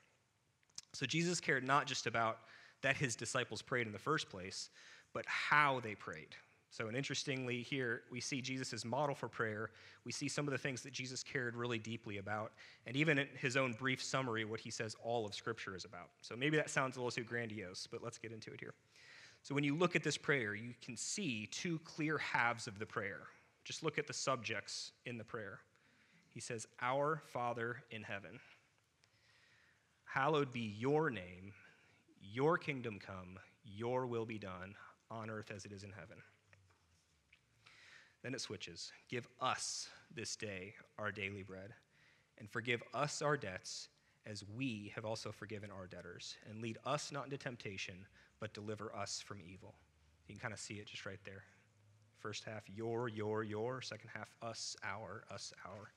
So 0.93 1.07
Jesus 1.07 1.41
cared 1.41 1.67
not 1.67 1.87
just 1.87 2.07
about 2.07 2.41
that 2.83 2.95
his 2.95 3.17
disciples 3.17 3.63
prayed 3.63 3.87
in 3.87 3.93
the 3.95 3.99
first 3.99 4.29
place, 4.29 4.69
but 5.15 5.25
how 5.25 5.81
they 5.81 5.95
prayed. 5.95 6.37
So, 6.69 6.89
and 6.89 6.95
interestingly, 6.95 7.63
here 7.63 8.03
we 8.13 8.21
see 8.21 8.43
Jesus' 8.43 8.85
model 8.85 9.15
for 9.15 9.29
prayer. 9.29 9.71
We 10.05 10.13
see 10.13 10.29
some 10.29 10.47
of 10.47 10.53
the 10.53 10.59
things 10.59 10.83
that 10.83 10.93
Jesus 10.93 11.23
cared 11.23 11.57
really 11.57 11.79
deeply 11.79 12.19
about, 12.19 12.53
and 12.87 12.95
even 12.95 13.19
in 13.19 13.29
his 13.41 13.57
own 13.57 13.73
brief 13.73 14.03
summary, 14.03 14.45
what 14.45 14.61
he 14.61 14.71
says 14.71 14.95
all 15.03 15.25
of 15.25 15.35
Scripture 15.35 15.75
is 15.75 15.87
about. 15.87 16.11
So, 16.21 16.37
maybe 16.37 16.59
that 16.59 16.69
sounds 16.69 16.97
a 16.97 17.01
little 17.01 17.11
too 17.11 17.25
grandiose, 17.25 17.89
but 17.91 18.03
let's 18.03 18.19
get 18.19 18.31
into 18.31 18.53
it 18.53 18.61
here. 18.61 18.75
So, 19.43 19.55
when 19.55 19.65
you 19.65 19.75
look 19.75 19.97
at 19.97 20.03
this 20.03 20.19
prayer, 20.19 20.55
you 20.55 20.75
can 20.85 20.99
see 20.99 21.49
two 21.51 21.79
clear 21.79 22.19
halves 22.19 22.67
of 22.67 22.79
the 22.79 22.85
prayer. 22.85 23.21
Just 23.67 23.83
look 23.83 23.99
at 23.99 24.07
the 24.07 24.15
subjects 24.15 24.93
in 25.05 25.19
the 25.19 25.25
prayer. 25.25 25.59
He 26.33 26.41
says, 26.41 26.67
Our 26.81 27.21
Father 27.27 27.83
in 27.91 28.03
heaven, 28.03 28.41
hallowed 30.07 30.53
be 30.53 30.75
your 30.79 31.11
name 31.11 31.53
your 32.33 32.59
kingdom 32.59 32.99
come, 32.99 33.39
your 33.65 34.07
will 34.07 34.27
be 34.27 34.39
done 34.39 34.75
on 35.11 35.31
earth 35.31 35.51
as 35.55 35.65
it 35.65 35.73
is 35.73 35.85
in 35.85 35.93
heaven. 35.93 36.19
Then 38.23 38.35
it 38.35 38.41
switches. 38.41 38.93
Give 39.09 39.27
us 39.41 39.89
this 40.15 40.37
day 40.37 40.75
our 40.99 41.13
daily 41.13 41.43
bread, 41.43 41.73
and 42.39 42.51
forgive 42.51 42.83
us 42.95 43.23
our 43.23 43.37
debts 43.37 43.89
as 44.27 44.45
we 44.57 44.93
have 44.95 45.05
also 45.05 45.31
forgiven 45.31 45.71
our 45.71 45.87
debtors. 45.87 46.37
And 46.51 46.61
lead 46.61 46.79
us 46.85 47.13
not 47.13 47.25
into 47.25 47.39
temptation, 47.39 48.07
but 48.41 48.55
deliver 48.55 48.95
us 48.95 49.23
from 49.25 49.41
evil. 49.41 49.77
You 50.27 50.35
can 50.35 50.41
kind 50.41 50.55
of 50.55 50.59
see 50.59 50.75
it 50.75 50.87
just 50.87 51.07
right 51.07 51.21
there. 51.25 51.45
First 52.27 52.43
half, 52.43 52.65
your, 52.75 53.09
your, 53.09 53.45
your. 53.45 53.81
Second 53.81 54.11
half, 54.13 54.35
us, 54.43 54.75
our, 54.83 55.23
us, 55.33 55.53
our. 55.65 55.93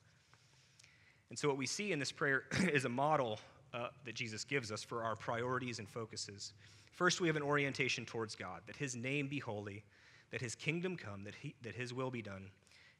And 1.31 1.39
so, 1.39 1.47
what 1.47 1.57
we 1.57 1.65
see 1.65 1.91
in 1.91 1.97
this 1.97 2.11
prayer 2.11 2.43
is 2.71 2.85
a 2.85 2.89
model 2.89 3.39
uh, 3.73 3.87
that 4.05 4.13
Jesus 4.13 4.43
gives 4.43 4.71
us 4.71 4.83
for 4.83 5.01
our 5.01 5.15
priorities 5.15 5.79
and 5.79 5.89
focuses. 5.89 6.53
First, 6.91 7.19
we 7.19 7.25
have 7.25 7.35
an 7.35 7.41
orientation 7.41 8.05
towards 8.05 8.35
God, 8.35 8.61
that 8.67 8.75
His 8.75 8.95
name 8.95 9.27
be 9.27 9.39
holy, 9.39 9.83
that 10.29 10.39
His 10.39 10.53
kingdom 10.53 10.97
come, 10.97 11.23
that, 11.23 11.33
he, 11.33 11.55
that 11.63 11.73
His 11.73 11.95
will 11.95 12.11
be 12.11 12.21
done. 12.21 12.51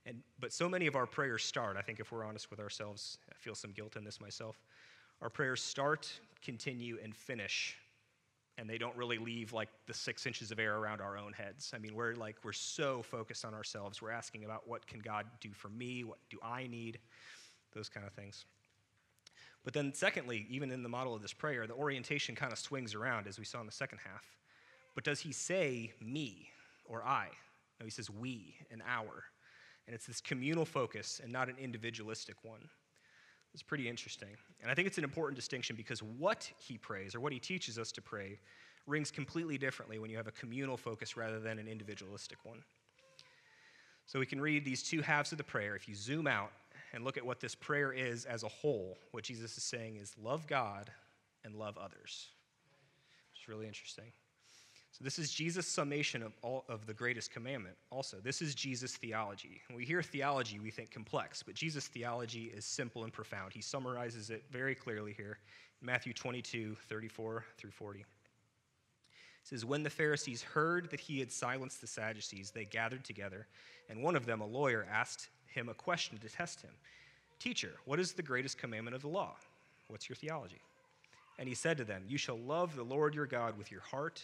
And, 0.08 0.24
but 0.40 0.52
so 0.52 0.68
many 0.68 0.88
of 0.88 0.96
our 0.96 1.06
prayers 1.06 1.44
start, 1.44 1.78
I 1.78 1.84
think 1.84 2.00
if 2.00 2.12
we're 2.12 2.26
honest 2.26 2.50
with 2.50 2.60
ourselves, 2.60 3.20
I 3.30 3.36
feel 3.38 3.54
some 3.54 3.74
guilt 3.74 3.96
in 3.96 4.04
this 4.04 4.20
myself. 4.20 4.58
Our 5.22 5.30
prayers 5.30 5.62
start, 5.62 6.12
continue, 6.44 6.98
and 7.04 7.16
finish, 7.16 7.78
and 8.60 8.70
they 8.70 8.78
don't 8.78 8.96
really 8.98 9.18
leave 9.18 9.54
like 9.54 9.70
the 9.88 9.94
six 9.94 10.26
inches 10.26 10.52
of 10.52 10.60
air 10.60 10.76
around 10.76 11.00
our 11.00 11.18
own 11.18 11.32
heads. 11.32 11.72
I 11.74 11.78
mean, 11.78 11.96
we're 11.96 12.16
like, 12.16 12.36
we're 12.44 12.52
so 12.52 13.02
focused 13.02 13.46
on 13.46 13.54
ourselves. 13.54 14.02
We're 14.02 14.12
asking 14.12 14.44
about 14.44 14.68
what 14.68 14.86
can 14.86 15.00
God 15.00 15.26
do 15.40 15.50
for 15.54 15.70
me? 15.70 16.04
What 16.04 16.18
do 16.30 16.38
I 16.44 16.68
need? 16.68 17.00
Those 17.74 17.88
kind 17.88 18.06
of 18.06 18.12
things. 18.12 18.46
But 19.64 19.74
then, 19.74 19.94
secondly, 19.94 20.46
even 20.50 20.72
in 20.72 20.84
the 20.84 20.90
model 20.90 21.16
of 21.16 21.22
this 21.22 21.34
prayer, 21.34 21.68
the 21.68 21.74
orientation 21.74 22.36
kind 22.36 22.52
of 22.52 22.60
swings 22.60 22.96
around, 22.96 23.28
as 23.28 23.40
we 23.40 23.46
saw 23.46 23.60
in 23.62 23.66
the 23.66 23.72
second 23.72 24.00
half. 24.04 24.26
But 24.94 25.04
does 25.04 25.22
he 25.22 25.32
say 25.32 25.94
me 26.02 26.50
or 26.86 27.04
I? 27.04 27.30
No, 27.80 27.86
he 27.86 27.92
says 27.92 28.10
we 28.10 28.56
and 28.72 28.82
our. 28.88 29.24
And 29.88 29.96
it's 29.96 30.06
this 30.06 30.22
communal 30.22 30.66
focus 30.66 31.22
and 31.24 31.32
not 31.32 31.50
an 31.50 31.56
individualistic 31.60 32.36
one. 32.44 32.68
It's 33.54 33.64
pretty 33.64 33.90
interesting. 33.90 34.30
And 34.62 34.72
I 34.72 34.76
think 34.76 34.88
it's 34.88 34.98
an 34.98 35.04
important 35.04 35.36
distinction 35.36 35.76
because 35.76 36.04
what 36.04 36.50
he 36.58 36.78
prays 36.78 37.16
or 37.16 37.20
what 37.20 37.34
he 37.34 37.40
teaches 37.40 37.80
us 37.80 37.92
to 37.94 38.02
pray 38.02 38.40
rings 38.86 39.12
completely 39.12 39.58
differently 39.58 40.00
when 40.00 40.10
you 40.10 40.18
have 40.18 40.28
a 40.28 40.32
communal 40.32 40.78
focus 40.78 41.18
rather 41.18 41.40
than 41.40 41.60
an 41.60 41.68
individualistic 41.68 42.38
one. 42.44 42.64
So 44.06 44.20
we 44.20 44.26
can 44.26 44.42
read 44.42 44.66
these 44.66 44.82
two 44.82 45.02
halves 45.02 45.32
of 45.32 45.38
the 45.38 45.44
prayer. 45.44 45.76
If 45.76 45.88
you 45.88 45.94
zoom 45.96 46.26
out, 46.26 46.52
and 46.94 47.04
look 47.04 47.18
at 47.18 47.26
what 47.26 47.40
this 47.40 47.56
prayer 47.56 47.92
is 47.92 48.26
as 48.26 48.44
a 48.44 48.48
whole, 48.48 48.98
what 49.12 49.24
Jesus 49.24 49.58
is 49.58 49.64
saying 49.64 49.98
is 49.98 50.16
love 50.22 50.48
God 50.48 50.90
and 51.44 51.56
love 51.56 51.78
others. 51.78 52.28
It's 53.36 53.48
really 53.48 53.68
interesting. 53.68 54.12
So 54.92 55.04
this 55.04 55.20
is 55.20 55.32
Jesus' 55.32 55.68
summation 55.68 56.24
of 56.24 56.34
all 56.42 56.66
of 56.68 56.86
the 56.86 56.94
greatest 56.94 57.32
commandment. 57.32 57.76
Also, 57.92 58.18
this 58.24 58.42
is 58.42 58.56
Jesus' 58.56 58.98
theology. 58.98 59.62
When 59.68 59.78
we 59.78 59.86
hear 59.86 60.02
theology, 60.02 60.60
we 60.60 60.72
think 60.72 60.92
complex, 60.92 61.44
but 61.44 61.54
Jesus' 61.54 61.88
theology 61.88 62.52
is 62.56 62.66
simple 62.66 63.04
and 63.04 63.14
profound. 63.14 63.54
He 63.54 63.62
summarizes 63.62 64.30
it 64.30 64.44
very 64.52 64.76
clearly 64.76 65.14
here 65.14 65.38
Matthew 65.82 66.14
22, 66.14 66.76
34 66.90 67.46
through 67.58 67.72
40. 67.72 68.00
It 68.00 68.06
says, 69.44 69.64
When 69.64 69.84
the 69.84 69.90
Pharisees 69.90 70.42
heard 70.42 70.90
that 70.92 71.00
he 71.00 71.20
had 71.20 71.32
silenced 71.32 71.82
the 71.82 71.88
Sadducees, 71.88 72.52
they 72.52 72.66
gathered 72.66 73.06
together, 73.06 73.48
and 73.90 74.04
one 74.04 74.16
of 74.16 74.26
them, 74.26 74.42
a 74.42 74.46
lawyer, 74.46 74.86
asked 74.92 75.30
him 75.46 75.70
a 75.70 75.74
question 75.74 76.18
to 76.18 76.30
test 76.30 76.62
him 76.62 76.72
Teacher, 77.40 77.76
what 77.86 78.00
is 78.00 78.12
the 78.12 78.22
greatest 78.22 78.58
commandment 78.58 78.96
of 78.96 79.02
the 79.02 79.08
law? 79.08 79.36
What's 79.88 80.10
your 80.10 80.18
theology? 80.18 80.62
And 81.38 81.48
he 81.48 81.56
said 81.56 81.78
to 81.78 81.86
them, 81.86 82.04
You 82.08 82.18
shall 82.18 82.38
love 82.38 82.76
the 82.76 82.84
Lord 82.84 83.16
your 83.16 83.26
God 83.26 83.58
with 83.58 83.72
your 83.72 83.82
heart 83.82 84.22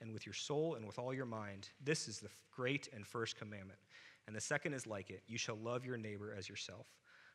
and 0.00 0.12
with 0.12 0.26
your 0.26 0.34
soul 0.34 0.74
and 0.74 0.86
with 0.86 0.98
all 0.98 1.12
your 1.12 1.26
mind. 1.26 1.68
This 1.82 2.08
is 2.08 2.18
the 2.18 2.28
great 2.50 2.88
and 2.94 3.06
first 3.06 3.36
commandment. 3.36 3.78
And 4.26 4.36
the 4.36 4.40
second 4.40 4.74
is 4.74 4.86
like 4.86 5.10
it 5.10 5.22
you 5.26 5.38
shall 5.38 5.56
love 5.56 5.84
your 5.84 5.96
neighbor 5.96 6.34
as 6.36 6.48
yourself. 6.48 6.86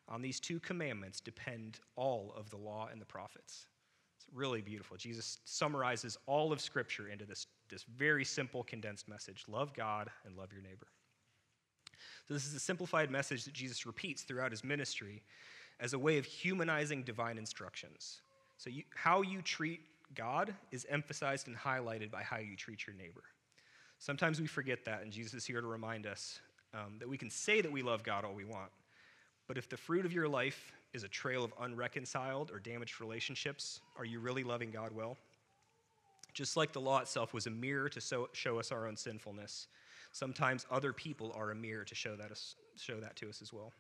On 0.08 0.22
these 0.22 0.40
two 0.40 0.60
commandments 0.60 1.20
depend 1.20 1.80
all 1.96 2.34
of 2.38 2.50
the 2.50 2.58
law 2.58 2.90
and 2.92 3.02
the 3.02 3.06
prophets. 3.06 3.68
It's 4.18 4.28
really 4.34 4.62
beautiful. 4.62 4.98
Jesus 4.98 5.40
summarizes 5.46 6.18
all 6.28 6.52
of 6.52 6.62
Scripture 6.62 7.10
into 7.10 7.26
this, 7.26 7.48
this 7.70 7.84
very 7.84 8.26
simple, 8.26 8.64
condensed 8.64 9.08
message 9.08 9.46
love 9.48 9.74
God 9.74 10.10
and 10.26 10.38
love 10.38 10.54
your 10.54 10.62
neighbor. 10.62 10.88
So, 12.28 12.34
this 12.34 12.46
is 12.46 12.54
a 12.54 12.60
simplified 12.60 13.12
message 13.12 13.46
that 13.46 13.54
Jesus 13.54 13.86
repeats 13.86 14.24
throughout 14.24 14.52
his 14.52 14.64
ministry 14.64 15.24
as 15.80 15.94
a 15.94 16.00
way 16.00 16.18
of 16.18 16.26
humanizing 16.26 17.04
divine 17.04 17.38
instructions. 17.38 18.22
So, 18.58 18.70
you, 18.70 18.84
how 18.94 19.22
you 19.22 19.42
treat 19.42 19.82
God 20.16 20.54
is 20.72 20.86
emphasized 20.90 21.48
and 21.48 21.58
highlighted 21.58 22.12
by 22.12 22.24
how 22.24 22.38
you 22.38 22.56
treat 22.56 22.86
your 22.88 22.96
neighbor. 22.96 23.24
Sometimes 24.00 24.42
we 24.42 24.48
forget 24.48 24.86
that, 24.86 25.02
and 25.02 25.12
Jesus 25.12 25.34
is 25.34 25.46
here 25.46 25.62
to 25.62 25.68
remind 25.68 26.06
us 26.06 26.40
um, 26.74 26.96
that 27.00 27.08
we 27.08 27.18
can 27.18 27.30
say 27.30 27.62
that 27.62 27.72
we 27.72 27.82
love 27.82 28.04
God 28.04 28.26
all 28.26 28.34
we 28.34 28.46
want, 28.46 28.72
but 29.48 29.58
if 29.58 29.70
the 29.70 29.78
fruit 29.78 30.06
of 30.06 30.14
your 30.14 30.28
life 30.28 30.72
is 30.94 31.04
a 31.04 31.08
trail 31.08 31.44
of 31.44 31.54
unreconciled 31.60 32.52
or 32.52 32.60
damaged 32.60 33.02
relationships, 33.02 33.82
are 33.98 34.06
you 34.06 34.20
really 34.20 34.44
loving 34.44 34.72
God 34.72 34.92
well? 34.92 35.18
Just 36.34 36.58
like 36.58 36.72
the 36.72 36.82
law 36.82 37.00
itself 37.00 37.34
was 37.34 37.46
a 37.46 37.52
mirror 37.52 37.90
to 37.90 38.02
so, 38.02 38.30
show 38.34 38.60
us 38.60 38.72
our 38.72 38.88
own 38.88 38.96
sinfulness, 38.96 39.68
sometimes 40.12 40.66
other 40.72 40.94
people 40.94 41.32
are 41.36 41.52
a 41.52 41.56
mirror 41.56 41.84
to 41.84 41.96
show 41.96 42.16
that, 42.16 42.32
us, 42.32 42.56
show 42.76 43.00
that 43.00 43.16
to 43.18 43.30
us 43.30 43.42
as 43.42 43.54
well. 43.54 43.72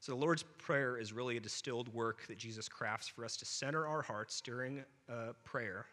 So, 0.00 0.12
the 0.12 0.18
Lord's 0.18 0.44
Prayer 0.56 0.96
is 0.96 1.12
really 1.12 1.36
a 1.36 1.40
distilled 1.40 1.92
work 1.92 2.26
that 2.28 2.38
Jesus 2.38 2.70
crafts 2.70 3.06
for 3.06 3.22
us 3.22 3.36
to 3.36 3.44
center 3.44 3.86
our 3.86 4.00
hearts 4.00 4.40
during 4.40 4.82
uh, 5.10 5.34
prayer, 5.44 5.84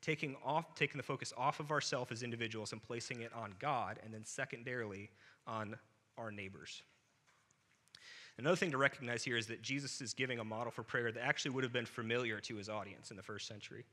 taking, 0.00 0.36
off, 0.44 0.76
taking 0.76 0.96
the 0.96 1.02
focus 1.02 1.32
off 1.36 1.58
of 1.58 1.72
ourselves 1.72 2.12
as 2.12 2.22
individuals 2.22 2.70
and 2.70 2.80
placing 2.80 3.22
it 3.22 3.32
on 3.34 3.52
God, 3.58 3.98
and 4.04 4.14
then 4.14 4.24
secondarily 4.24 5.10
on 5.48 5.74
our 6.16 6.30
neighbors. 6.30 6.82
Another 8.38 8.54
thing 8.54 8.70
to 8.70 8.78
recognize 8.78 9.24
here 9.24 9.36
is 9.36 9.48
that 9.48 9.60
Jesus 9.60 10.00
is 10.00 10.14
giving 10.14 10.38
a 10.38 10.44
model 10.44 10.70
for 10.70 10.84
prayer 10.84 11.10
that 11.10 11.22
actually 11.22 11.50
would 11.50 11.64
have 11.64 11.72
been 11.72 11.84
familiar 11.84 12.38
to 12.40 12.54
his 12.54 12.68
audience 12.68 13.10
in 13.10 13.16
the 13.16 13.22
first 13.24 13.48
century. 13.48 13.84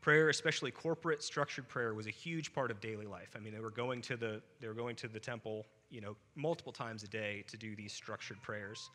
Prayer, 0.00 0.28
especially 0.28 0.70
corporate 0.70 1.24
structured 1.24 1.68
prayer, 1.68 1.92
was 1.92 2.06
a 2.06 2.10
huge 2.10 2.54
part 2.54 2.70
of 2.70 2.80
daily 2.80 3.06
life. 3.06 3.34
I 3.36 3.40
mean, 3.40 3.52
they 3.52 3.60
were 3.60 3.70
going 3.70 4.00
to 4.02 4.16
the, 4.16 4.40
they 4.60 4.68
were 4.68 4.74
going 4.74 4.94
to 4.96 5.08
the 5.08 5.18
temple 5.18 5.66
you 5.90 6.00
know, 6.00 6.16
multiple 6.34 6.72
times 6.72 7.02
a 7.02 7.08
day 7.08 7.44
to 7.48 7.56
do 7.56 7.76
these 7.76 7.92
structured 7.92 8.40
prayers. 8.42 8.90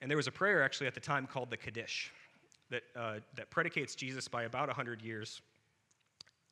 And 0.00 0.10
there 0.10 0.16
was 0.16 0.26
a 0.26 0.32
prayer 0.32 0.62
actually 0.62 0.86
at 0.86 0.94
the 0.94 1.00
time 1.00 1.26
called 1.26 1.50
the 1.50 1.56
Kaddish 1.56 2.12
that, 2.70 2.82
uh, 2.96 3.14
that 3.36 3.50
predicates 3.50 3.94
Jesus 3.94 4.28
by 4.28 4.44
about 4.44 4.68
100 4.68 5.02
years. 5.02 5.40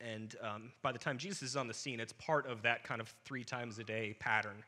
And 0.01 0.35
um, 0.43 0.73
by 0.83 0.93
the 0.93 0.99
time 0.99 1.19
Jesus 1.19 1.43
is 1.43 1.57
on 1.57 1.67
the 1.67 1.75
scene, 1.75 2.01
it's 2.01 2.13
part 2.15 2.47
of 2.47 2.63
that 2.63 2.85
kind 2.85 3.01
of 3.01 3.13
three 3.25 3.45
times 3.45 3.79
a 3.79 3.85
day 3.85 4.17
pattern 4.19 4.65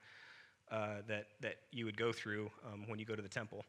uh, 0.70 0.96
that, 1.06 1.26
that 1.40 1.56
you 1.70 1.84
would 1.84 1.96
go 1.96 2.12
through 2.12 2.50
um, 2.66 2.84
when 2.86 2.98
you 2.98 3.04
go 3.04 3.14
to 3.14 3.22
the 3.22 3.28
temple. 3.28 3.64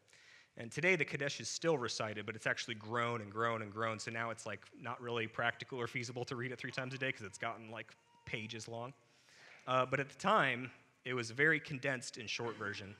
And 0.57 0.71
today 0.71 0.95
the 0.95 1.05
Kaddish 1.05 1.39
is 1.39 1.49
still 1.49 1.77
recited, 1.77 2.25
but 2.25 2.35
it's 2.35 2.45
actually 2.45 2.75
grown 2.75 3.21
and 3.21 3.31
grown 3.31 3.61
and 3.61 3.71
grown. 3.71 3.97
So 3.99 4.11
now 4.11 4.29
it's 4.29 4.45
like 4.45 4.61
not 4.79 5.01
really 5.01 5.27
practical 5.27 5.79
or 5.79 5.87
feasible 5.87 6.25
to 6.25 6.35
read 6.35 6.51
it 6.51 6.59
three 6.59 6.71
times 6.71 6.93
a 6.93 6.97
day 6.97 7.07
because 7.07 7.25
it's 7.25 7.39
gotten 7.39 7.71
like 7.71 7.91
pages 8.25 8.67
long. 8.67 8.93
Uh, 9.67 9.85
but 9.85 9.99
at 9.99 10.09
the 10.09 10.15
time, 10.15 10.69
it 11.05 11.13
was 11.13 11.29
a 11.29 11.33
very 11.33 11.59
condensed 11.59 12.17
and 12.17 12.29
short 12.29 12.57
version. 12.57 12.95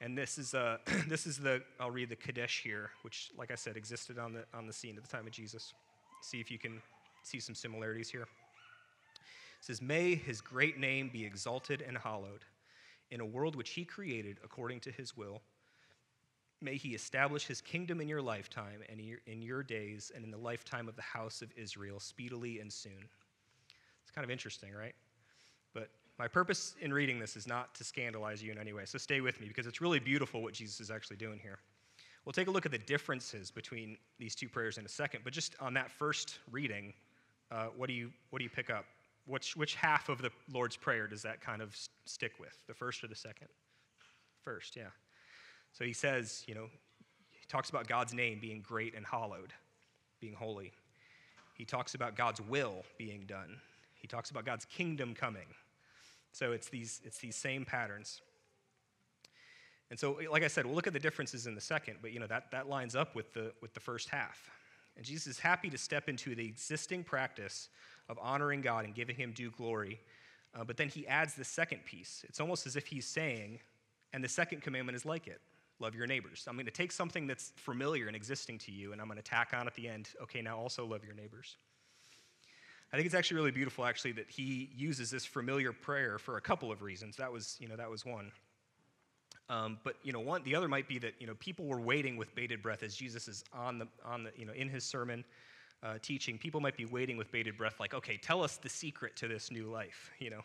And 0.00 0.16
this 0.16 0.38
is, 0.38 0.54
uh, 0.54 0.78
this 1.08 1.26
is 1.26 1.38
the, 1.38 1.62
I'll 1.80 1.90
read 1.90 2.08
the 2.08 2.16
Kaddish 2.16 2.62
here, 2.62 2.90
which, 3.02 3.30
like 3.36 3.50
I 3.50 3.54
said, 3.54 3.76
existed 3.76 4.18
on 4.18 4.32
the, 4.32 4.44
on 4.54 4.66
the 4.66 4.72
scene 4.72 4.96
at 4.96 5.02
the 5.02 5.08
time 5.08 5.26
of 5.26 5.32
Jesus. 5.32 5.74
See 6.22 6.40
if 6.40 6.50
you 6.50 6.58
can 6.58 6.80
see 7.22 7.40
some 7.40 7.54
similarities 7.54 8.10
here. 8.10 8.22
It 8.22 9.64
says, 9.64 9.82
May 9.82 10.14
his 10.14 10.40
great 10.40 10.78
name 10.78 11.10
be 11.12 11.24
exalted 11.24 11.82
and 11.86 11.98
hallowed 11.98 12.44
in 13.10 13.20
a 13.20 13.26
world 13.26 13.56
which 13.56 13.70
he 13.70 13.84
created 13.84 14.38
according 14.44 14.80
to 14.80 14.92
his 14.92 15.16
will. 15.16 15.40
May 16.60 16.76
he 16.76 16.94
establish 16.94 17.46
his 17.46 17.60
kingdom 17.60 18.00
in 18.00 18.08
your 18.08 18.20
lifetime 18.20 18.80
and 18.88 19.00
in 19.26 19.42
your 19.42 19.62
days 19.62 20.10
and 20.14 20.24
in 20.24 20.30
the 20.30 20.38
lifetime 20.38 20.88
of 20.88 20.96
the 20.96 21.02
house 21.02 21.40
of 21.40 21.52
Israel 21.56 22.00
speedily 22.00 22.58
and 22.58 22.72
soon. 22.72 23.08
It's 24.02 24.10
kind 24.10 24.24
of 24.24 24.30
interesting, 24.30 24.72
right? 24.72 24.94
My 26.18 26.26
purpose 26.26 26.74
in 26.80 26.92
reading 26.92 27.20
this 27.20 27.36
is 27.36 27.46
not 27.46 27.74
to 27.76 27.84
scandalize 27.84 28.42
you 28.42 28.50
in 28.50 28.58
any 28.58 28.72
way, 28.72 28.84
so 28.86 28.98
stay 28.98 29.20
with 29.20 29.40
me 29.40 29.46
because 29.46 29.66
it's 29.66 29.80
really 29.80 30.00
beautiful 30.00 30.42
what 30.42 30.52
Jesus 30.52 30.80
is 30.80 30.90
actually 30.90 31.16
doing 31.16 31.38
here. 31.40 31.58
We'll 32.24 32.32
take 32.32 32.48
a 32.48 32.50
look 32.50 32.66
at 32.66 32.72
the 32.72 32.78
differences 32.78 33.50
between 33.50 33.96
these 34.18 34.34
two 34.34 34.48
prayers 34.48 34.78
in 34.78 34.84
a 34.84 34.88
second, 34.88 35.20
but 35.22 35.32
just 35.32 35.54
on 35.60 35.74
that 35.74 35.90
first 35.90 36.40
reading, 36.50 36.92
uh, 37.52 37.66
what, 37.76 37.86
do 37.86 37.94
you, 37.94 38.10
what 38.30 38.40
do 38.40 38.44
you 38.44 38.50
pick 38.50 38.68
up? 38.68 38.84
Which, 39.26 39.56
which 39.56 39.76
half 39.76 40.08
of 40.08 40.20
the 40.20 40.30
Lord's 40.52 40.76
Prayer 40.76 41.06
does 41.06 41.22
that 41.22 41.40
kind 41.40 41.62
of 41.62 41.76
stick 42.04 42.32
with? 42.40 42.56
The 42.66 42.74
first 42.74 43.04
or 43.04 43.06
the 43.06 43.14
second? 43.14 43.48
First, 44.42 44.74
yeah. 44.74 44.88
So 45.72 45.84
he 45.84 45.92
says, 45.92 46.42
you 46.48 46.54
know, 46.54 46.66
he 47.30 47.46
talks 47.46 47.70
about 47.70 47.86
God's 47.86 48.12
name 48.12 48.40
being 48.40 48.60
great 48.60 48.94
and 48.96 49.06
hallowed, 49.06 49.52
being 50.20 50.34
holy. 50.34 50.72
He 51.54 51.64
talks 51.64 51.94
about 51.94 52.16
God's 52.16 52.40
will 52.40 52.84
being 52.98 53.24
done. 53.26 53.56
He 53.94 54.08
talks 54.08 54.30
about 54.30 54.44
God's 54.44 54.64
kingdom 54.64 55.14
coming. 55.14 55.46
So 56.38 56.52
it's 56.52 56.68
these, 56.68 57.00
it's 57.04 57.18
these 57.18 57.34
same 57.34 57.64
patterns. 57.64 58.20
And 59.90 59.98
so, 59.98 60.20
like 60.30 60.44
I 60.44 60.46
said, 60.46 60.66
we'll 60.66 60.76
look 60.76 60.86
at 60.86 60.92
the 60.92 61.00
differences 61.00 61.48
in 61.48 61.56
the 61.56 61.60
second, 61.60 61.96
but 62.00 62.12
you 62.12 62.20
know, 62.20 62.28
that, 62.28 62.52
that 62.52 62.68
lines 62.68 62.94
up 62.94 63.16
with 63.16 63.32
the, 63.32 63.52
with 63.60 63.74
the 63.74 63.80
first 63.80 64.08
half. 64.08 64.48
And 64.96 65.04
Jesus 65.04 65.26
is 65.26 65.40
happy 65.40 65.68
to 65.68 65.76
step 65.76 66.08
into 66.08 66.36
the 66.36 66.44
existing 66.44 67.02
practice 67.02 67.70
of 68.08 68.20
honoring 68.22 68.60
God 68.60 68.84
and 68.84 68.94
giving 68.94 69.16
him 69.16 69.32
due 69.32 69.50
glory. 69.50 69.98
Uh, 70.54 70.62
but 70.62 70.76
then 70.76 70.88
he 70.88 71.08
adds 71.08 71.34
the 71.34 71.44
second 71.44 71.84
piece. 71.84 72.24
It's 72.28 72.38
almost 72.38 72.68
as 72.68 72.76
if 72.76 72.86
he's 72.86 73.06
saying, 73.06 73.58
and 74.12 74.22
the 74.22 74.28
second 74.28 74.62
commandment 74.62 74.94
is 74.94 75.04
like 75.04 75.26
it 75.26 75.40
love 75.80 75.96
your 75.96 76.06
neighbors. 76.06 76.44
I'm 76.48 76.54
going 76.54 76.66
to 76.66 76.72
take 76.72 76.92
something 76.92 77.26
that's 77.26 77.52
familiar 77.56 78.06
and 78.06 78.14
existing 78.14 78.58
to 78.58 78.72
you, 78.72 78.92
and 78.92 79.00
I'm 79.00 79.08
going 79.08 79.16
to 79.16 79.22
tack 79.22 79.54
on 79.54 79.66
at 79.66 79.74
the 79.74 79.88
end, 79.88 80.10
okay, 80.22 80.42
now 80.42 80.56
also 80.56 80.84
love 80.84 81.04
your 81.04 81.14
neighbors. 81.14 81.56
I 82.92 82.96
think 82.96 83.06
it's 83.06 83.14
actually 83.14 83.36
really 83.36 83.50
beautiful, 83.50 83.84
actually, 83.84 84.12
that 84.12 84.30
he 84.30 84.70
uses 84.74 85.10
this 85.10 85.24
familiar 85.24 85.72
prayer 85.72 86.18
for 86.18 86.38
a 86.38 86.40
couple 86.40 86.72
of 86.72 86.82
reasons. 86.82 87.16
That 87.16 87.30
was, 87.30 87.56
you 87.60 87.68
know, 87.68 87.76
that 87.76 87.90
was 87.90 88.04
one. 88.04 88.32
Um, 89.50 89.78
but 89.82 89.94
you 90.02 90.12
know, 90.12 90.20
one 90.20 90.42
the 90.42 90.54
other 90.54 90.68
might 90.68 90.88
be 90.88 90.98
that 90.98 91.14
you 91.18 91.26
know 91.26 91.34
people 91.38 91.64
were 91.64 91.80
waiting 91.80 92.16
with 92.16 92.34
bated 92.34 92.62
breath 92.62 92.82
as 92.82 92.94
Jesus 92.94 93.28
is 93.28 93.44
on 93.52 93.78
the 93.78 93.88
on 94.04 94.22
the 94.24 94.30
you 94.36 94.44
know 94.44 94.52
in 94.52 94.68
his 94.68 94.84
sermon 94.84 95.24
uh, 95.82 95.94
teaching. 96.02 96.38
People 96.38 96.60
might 96.60 96.76
be 96.76 96.84
waiting 96.84 97.16
with 97.16 97.30
bated 97.30 97.56
breath, 97.56 97.80
like, 97.80 97.94
okay, 97.94 98.16
tell 98.16 98.42
us 98.42 98.56
the 98.56 98.68
secret 98.68 99.16
to 99.16 99.28
this 99.28 99.50
new 99.50 99.66
life. 99.66 100.10
You 100.18 100.30
know, 100.30 100.40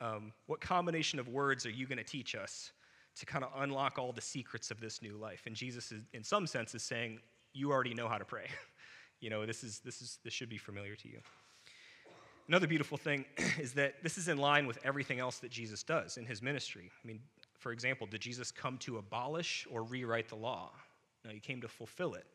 um, 0.00 0.32
what 0.46 0.60
combination 0.60 1.18
of 1.18 1.28
words 1.28 1.66
are 1.66 1.70
you 1.70 1.86
going 1.86 1.98
to 1.98 2.04
teach 2.04 2.34
us 2.34 2.72
to 3.16 3.26
kind 3.26 3.44
of 3.44 3.50
unlock 3.58 3.98
all 3.98 4.12
the 4.12 4.20
secrets 4.20 4.70
of 4.70 4.80
this 4.80 5.02
new 5.02 5.16
life? 5.16 5.42
And 5.46 5.54
Jesus 5.54 5.92
is, 5.92 6.00
in 6.12 6.24
some 6.24 6.46
sense, 6.46 6.74
is 6.74 6.82
saying, 6.82 7.20
you 7.52 7.70
already 7.70 7.94
know 7.94 8.08
how 8.08 8.18
to 8.18 8.24
pray. 8.24 8.46
you 9.20 9.30
know, 9.30 9.46
this 9.46 9.62
is 9.62 9.80
this 9.80 10.00
is 10.00 10.18
this 10.24 10.32
should 10.32 10.48
be 10.48 10.58
familiar 10.58 10.96
to 10.96 11.08
you. 11.08 11.20
Another 12.46 12.66
beautiful 12.66 12.98
thing 12.98 13.24
is 13.58 13.72
that 13.74 14.02
this 14.02 14.18
is 14.18 14.28
in 14.28 14.38
line 14.38 14.66
with 14.66 14.78
everything 14.84 15.18
else 15.18 15.38
that 15.38 15.50
Jesus 15.50 15.82
does 15.82 16.16
in 16.16 16.26
his 16.26 16.42
ministry. 16.42 16.90
I 17.02 17.06
mean, 17.06 17.20
for 17.58 17.72
example, 17.72 18.06
did 18.06 18.20
Jesus 18.20 18.50
come 18.50 18.76
to 18.78 18.98
abolish 18.98 19.66
or 19.70 19.82
rewrite 19.82 20.28
the 20.28 20.36
law? 20.36 20.70
No, 21.24 21.30
he 21.30 21.40
came 21.40 21.60
to 21.62 21.68
fulfill 21.68 22.14
it. 22.14 22.26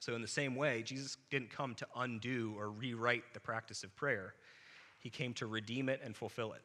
So, 0.00 0.14
in 0.14 0.20
the 0.20 0.28
same 0.28 0.54
way, 0.54 0.82
Jesus 0.82 1.16
didn't 1.30 1.48
come 1.50 1.74
to 1.76 1.86
undo 1.96 2.54
or 2.58 2.70
rewrite 2.70 3.24
the 3.32 3.40
practice 3.40 3.82
of 3.82 3.96
prayer, 3.96 4.34
he 4.98 5.08
came 5.08 5.32
to 5.34 5.46
redeem 5.46 5.88
it 5.88 6.00
and 6.04 6.14
fulfill 6.14 6.52
it. 6.52 6.62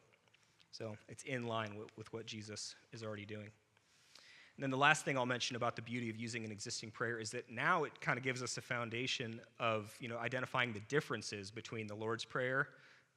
So, 0.70 0.96
it's 1.08 1.22
in 1.22 1.46
line 1.46 1.74
with, 1.76 1.88
with 1.96 2.12
what 2.12 2.26
Jesus 2.26 2.74
is 2.92 3.02
already 3.02 3.24
doing. 3.24 3.48
And 4.56 4.62
then 4.62 4.70
the 4.70 4.76
last 4.76 5.04
thing 5.04 5.16
I'll 5.16 5.26
mention 5.26 5.56
about 5.56 5.76
the 5.76 5.82
beauty 5.82 6.10
of 6.10 6.16
using 6.16 6.44
an 6.44 6.52
existing 6.52 6.90
prayer 6.90 7.18
is 7.18 7.30
that 7.30 7.50
now 7.50 7.84
it 7.84 8.00
kind 8.00 8.18
of 8.18 8.24
gives 8.24 8.42
us 8.42 8.58
a 8.58 8.60
foundation 8.60 9.40
of 9.58 9.94
you 9.98 10.08
know, 10.08 10.18
identifying 10.18 10.72
the 10.72 10.80
differences 10.80 11.50
between 11.50 11.86
the 11.86 11.94
Lord's 11.94 12.24
Prayer 12.24 12.68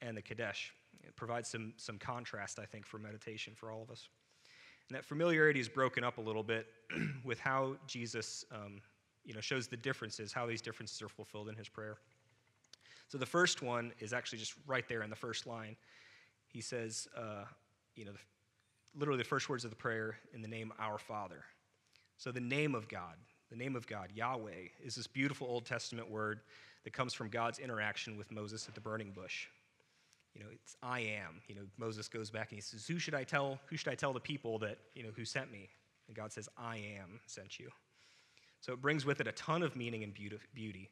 and 0.02 0.16
the 0.16 0.22
Kaddish. 0.22 0.74
It 1.04 1.16
provides 1.16 1.50
some, 1.50 1.74
some 1.78 1.98
contrast, 1.98 2.58
I 2.58 2.66
think, 2.66 2.86
for 2.86 2.98
meditation 2.98 3.54
for 3.56 3.70
all 3.70 3.82
of 3.82 3.92
us. 3.92 4.08
And 4.90 4.96
that 4.96 5.04
familiarity 5.04 5.60
is 5.60 5.68
broken 5.68 6.04
up 6.04 6.20
a 6.20 6.22
little 6.22 6.44
bit 6.44 6.68
with 7.24 7.40
how 7.40 7.76
Jesus 7.88 8.46
um, 8.52 8.82
you 9.26 9.34
know, 9.34 9.42
shows 9.42 9.68
the 9.68 9.78
differences, 9.78 10.32
how 10.32 10.46
these 10.46 10.62
differences 10.62 11.02
are 11.02 11.10
fulfilled 11.10 11.50
in 11.50 11.56
his 11.56 11.68
prayer. 11.68 11.98
So 13.08 13.18
the 13.18 13.26
first 13.26 13.62
one 13.62 13.92
is 14.00 14.14
actually 14.14 14.40
just 14.40 14.54
right 14.66 14.88
there 14.88 15.04
in 15.04 15.10
the 15.10 15.16
first 15.16 15.48
line. 15.48 15.76
He 16.48 16.62
says, 16.62 17.08
uh, 17.18 17.46
you 17.96 18.06
know, 18.06 18.12
literally 18.98 19.18
the 19.18 19.28
first 19.28 19.50
words 19.50 19.64
of 19.64 19.70
the 19.70 19.76
prayer 19.76 20.18
in 20.34 20.42
the 20.42 20.48
name 20.48 20.72
Our 20.80 20.98
Father. 20.98 21.44
So 22.18 22.32
the 22.32 22.40
name 22.40 22.76
of 22.76 22.88
God, 22.88 23.16
the 23.50 23.58
name 23.58 23.76
of 23.76 23.88
God, 23.88 24.10
Yahweh, 24.14 24.70
is 24.84 24.96
this 24.96 25.08
beautiful 25.08 25.48
Old 25.48 25.66
Testament 25.66 26.10
word 26.10 26.42
that 26.84 26.94
comes 26.94 27.14
from 27.14 27.30
God's 27.30 27.60
interaction 27.60 28.18
with 28.18 28.32
Moses 28.32 28.68
at 28.68 28.76
the 28.76 28.82
burning 28.82 29.12
bush. 29.12 29.48
You 30.34 30.44
know, 30.44 30.50
it's 30.52 30.76
I 30.84 31.00
am. 31.00 31.42
You 31.48 31.56
know, 31.56 31.62
Moses 31.78 32.08
goes 32.08 32.30
back 32.30 32.52
and 32.52 32.58
he 32.58 32.62
says, 32.62 32.86
Who 32.86 33.00
should 33.00 33.16
I 33.16 33.24
tell? 33.24 33.60
Who 33.68 33.78
should 33.78 33.92
I 33.92 33.96
tell 33.96 34.14
the 34.14 34.20
people 34.20 34.60
that, 34.60 34.78
you 34.94 35.04
know, 35.04 35.10
who 35.16 35.26
sent 35.26 35.52
me? 35.52 35.70
And 36.08 36.16
God 36.16 36.32
says, 36.32 36.50
I 36.58 36.78
am 36.78 37.20
sent 37.26 37.60
you. 37.60 37.70
So 38.62 38.74
it 38.74 38.82
brings 38.82 39.06
with 39.06 39.22
it 39.22 39.28
a 39.28 39.32
ton 39.34 39.64
of 39.64 39.76
meaning 39.76 40.04
and 40.04 40.14
beauty. 40.14 40.90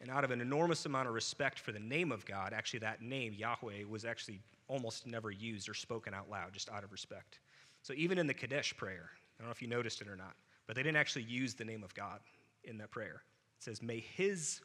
And 0.00 0.10
out 0.10 0.24
of 0.24 0.30
an 0.30 0.40
enormous 0.40 0.84
amount 0.84 1.08
of 1.08 1.14
respect 1.14 1.58
for 1.58 1.72
the 1.72 1.78
name 1.78 2.12
of 2.12 2.26
God, 2.26 2.52
actually, 2.52 2.80
that 2.80 3.00
name, 3.00 3.32
Yahweh, 3.32 3.84
was 3.88 4.04
actually 4.04 4.40
almost 4.68 5.06
never 5.06 5.30
used 5.30 5.68
or 5.68 5.74
spoken 5.74 6.12
out 6.12 6.28
loud, 6.30 6.52
just 6.52 6.70
out 6.70 6.84
of 6.84 6.92
respect. 6.92 7.38
So 7.82 7.94
even 7.96 8.18
in 8.18 8.26
the 8.26 8.34
Kaddish 8.34 8.76
prayer, 8.76 9.10
I 9.12 9.42
don't 9.42 9.48
know 9.48 9.52
if 9.52 9.62
you 9.62 9.68
noticed 9.68 10.00
it 10.00 10.08
or 10.08 10.16
not, 10.16 10.34
but 10.66 10.76
they 10.76 10.82
didn't 10.82 10.98
actually 10.98 11.22
use 11.22 11.54
the 11.54 11.64
name 11.64 11.82
of 11.82 11.94
God 11.94 12.20
in 12.64 12.78
that 12.78 12.90
prayer. 12.90 13.22
It 13.58 13.64
says, 13.64 13.80
May 13.80 14.00
his 14.00 14.60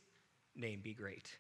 name 0.56 0.82
be 0.84 0.94
great. 0.94 1.38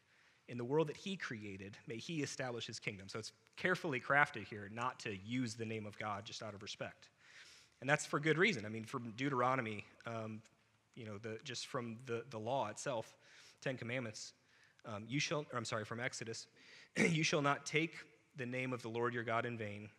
In 0.47 0.57
the 0.57 0.63
world 0.63 0.87
that 0.87 0.97
he 0.97 1.15
created, 1.15 1.77
may 1.87 1.97
he 1.97 2.21
establish 2.21 2.67
his 2.67 2.79
kingdom. 2.79 3.07
So 3.07 3.19
it's 3.19 3.31
carefully 3.57 3.99
crafted 3.99 4.45
here 4.45 4.69
not 4.73 4.99
to 4.99 5.17
use 5.25 5.53
the 5.55 5.65
name 5.65 5.85
of 5.85 5.97
God 5.97 6.25
just 6.25 6.43
out 6.43 6.53
of 6.53 6.61
respect. 6.61 7.09
And 7.79 7.89
that's 7.89 8.05
for 8.05 8.19
good 8.19 8.37
reason. 8.37 8.65
I 8.65 8.69
mean, 8.69 8.83
from 8.83 9.11
Deuteronomy, 9.17 9.85
um, 10.05 10.41
you 10.95 11.05
know, 11.05 11.17
the, 11.17 11.39
just 11.43 11.67
from 11.67 11.97
the, 12.05 12.23
the 12.29 12.37
law 12.37 12.67
itself, 12.69 13.15
Ten 13.61 13.77
Commandments, 13.77 14.33
um, 14.85 15.05
you 15.07 15.19
shall, 15.19 15.45
or 15.51 15.57
I'm 15.57 15.65
sorry, 15.65 15.85
from 15.85 15.99
Exodus, 15.99 16.47
you 16.97 17.23
shall 17.23 17.41
not 17.41 17.65
take 17.65 17.95
the 18.37 18.45
name 18.45 18.73
of 18.73 18.81
the 18.81 18.89
Lord 18.89 19.13
your 19.13 19.23
God 19.23 19.45
in 19.45 19.57
vain, 19.57 19.89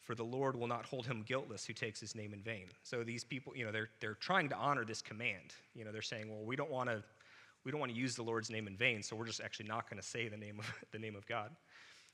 for 0.00 0.14
the 0.14 0.24
Lord 0.24 0.56
will 0.56 0.66
not 0.66 0.86
hold 0.86 1.06
him 1.06 1.24
guiltless 1.26 1.66
who 1.66 1.72
takes 1.72 2.00
his 2.00 2.14
name 2.14 2.32
in 2.32 2.42
vain. 2.42 2.66
So 2.82 3.02
these 3.02 3.24
people, 3.24 3.54
you 3.56 3.64
know, 3.64 3.72
they're, 3.72 3.90
they're 4.00 4.14
trying 4.14 4.48
to 4.50 4.56
honor 4.56 4.84
this 4.84 5.02
command. 5.02 5.54
You 5.74 5.84
know, 5.84 5.92
they're 5.92 6.02
saying, 6.02 6.30
well, 6.30 6.44
we 6.44 6.56
don't 6.56 6.70
want 6.70 6.88
to 6.88 7.02
we 7.64 7.72
don't 7.72 7.80
want 7.80 7.92
to 7.92 7.98
use 7.98 8.14
the 8.14 8.22
Lord's 8.22 8.50
name 8.50 8.66
in 8.66 8.76
vain, 8.76 9.02
so 9.02 9.16
we're 9.16 9.26
just 9.26 9.40
actually 9.40 9.66
not 9.66 9.90
going 9.90 10.00
to 10.00 10.06
say 10.06 10.28
the 10.28 10.36
name 10.36 10.58
of 10.58 10.72
the 10.92 10.98
name 10.98 11.16
of 11.16 11.26
God. 11.26 11.50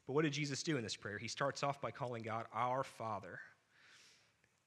But 0.07 0.14
what 0.14 0.22
did 0.22 0.33
Jesus 0.33 0.62
do 0.62 0.77
in 0.77 0.83
this 0.83 0.96
prayer? 0.96 1.18
He 1.18 1.29
starts 1.29 1.62
off 1.62 1.81
by 1.81 1.90
calling 1.90 2.22
God 2.22 2.46
our 2.53 2.83
Father. 2.83 3.38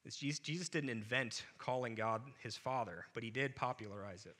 Jesus, 0.08 0.38
Jesus 0.38 0.70
didn't 0.70 0.88
invent 0.88 1.44
calling 1.58 1.94
God 1.94 2.22
his 2.42 2.56
Father, 2.56 3.04
but 3.12 3.22
he 3.22 3.30
did 3.30 3.54
popularize 3.54 4.24
it. 4.24 4.36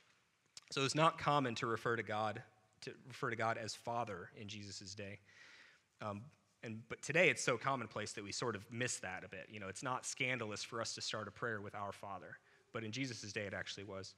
So 0.70 0.84
it's 0.84 0.94
not 0.94 1.18
common 1.18 1.54
to 1.56 1.66
refer 1.66 1.96
to 1.96 2.02
God 2.02 2.42
to 2.82 2.92
refer 3.06 3.30
to 3.30 3.36
God 3.36 3.58
as 3.58 3.74
Father 3.74 4.30
in 4.40 4.48
Jesus' 4.48 4.94
day. 4.94 5.18
Um, 6.00 6.22
and 6.62 6.80
but 6.88 7.02
today 7.02 7.28
it's 7.28 7.42
so 7.42 7.56
commonplace 7.56 8.12
that 8.12 8.24
we 8.24 8.32
sort 8.32 8.56
of 8.56 8.64
miss 8.70 8.96
that 8.98 9.24
a 9.24 9.28
bit. 9.28 9.48
You 9.50 9.60
know, 9.60 9.68
it's 9.68 9.82
not 9.82 10.06
scandalous 10.06 10.62
for 10.62 10.80
us 10.80 10.94
to 10.94 11.00
start 11.00 11.28
a 11.28 11.30
prayer 11.30 11.60
with 11.60 11.74
our 11.74 11.92
Father, 11.92 12.38
but 12.72 12.84
in 12.84 12.92
Jesus' 12.92 13.32
day 13.32 13.42
it 13.42 13.54
actually 13.54 13.84
was. 13.84 14.14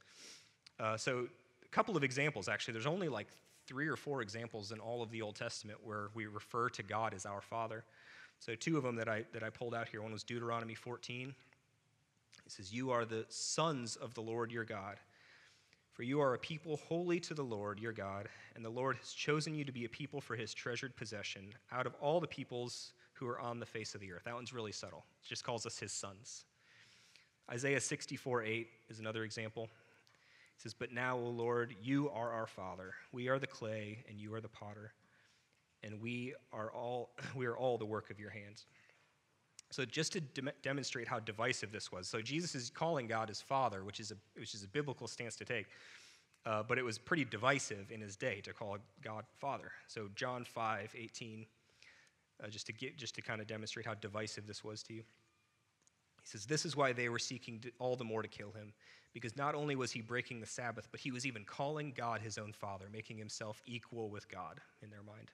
Uh, 0.79 0.97
so 0.97 1.29
a 1.65 1.69
couple 1.69 1.97
of 1.97 2.05
examples 2.05 2.49
actually. 2.49 2.73
There's 2.73 2.87
only 2.87 3.09
like 3.09 3.29
three 3.67 3.89
or 3.89 3.97
four 3.97 4.23
examples 4.23 4.73
in 4.73 4.81
all 4.81 5.03
of 5.03 5.11
the 5.11 5.23
Old 5.23 5.37
Testament 5.37 5.79
where 5.85 6.09
we 6.15 6.27
refer 6.27 6.69
to 6.71 6.83
God 6.83 7.15
as 7.15 7.27
our 7.27 7.41
Father. 7.41 7.85
So 8.41 8.55
two 8.55 8.79
of 8.79 8.83
them 8.83 8.97
that 8.97 9.09
I 9.09 9.25
that 9.33 9.43
I 9.43 9.51
pulled 9.51 9.75
out 9.75 9.89
here. 9.89 10.03
One 10.03 10.13
was 10.13 10.23
Deuteronomy 10.23 10.75
14. 10.75 11.35
It 12.47 12.53
says, 12.53 12.73
"You 12.73 12.91
are 12.91 13.05
the 13.05 13.27
sons 13.29 13.97
of 13.97 14.15
the 14.15 14.23
Lord 14.23 14.51
your 14.51 14.65
God." 14.65 14.99
For 16.01 16.05
you 16.05 16.23
are 16.23 16.33
a 16.33 16.39
people 16.39 16.79
holy 16.89 17.21
to 17.21 17.35
the 17.35 17.45
Lord 17.45 17.79
your 17.79 17.93
God, 17.93 18.27
and 18.55 18.65
the 18.65 18.71
Lord 18.71 18.97
has 18.97 19.13
chosen 19.13 19.55
you 19.55 19.67
to 19.67 19.71
be 19.71 19.85
a 19.85 19.89
people 19.91 20.19
for 20.19 20.35
his 20.35 20.55
treasured 20.55 20.97
possession 20.97 21.53
out 21.71 21.87
of 21.87 21.93
all 22.01 22.21
the 22.21 22.27
peoples 22.27 22.95
who 23.13 23.29
are 23.29 23.39
on 23.39 23.61
the 23.61 23.67
face 23.67 23.95
of 23.95 24.01
the 24.01 24.11
earth. 24.11 24.23
That 24.25 24.35
one's 24.35 24.55
really 24.55 24.73
subtle. 24.73 25.05
It 25.23 25.29
just 25.29 25.45
calls 25.45 25.67
us 25.67 25.79
his 25.79 25.93
sons. 25.93 26.47
Isaiah 27.53 27.83
64 27.83 28.45
8 28.45 28.69
is 28.89 28.99
another 28.99 29.25
example. 29.25 29.65
It 30.57 30.63
says, 30.63 30.73
But 30.73 30.91
now, 30.91 31.19
O 31.19 31.29
Lord, 31.29 31.75
you 31.83 32.09
are 32.09 32.33
our 32.33 32.47
Father. 32.47 32.95
We 33.13 33.29
are 33.29 33.39
the 33.39 33.47
clay, 33.47 34.03
and 34.09 34.19
you 34.19 34.33
are 34.33 34.41
the 34.41 34.49
potter, 34.49 34.95
and 35.83 36.01
we 36.01 36.33
are 36.51 36.73
all, 36.73 37.11
we 37.37 37.45
are 37.45 37.59
all 37.59 37.77
the 37.77 37.85
work 37.85 38.09
of 38.09 38.19
your 38.19 38.31
hands. 38.31 38.65
So, 39.71 39.85
just 39.85 40.13
to 40.13 40.21
de- 40.21 40.53
demonstrate 40.63 41.07
how 41.07 41.21
divisive 41.21 41.71
this 41.71 41.93
was, 41.93 42.09
so 42.09 42.21
Jesus 42.21 42.55
is 42.55 42.71
calling 42.71 43.07
God 43.07 43.29
his 43.29 43.41
Father, 43.41 43.85
which 43.85 44.01
is 44.01 44.11
a, 44.11 44.17
which 44.39 44.55
is 44.55 44.65
a 44.65 44.69
biblical 44.69 45.07
stance 45.07 45.37
to 45.37 45.45
take, 45.45 45.67
uh, 46.45 46.65
but 46.65 46.77
it 46.77 46.85
was 46.85 46.99
pretty 46.99 47.25
divisive 47.25 47.93
in 47.93 48.01
his 48.01 48.17
day 48.17 48.41
to 48.41 48.53
call 48.53 48.79
God 49.03 49.25
Father. 49.39 49.71
So, 49.87 50.09
John 50.17 50.45
5 50.45 50.95
18, 50.99 51.47
uh, 52.43 52.49
just, 52.49 52.67
to 52.67 52.73
get, 52.73 52.99
just 52.99 53.15
to 53.15 53.23
kind 53.23 53.41
of 53.41 53.47
demonstrate 53.47 53.87
how 53.87 53.95
divisive 53.95 54.47
this 54.47 54.65
was 54.65 54.83
to 54.85 54.93
you. 54.93 55.03
He 56.23 56.29
says, 56.29 56.47
This 56.47 56.67
is 56.67 56.77
why 56.77 56.93
they 56.93 57.09
were 57.09 57.21
seeking 57.21 57.61
to, 57.61 57.71
all 57.79 57.95
the 57.95 58.05
more 58.05 58.23
to 58.23 58.29
kill 58.29 58.51
him, 58.51 58.73
because 59.13 59.37
not 59.37 59.55
only 59.55 59.77
was 59.77 59.93
he 59.93 60.01
breaking 60.01 60.41
the 60.41 60.47
Sabbath, 60.47 60.89
but 60.91 60.99
he 60.99 61.13
was 61.13 61.27
even 61.27 61.45
calling 61.45 61.93
God 61.97 62.21
his 62.21 62.39
own 62.39 62.53
Father, 62.53 62.87
making 62.93 63.19
himself 63.19 63.63
equal 63.67 64.11
with 64.11 64.29
God 64.29 64.61
in 64.83 64.91
their 64.91 65.03
mind. 65.03 65.31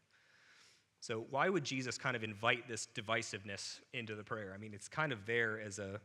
So, 1.06 1.24
why 1.30 1.48
would 1.48 1.62
Jesus 1.62 1.96
kind 1.96 2.16
of 2.16 2.24
invite 2.24 2.66
this 2.66 2.88
divisiveness 2.92 3.78
into 3.92 4.16
the 4.16 4.24
prayer? 4.24 4.50
I 4.52 4.58
mean, 4.58 4.74
it's 4.74 4.88
kind 4.88 5.12
of 5.12 5.24
there 5.24 5.60
as 5.60 5.78
a 5.78 6.00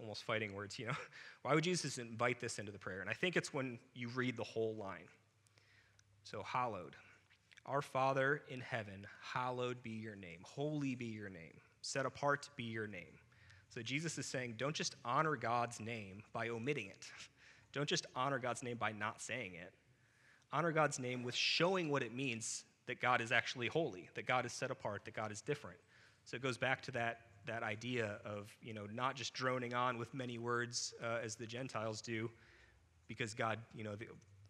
almost 0.00 0.24
fighting 0.24 0.54
words, 0.54 0.78
you 0.78 0.86
know. 0.86 0.94
Why 1.42 1.54
would 1.54 1.62
Jesus 1.62 1.98
invite 1.98 2.40
this 2.40 2.58
into 2.58 2.72
the 2.72 2.78
prayer? 2.78 3.02
And 3.02 3.10
I 3.10 3.12
think 3.12 3.36
it's 3.36 3.52
when 3.52 3.78
you 3.92 4.08
read 4.08 4.38
the 4.38 4.44
whole 4.44 4.74
line. 4.74 5.08
So, 6.24 6.42
hallowed. 6.42 6.96
Our 7.66 7.82
Father 7.82 8.40
in 8.48 8.60
heaven, 8.60 9.06
hallowed 9.20 9.82
be 9.82 9.90
your 9.90 10.16
name. 10.16 10.38
Holy 10.40 10.94
be 10.94 11.04
your 11.04 11.28
name. 11.28 11.60
Set 11.82 12.06
apart 12.06 12.48
be 12.56 12.64
your 12.64 12.86
name. 12.86 13.12
So, 13.68 13.82
Jesus 13.82 14.16
is 14.16 14.24
saying, 14.24 14.54
don't 14.56 14.74
just 14.74 14.96
honor 15.04 15.36
God's 15.36 15.80
name 15.80 16.22
by 16.32 16.48
omitting 16.48 16.86
it. 16.86 17.04
Don't 17.74 17.86
just 17.90 18.06
honor 18.16 18.38
God's 18.38 18.62
name 18.62 18.78
by 18.78 18.92
not 18.92 19.20
saying 19.20 19.52
it. 19.52 19.74
Honor 20.50 20.72
God's 20.72 20.98
name 20.98 21.22
with 21.22 21.34
showing 21.34 21.90
what 21.90 22.02
it 22.02 22.14
means 22.14 22.64
that 22.86 23.00
God 23.00 23.20
is 23.20 23.32
actually 23.32 23.66
holy, 23.68 24.08
that 24.14 24.26
God 24.26 24.46
is 24.46 24.52
set 24.52 24.70
apart, 24.70 25.04
that 25.04 25.14
God 25.14 25.32
is 25.32 25.40
different. 25.40 25.78
So 26.24 26.36
it 26.36 26.42
goes 26.42 26.58
back 26.58 26.82
to 26.82 26.90
that, 26.92 27.20
that 27.46 27.62
idea 27.62 28.18
of 28.24 28.50
you 28.60 28.74
know, 28.74 28.86
not 28.92 29.14
just 29.14 29.34
droning 29.34 29.74
on 29.74 29.98
with 29.98 30.12
many 30.14 30.38
words 30.38 30.94
uh, 31.02 31.18
as 31.22 31.36
the 31.36 31.46
Gentiles 31.46 32.00
do, 32.00 32.30
because 33.08 33.34
God, 33.34 33.58
you 33.74 33.84
know, 33.84 33.94
the, 33.94 34.06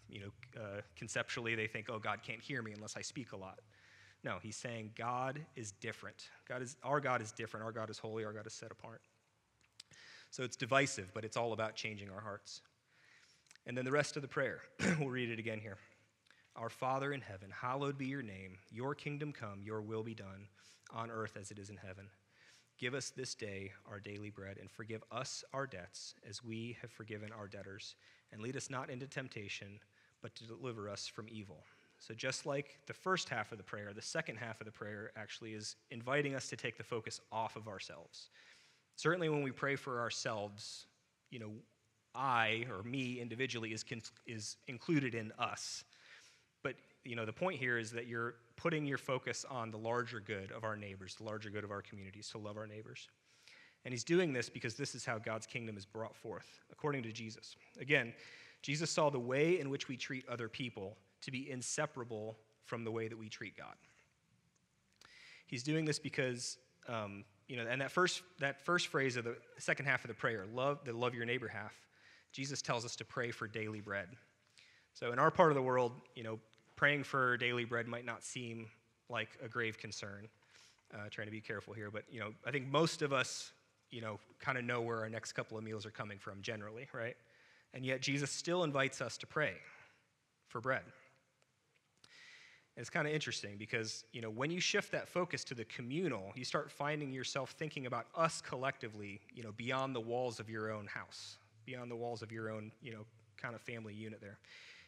you 0.08 0.20
know 0.20 0.60
uh, 0.60 0.80
conceptually 0.96 1.54
they 1.54 1.66
think, 1.66 1.86
oh, 1.90 1.98
God 1.98 2.20
can't 2.22 2.40
hear 2.40 2.62
me 2.62 2.72
unless 2.72 2.96
I 2.96 3.02
speak 3.02 3.32
a 3.32 3.36
lot. 3.36 3.60
No, 4.24 4.38
he's 4.42 4.56
saying 4.56 4.90
God 4.96 5.40
is 5.54 5.72
different. 5.72 6.28
God 6.48 6.62
is, 6.62 6.76
our 6.82 7.00
God 7.00 7.22
is 7.22 7.32
different. 7.32 7.64
Our 7.64 7.72
God 7.72 7.90
is 7.90 7.98
holy. 7.98 8.24
Our 8.24 8.32
God 8.32 8.46
is 8.46 8.54
set 8.54 8.72
apart. 8.72 9.02
So 10.30 10.42
it's 10.42 10.56
divisive, 10.56 11.12
but 11.14 11.24
it's 11.24 11.36
all 11.36 11.52
about 11.52 11.76
changing 11.76 12.10
our 12.10 12.20
hearts. 12.20 12.62
And 13.66 13.76
then 13.76 13.84
the 13.84 13.92
rest 13.92 14.16
of 14.16 14.22
the 14.22 14.28
prayer, 14.28 14.60
we'll 14.98 15.10
read 15.10 15.30
it 15.30 15.38
again 15.38 15.58
here. 15.58 15.76
Our 16.56 16.70
Father 16.70 17.12
in 17.12 17.20
heaven, 17.20 17.50
hallowed 17.50 17.98
be 17.98 18.06
your 18.06 18.22
name. 18.22 18.56
Your 18.70 18.94
kingdom 18.94 19.30
come, 19.30 19.60
your 19.62 19.82
will 19.82 20.02
be 20.02 20.14
done, 20.14 20.48
on 20.90 21.10
earth 21.10 21.36
as 21.38 21.50
it 21.50 21.58
is 21.58 21.68
in 21.68 21.76
heaven. 21.76 22.06
Give 22.78 22.94
us 22.94 23.10
this 23.10 23.34
day 23.34 23.72
our 23.86 24.00
daily 24.00 24.30
bread, 24.30 24.56
and 24.58 24.70
forgive 24.70 25.02
us 25.12 25.44
our 25.52 25.66
debts 25.66 26.14
as 26.28 26.42
we 26.42 26.76
have 26.80 26.90
forgiven 26.90 27.30
our 27.30 27.46
debtors. 27.46 27.94
And 28.32 28.40
lead 28.40 28.56
us 28.56 28.70
not 28.70 28.88
into 28.88 29.06
temptation, 29.06 29.80
but 30.22 30.34
to 30.36 30.44
deliver 30.44 30.88
us 30.88 31.06
from 31.06 31.26
evil. 31.28 31.62
So, 31.98 32.14
just 32.14 32.46
like 32.46 32.78
the 32.86 32.94
first 32.94 33.28
half 33.28 33.52
of 33.52 33.58
the 33.58 33.64
prayer, 33.64 33.92
the 33.94 34.02
second 34.02 34.36
half 34.36 34.60
of 34.60 34.66
the 34.66 34.72
prayer 34.72 35.12
actually 35.16 35.52
is 35.52 35.76
inviting 35.90 36.34
us 36.34 36.48
to 36.48 36.56
take 36.56 36.78
the 36.78 36.84
focus 36.84 37.20
off 37.30 37.56
of 37.56 37.68
ourselves. 37.68 38.30
Certainly, 38.96 39.28
when 39.28 39.42
we 39.42 39.50
pray 39.50 39.76
for 39.76 40.00
ourselves, 40.00 40.86
you 41.30 41.38
know, 41.38 41.52
I 42.14 42.64
or 42.70 42.82
me 42.82 43.20
individually 43.20 43.72
is, 43.74 43.84
is 44.26 44.56
included 44.68 45.14
in 45.14 45.32
us. 45.38 45.84
But 46.62 46.76
you 47.04 47.16
know, 47.16 47.24
the 47.24 47.32
point 47.32 47.58
here 47.58 47.78
is 47.78 47.90
that 47.92 48.06
you're 48.06 48.34
putting 48.56 48.86
your 48.86 48.98
focus 48.98 49.44
on 49.48 49.70
the 49.70 49.78
larger 49.78 50.20
good 50.20 50.50
of 50.52 50.64
our 50.64 50.76
neighbors, 50.76 51.14
the 51.14 51.24
larger 51.24 51.50
good 51.50 51.64
of 51.64 51.70
our 51.70 51.82
communities, 51.82 52.28
to 52.30 52.38
love 52.38 52.56
our 52.56 52.66
neighbors. 52.66 53.08
And 53.84 53.92
he's 53.92 54.04
doing 54.04 54.32
this 54.32 54.48
because 54.48 54.74
this 54.74 54.94
is 54.94 55.04
how 55.04 55.18
God's 55.18 55.46
kingdom 55.46 55.76
is 55.76 55.86
brought 55.86 56.16
forth, 56.16 56.58
according 56.72 57.04
to 57.04 57.12
Jesus. 57.12 57.54
Again, 57.80 58.12
Jesus 58.62 58.90
saw 58.90 59.10
the 59.10 59.20
way 59.20 59.60
in 59.60 59.70
which 59.70 59.86
we 59.86 59.96
treat 59.96 60.28
other 60.28 60.48
people 60.48 60.96
to 61.22 61.30
be 61.30 61.48
inseparable 61.50 62.36
from 62.64 62.82
the 62.82 62.90
way 62.90 63.06
that 63.06 63.16
we 63.16 63.28
treat 63.28 63.56
God. 63.56 63.76
He's 65.46 65.62
doing 65.62 65.84
this 65.84 66.00
because, 66.00 66.58
um, 66.88 67.24
you 67.46 67.56
know, 67.56 67.64
and 67.68 67.80
that 67.80 67.92
first, 67.92 68.22
that 68.40 68.60
first 68.60 68.88
phrase 68.88 69.16
of 69.16 69.24
the 69.24 69.36
second 69.58 69.86
half 69.86 70.02
of 70.02 70.08
the 70.08 70.14
prayer, 70.14 70.44
love 70.52 70.80
the 70.84 70.92
love 70.92 71.14
your 71.14 71.24
neighbor 71.24 71.46
half, 71.46 71.74
Jesus 72.32 72.60
tells 72.60 72.84
us 72.84 72.96
to 72.96 73.04
pray 73.04 73.30
for 73.30 73.46
daily 73.46 73.80
bread. 73.80 74.08
So 74.98 75.12
in 75.12 75.18
our 75.18 75.30
part 75.30 75.50
of 75.50 75.56
the 75.56 75.62
world, 75.62 75.92
you 76.14 76.22
know, 76.22 76.38
praying 76.74 77.04
for 77.04 77.36
daily 77.36 77.66
bread 77.66 77.86
might 77.86 78.06
not 78.06 78.24
seem 78.24 78.66
like 79.10 79.28
a 79.44 79.48
grave 79.48 79.76
concern. 79.78 80.26
Uh, 80.94 81.08
trying 81.10 81.26
to 81.26 81.32
be 81.32 81.40
careful 81.40 81.74
here, 81.74 81.90
but 81.90 82.04
you 82.08 82.20
know, 82.20 82.32
I 82.46 82.50
think 82.50 82.68
most 82.68 83.02
of 83.02 83.12
us, 83.12 83.52
you 83.90 84.00
know, 84.00 84.18
kind 84.38 84.56
of 84.56 84.64
know 84.64 84.80
where 84.80 85.00
our 85.00 85.08
next 85.08 85.32
couple 85.32 85.58
of 85.58 85.64
meals 85.64 85.84
are 85.84 85.90
coming 85.90 86.16
from 86.16 86.40
generally, 86.40 86.88
right? 86.94 87.16
And 87.74 87.84
yet 87.84 88.00
Jesus 88.00 88.30
still 88.30 88.64
invites 88.64 89.02
us 89.02 89.18
to 89.18 89.26
pray 89.26 89.54
for 90.48 90.60
bread. 90.60 90.84
It's 92.76 92.88
kind 92.88 93.06
of 93.06 93.12
interesting 93.12 93.56
because, 93.58 94.04
you 94.12 94.22
know, 94.22 94.30
when 94.30 94.50
you 94.50 94.60
shift 94.60 94.92
that 94.92 95.08
focus 95.08 95.44
to 95.44 95.54
the 95.54 95.64
communal, 95.64 96.32
you 96.36 96.44
start 96.44 96.70
finding 96.70 97.12
yourself 97.12 97.50
thinking 97.58 97.86
about 97.86 98.06
us 98.16 98.40
collectively, 98.40 99.20
you 99.34 99.42
know, 99.42 99.52
beyond 99.56 99.94
the 99.94 100.00
walls 100.00 100.40
of 100.40 100.48
your 100.48 100.70
own 100.70 100.86
house, 100.86 101.36
beyond 101.66 101.90
the 101.90 101.96
walls 101.96 102.22
of 102.22 102.30
your 102.30 102.48
own, 102.48 102.70
you 102.80 102.92
know, 102.92 103.04
kind 103.36 103.54
of 103.54 103.60
family 103.60 103.92
unit 103.92 104.20
there. 104.20 104.38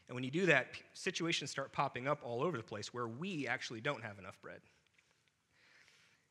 And 0.09 0.15
when 0.15 0.25
you 0.25 0.31
do 0.31 0.47
that, 0.47 0.69
situations 0.95 1.51
start 1.51 1.73
popping 1.73 2.09
up 2.09 2.21
all 2.23 2.43
over 2.43 2.57
the 2.57 2.63
place 2.63 2.95
where 2.95 3.07
we 3.07 3.47
actually 3.47 3.81
don't 3.81 4.03
have 4.03 4.19
enough 4.19 4.41
bread. 4.41 4.61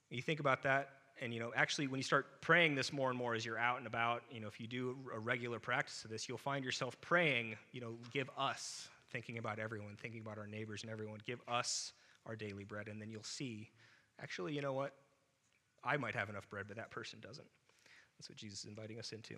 You 0.09 0.21
think 0.21 0.39
about 0.39 0.63
that, 0.63 0.89
and 1.21 1.33
you 1.33 1.39
know, 1.39 1.51
actually, 1.55 1.87
when 1.87 1.99
you 1.99 2.03
start 2.03 2.41
praying 2.41 2.75
this 2.75 2.93
more 2.93 3.09
and 3.09 3.17
more 3.17 3.35
as 3.35 3.45
you're 3.45 3.57
out 3.57 3.77
and 3.77 3.87
about, 3.87 4.23
you 4.31 4.39
know, 4.39 4.47
if 4.47 4.59
you 4.59 4.67
do 4.67 4.95
a 5.13 5.19
regular 5.19 5.59
practice 5.59 6.03
of 6.05 6.11
this, 6.11 6.29
you'll 6.29 6.37
find 6.37 6.63
yourself 6.63 6.99
praying, 7.01 7.55
you 7.71 7.81
know, 7.81 7.95
give 8.13 8.29
us, 8.37 8.87
thinking 9.11 9.37
about 9.37 9.59
everyone, 9.59 9.95
thinking 9.99 10.21
about 10.21 10.37
our 10.37 10.47
neighbors 10.47 10.83
and 10.83 10.91
everyone, 10.91 11.19
give 11.25 11.39
us 11.47 11.93
our 12.25 12.35
daily 12.35 12.63
bread, 12.63 12.87
and 12.87 13.01
then 13.01 13.09
you'll 13.09 13.23
see, 13.23 13.69
actually, 14.21 14.53
you 14.53 14.61
know 14.61 14.73
what? 14.73 14.93
I 15.83 15.97
might 15.97 16.15
have 16.15 16.29
enough 16.29 16.49
bread, 16.49 16.65
but 16.67 16.77
that 16.77 16.91
person 16.91 17.19
doesn't. 17.21 17.47
That's 18.17 18.29
what 18.29 18.37
Jesus 18.37 18.59
is 18.59 18.65
inviting 18.65 18.97
us 18.97 19.11
into. 19.11 19.35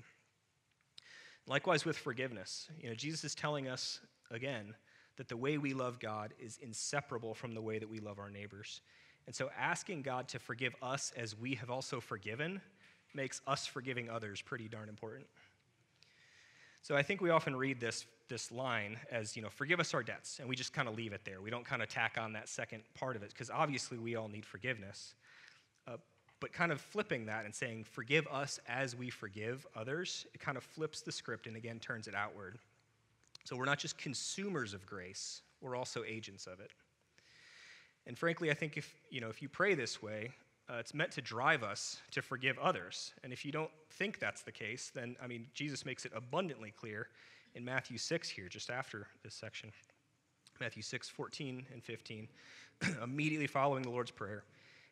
Likewise 1.47 1.85
with 1.85 1.97
forgiveness. 1.97 2.69
You 2.79 2.89
know, 2.89 2.95
Jesus 2.95 3.23
is 3.23 3.35
telling 3.35 3.67
us 3.67 3.99
again 4.31 4.73
that 5.17 5.27
the 5.27 5.37
way 5.37 5.57
we 5.57 5.73
love 5.73 5.99
God 5.99 6.33
is 6.39 6.57
inseparable 6.61 7.33
from 7.33 7.53
the 7.53 7.61
way 7.61 7.77
that 7.79 7.89
we 7.89 7.99
love 7.99 8.19
our 8.19 8.29
neighbors. 8.29 8.81
And 9.27 9.35
so 9.35 9.49
asking 9.59 10.01
God 10.01 10.27
to 10.29 10.39
forgive 10.39 10.73
us 10.81 11.11
as 11.17 11.37
we 11.37 11.55
have 11.55 11.69
also 11.69 11.99
forgiven 11.99 12.61
makes 13.13 13.41
us 13.47 13.65
forgiving 13.65 14.09
others 14.09 14.41
pretty 14.41 14.67
darn 14.67 14.87
important. 14.89 15.27
So 16.81 16.95
I 16.95 17.03
think 17.03 17.21
we 17.21 17.29
often 17.29 17.55
read 17.55 17.79
this, 17.79 18.05
this 18.29 18.51
line 18.51 18.97
as, 19.11 19.35
you 19.35 19.41
know, 19.41 19.49
forgive 19.49 19.79
us 19.79 19.93
our 19.93 20.03
debts, 20.03 20.39
and 20.39 20.47
we 20.47 20.55
just 20.55 20.71
kind 20.71 20.87
of 20.87 20.95
leave 20.95 21.11
it 21.11 21.25
there. 21.25 21.41
We 21.41 21.49
don't 21.49 21.65
kind 21.65 21.81
of 21.81 21.89
tack 21.89 22.17
on 22.17 22.31
that 22.33 22.47
second 22.47 22.83
part 22.95 23.15
of 23.15 23.23
it, 23.23 23.31
because 23.31 23.49
obviously 23.49 23.97
we 23.97 24.15
all 24.15 24.29
need 24.29 24.45
forgiveness. 24.45 25.15
Uh, 25.87 25.97
but 26.39 26.53
kind 26.53 26.71
of 26.71 26.79
flipping 26.79 27.25
that 27.25 27.43
and 27.43 27.53
saying, 27.53 27.83
forgive 27.83 28.25
us 28.27 28.59
as 28.67 28.95
we 28.95 29.09
forgive 29.09 29.67
others, 29.75 30.25
it 30.33 30.39
kind 30.39 30.57
of 30.57 30.63
flips 30.63 31.01
the 31.01 31.11
script 31.11 31.47
and 31.47 31.57
again 31.57 31.79
turns 31.79 32.07
it 32.07 32.15
outward. 32.15 32.57
So 33.49 33.55
we're 33.55 33.65
not 33.65 33.79
just 33.79 33.97
consumers 33.97 34.75
of 34.75 34.85
grace, 34.85 35.41
we're 35.59 35.75
also 35.75 36.03
agents 36.07 36.45
of 36.45 36.59
it. 36.59 36.69
And 38.05 38.15
frankly, 38.15 38.51
I 38.51 38.53
think 38.53 38.77
if, 38.77 38.93
you 39.09 39.21
know, 39.21 39.29
if 39.29 39.41
you 39.41 39.49
pray 39.49 39.73
this 39.73 40.03
way, 40.03 40.29
uh, 40.69 40.75
it's 40.75 40.93
meant 40.93 41.11
to 41.13 41.21
drive 41.23 41.63
us 41.63 41.97
to 42.11 42.21
forgive 42.21 42.59
others. 42.59 43.11
And 43.23 43.33
if 43.33 43.43
you 43.43 43.51
don't 43.51 43.71
think 43.89 44.19
that's 44.19 44.43
the 44.43 44.51
case, 44.51 44.91
then, 44.93 45.15
I 45.19 45.25
mean, 45.25 45.47
Jesus 45.55 45.83
makes 45.83 46.05
it 46.05 46.11
abundantly 46.15 46.69
clear 46.69 47.07
in 47.55 47.65
Matthew 47.65 47.97
6 47.97 48.29
here, 48.29 48.49
just 48.49 48.69
after 48.69 49.07
this 49.23 49.33
section. 49.33 49.71
Matthew 50.59 50.83
6, 50.83 51.09
14 51.09 51.65
and 51.73 51.83
15, 51.83 52.27
immediately 53.03 53.47
following 53.47 53.81
the 53.81 53.89
Lord's 53.89 54.11
Prayer, 54.11 54.43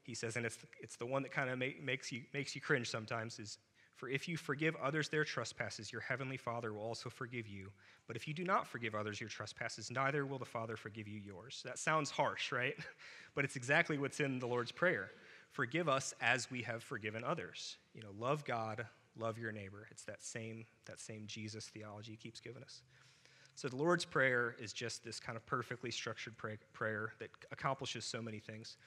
he 0.01 0.15
says, 0.15 0.35
and 0.35 0.47
it's, 0.47 0.57
it's 0.81 0.95
the 0.95 1.05
one 1.05 1.21
that 1.21 1.31
kind 1.31 1.51
of 1.51 1.59
make, 1.59 1.83
makes, 1.83 2.11
you, 2.11 2.23
makes 2.33 2.55
you 2.55 2.61
cringe 2.61 2.89
sometimes, 2.89 3.37
is 3.37 3.59
for 3.97 4.07
if 4.09 4.27
you 4.27 4.37
forgive 4.37 4.75
others 4.75 5.09
their 5.09 5.23
trespasses, 5.23 5.91
your 5.91 6.01
heavenly 6.01 6.37
Father 6.37 6.71
will 6.71 6.83
also 6.83 7.09
forgive 7.09 7.47
you. 7.47 7.71
But 8.05 8.15
if 8.15 8.27
you 8.27 8.33
do 8.33 8.43
not 8.43 8.67
forgive 8.67 8.93
others 8.93 9.19
your 9.19 9.29
trespasses, 9.29 9.89
neither 9.89 10.25
will 10.25 10.37
the 10.37 10.45
Father 10.45 10.77
forgive 10.77 11.07
you 11.07 11.19
yours. 11.19 11.63
That 11.65 11.79
sounds 11.79 12.11
harsh, 12.11 12.51
right? 12.51 12.75
But 13.35 13.45
it's 13.45 13.55
exactly 13.55 13.99
what's 13.99 14.19
in 14.19 14.39
the 14.39 14.47
Lord's 14.47 14.71
Prayer. 14.71 15.11
Forgive 15.51 15.87
us 15.87 16.11
as 16.21 16.49
we 16.49 16.63
have 16.63 16.81
forgiven 16.81 17.23
others. 17.23 17.77
You 17.93 18.01
know, 18.01 18.09
love 18.17 18.43
God, 18.45 18.87
love 19.15 19.37
your 19.37 19.51
neighbor. 19.51 19.87
It's 19.91 20.01
that 20.05 20.23
same, 20.23 20.65
that 20.85 20.99
same 20.99 21.25
Jesus 21.27 21.67
theology 21.67 22.13
he 22.13 22.17
keeps 22.17 22.39
giving 22.39 22.63
us. 22.63 22.81
So 23.53 23.67
the 23.67 23.75
Lord's 23.75 24.05
Prayer 24.05 24.55
is 24.59 24.73
just 24.73 25.03
this 25.03 25.19
kind 25.19 25.35
of 25.35 25.45
perfectly 25.45 25.91
structured 25.91 26.35
pray- 26.35 26.57
prayer 26.73 27.13
that 27.19 27.29
accomplishes 27.51 28.05
so 28.05 28.23
many 28.23 28.39
things. 28.39 28.77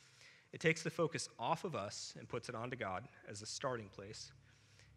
It 0.52 0.58
takes 0.58 0.82
the 0.82 0.90
focus 0.90 1.28
off 1.38 1.62
of 1.62 1.76
us 1.76 2.14
and 2.18 2.28
puts 2.28 2.48
it 2.48 2.56
onto 2.56 2.76
God 2.76 3.04
as 3.28 3.42
a 3.42 3.46
starting 3.46 3.88
place. 3.88 4.32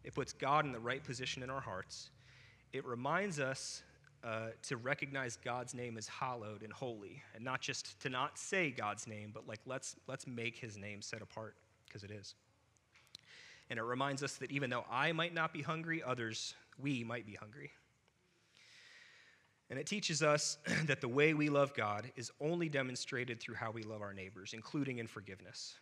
It 0.04 0.14
puts 0.14 0.32
God 0.32 0.66
in 0.66 0.72
the 0.72 0.78
right 0.78 1.02
position 1.02 1.42
in 1.42 1.50
our 1.50 1.60
hearts. 1.60 2.10
It 2.72 2.84
reminds 2.84 3.40
us 3.40 3.82
uh, 4.22 4.48
to 4.62 4.76
recognize 4.76 5.38
God's 5.44 5.74
name 5.74 5.96
as 5.98 6.08
hallowed 6.08 6.62
and 6.62 6.72
holy, 6.72 7.22
and 7.34 7.44
not 7.44 7.60
just 7.60 8.00
to 8.02 8.08
not 8.08 8.38
say 8.38 8.70
God's 8.70 9.06
name, 9.06 9.30
but 9.32 9.46
like 9.48 9.60
let's, 9.66 9.96
let's 10.06 10.26
make 10.26 10.56
his 10.56 10.76
name 10.76 11.02
set 11.02 11.22
apart, 11.22 11.56
because 11.86 12.04
it 12.04 12.10
is. 12.10 12.34
And 13.70 13.78
it 13.78 13.82
reminds 13.82 14.22
us 14.22 14.36
that 14.36 14.50
even 14.50 14.70
though 14.70 14.84
I 14.90 15.12
might 15.12 15.34
not 15.34 15.52
be 15.52 15.62
hungry, 15.62 16.02
others, 16.02 16.54
we 16.78 17.04
might 17.04 17.26
be 17.26 17.34
hungry. 17.34 17.70
And 19.70 19.78
it 19.78 19.86
teaches 19.86 20.22
us 20.22 20.58
that 20.84 21.00
the 21.00 21.08
way 21.08 21.34
we 21.34 21.48
love 21.48 21.74
God 21.74 22.10
is 22.16 22.30
only 22.40 22.68
demonstrated 22.68 23.40
through 23.40 23.56
how 23.56 23.70
we 23.70 23.82
love 23.82 24.02
our 24.02 24.12
neighbors, 24.12 24.52
including 24.52 24.98
in 24.98 25.06
forgiveness. 25.06 25.76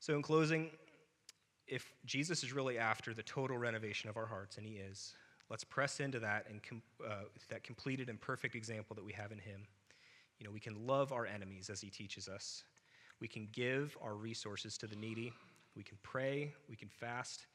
So, 0.00 0.14
in 0.14 0.22
closing, 0.22 0.70
if 1.66 1.94
Jesus 2.04 2.42
is 2.42 2.52
really 2.52 2.78
after 2.78 3.14
the 3.14 3.22
total 3.22 3.56
renovation 3.56 4.10
of 4.10 4.16
our 4.16 4.26
hearts, 4.26 4.56
and 4.56 4.66
he 4.66 4.74
is, 4.74 5.14
let's 5.50 5.64
press 5.64 6.00
into 6.00 6.20
that 6.20 6.46
and 6.48 6.62
com- 6.62 6.82
uh, 7.06 7.24
that 7.48 7.62
completed 7.64 8.08
and 8.08 8.20
perfect 8.20 8.54
example 8.54 8.94
that 8.94 9.04
we 9.04 9.12
have 9.12 9.32
in 9.32 9.38
him. 9.38 9.66
You 10.38 10.46
know, 10.46 10.52
we 10.52 10.60
can 10.60 10.86
love 10.86 11.12
our 11.12 11.26
enemies 11.26 11.70
as 11.70 11.80
he 11.80 11.90
teaches 11.90 12.28
us. 12.28 12.64
We 13.20 13.28
can 13.28 13.48
give 13.52 13.96
our 14.02 14.14
resources 14.14 14.76
to 14.78 14.86
the 14.86 14.96
needy. 14.96 15.32
We 15.76 15.82
can 15.82 15.98
pray. 16.02 16.52
We 16.68 16.76
can 16.76 16.88
fast. 16.88 17.46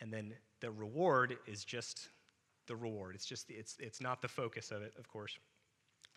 And 0.00 0.12
then 0.12 0.34
the 0.60 0.70
reward 0.70 1.36
is 1.46 1.64
just 1.64 2.08
the 2.66 2.76
reward. 2.76 3.14
It's 3.14 3.26
just 3.26 3.50
it's 3.50 3.76
it's 3.80 4.00
not 4.00 4.22
the 4.22 4.28
focus 4.28 4.70
of 4.70 4.82
it, 4.82 4.94
of 4.98 5.08
course. 5.08 5.38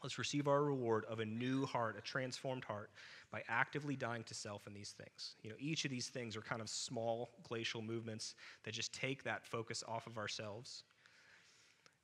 Let's 0.03 0.17
receive 0.17 0.47
our 0.47 0.63
reward 0.63 1.05
of 1.05 1.19
a 1.19 1.25
new 1.25 1.65
heart, 1.65 1.95
a 1.97 2.01
transformed 2.01 2.63
heart, 2.63 2.89
by 3.31 3.43
actively 3.47 3.95
dying 3.95 4.23
to 4.23 4.33
self 4.33 4.65
in 4.67 4.73
these 4.73 4.95
things. 4.97 5.35
You 5.43 5.51
know, 5.51 5.55
each 5.59 5.85
of 5.85 5.91
these 5.91 6.07
things 6.07 6.35
are 6.35 6.41
kind 6.41 6.61
of 6.61 6.69
small 6.69 7.29
glacial 7.47 7.81
movements 7.81 8.35
that 8.63 8.73
just 8.73 8.93
take 8.93 9.23
that 9.23 9.45
focus 9.45 9.83
off 9.87 10.07
of 10.07 10.17
ourselves. 10.17 10.83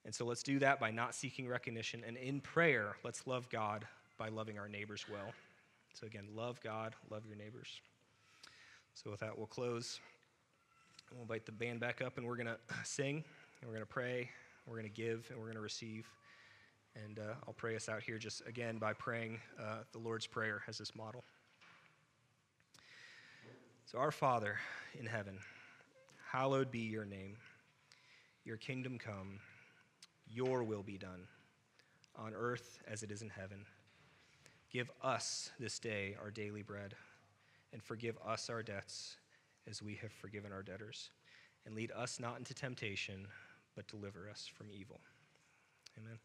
And 0.05 0.13
so 0.13 0.25
let's 0.25 0.43
do 0.43 0.59
that 0.59 0.79
by 0.79 0.91
not 0.91 1.15
seeking 1.15 1.47
recognition. 1.47 2.03
And 2.07 2.17
in 2.17 2.39
prayer, 2.39 2.95
let's 3.03 3.27
love 3.27 3.49
God 3.49 3.85
by 4.17 4.29
loving 4.29 4.57
our 4.57 4.69
neighbors 4.69 5.05
well. 5.11 5.33
So 5.93 6.05
again, 6.05 6.27
love 6.35 6.61
God, 6.61 6.93
love 7.09 7.25
your 7.25 7.35
neighbors. 7.35 7.81
So 8.93 9.11
with 9.11 9.19
that, 9.19 9.37
we'll 9.37 9.47
close. 9.47 9.99
We'll 11.11 11.21
invite 11.21 11.45
the 11.45 11.51
band 11.51 11.79
back 11.79 12.01
up, 12.01 12.17
and 12.17 12.27
we're 12.27 12.35
going 12.35 12.47
to 12.47 12.57
sing, 12.83 13.23
and 13.61 13.69
we're 13.69 13.75
going 13.75 13.85
to 13.85 13.93
pray, 13.93 14.29
we're 14.65 14.77
going 14.77 14.91
to 14.91 15.01
give, 15.01 15.27
and 15.29 15.37
we're 15.37 15.45
going 15.45 15.55
to 15.55 15.61
receive. 15.61 16.07
And 17.05 17.19
uh, 17.19 17.33
I'll 17.47 17.53
pray 17.53 17.75
us 17.75 17.89
out 17.89 18.01
here 18.01 18.17
just 18.17 18.41
again 18.47 18.77
by 18.77 18.93
praying 18.93 19.39
uh, 19.59 19.79
the 19.91 19.99
Lord's 19.99 20.25
Prayer 20.25 20.63
as 20.67 20.77
this 20.77 20.95
model. 20.95 21.23
So, 23.85 23.99
our 23.99 24.11
Father 24.11 24.57
in 24.99 25.05
heaven, 25.05 25.37
hallowed 26.31 26.71
be 26.71 26.79
your 26.79 27.05
name. 27.05 27.37
Your 28.43 28.57
kingdom 28.57 28.97
come, 28.97 29.39
your 30.27 30.63
will 30.63 30.83
be 30.83 30.97
done, 30.97 31.27
on 32.15 32.33
earth 32.33 32.79
as 32.87 33.03
it 33.03 33.11
is 33.11 33.21
in 33.21 33.29
heaven. 33.29 33.65
Give 34.71 34.89
us 35.01 35.51
this 35.59 35.79
day 35.79 36.15
our 36.21 36.31
daily 36.31 36.63
bread, 36.63 36.95
and 37.73 37.81
forgive 37.81 38.17
us 38.25 38.49
our 38.49 38.63
debts 38.63 39.17
as 39.69 39.81
we 39.81 39.95
have 39.95 40.11
forgiven 40.11 40.51
our 40.51 40.63
debtors. 40.63 41.11
And 41.65 41.75
lead 41.75 41.91
us 41.91 42.19
not 42.19 42.37
into 42.37 42.53
temptation, 42.53 43.27
but 43.75 43.87
deliver 43.87 44.29
us 44.29 44.49
from 44.53 44.67
evil. 44.71 44.99
Amen. 45.97 46.17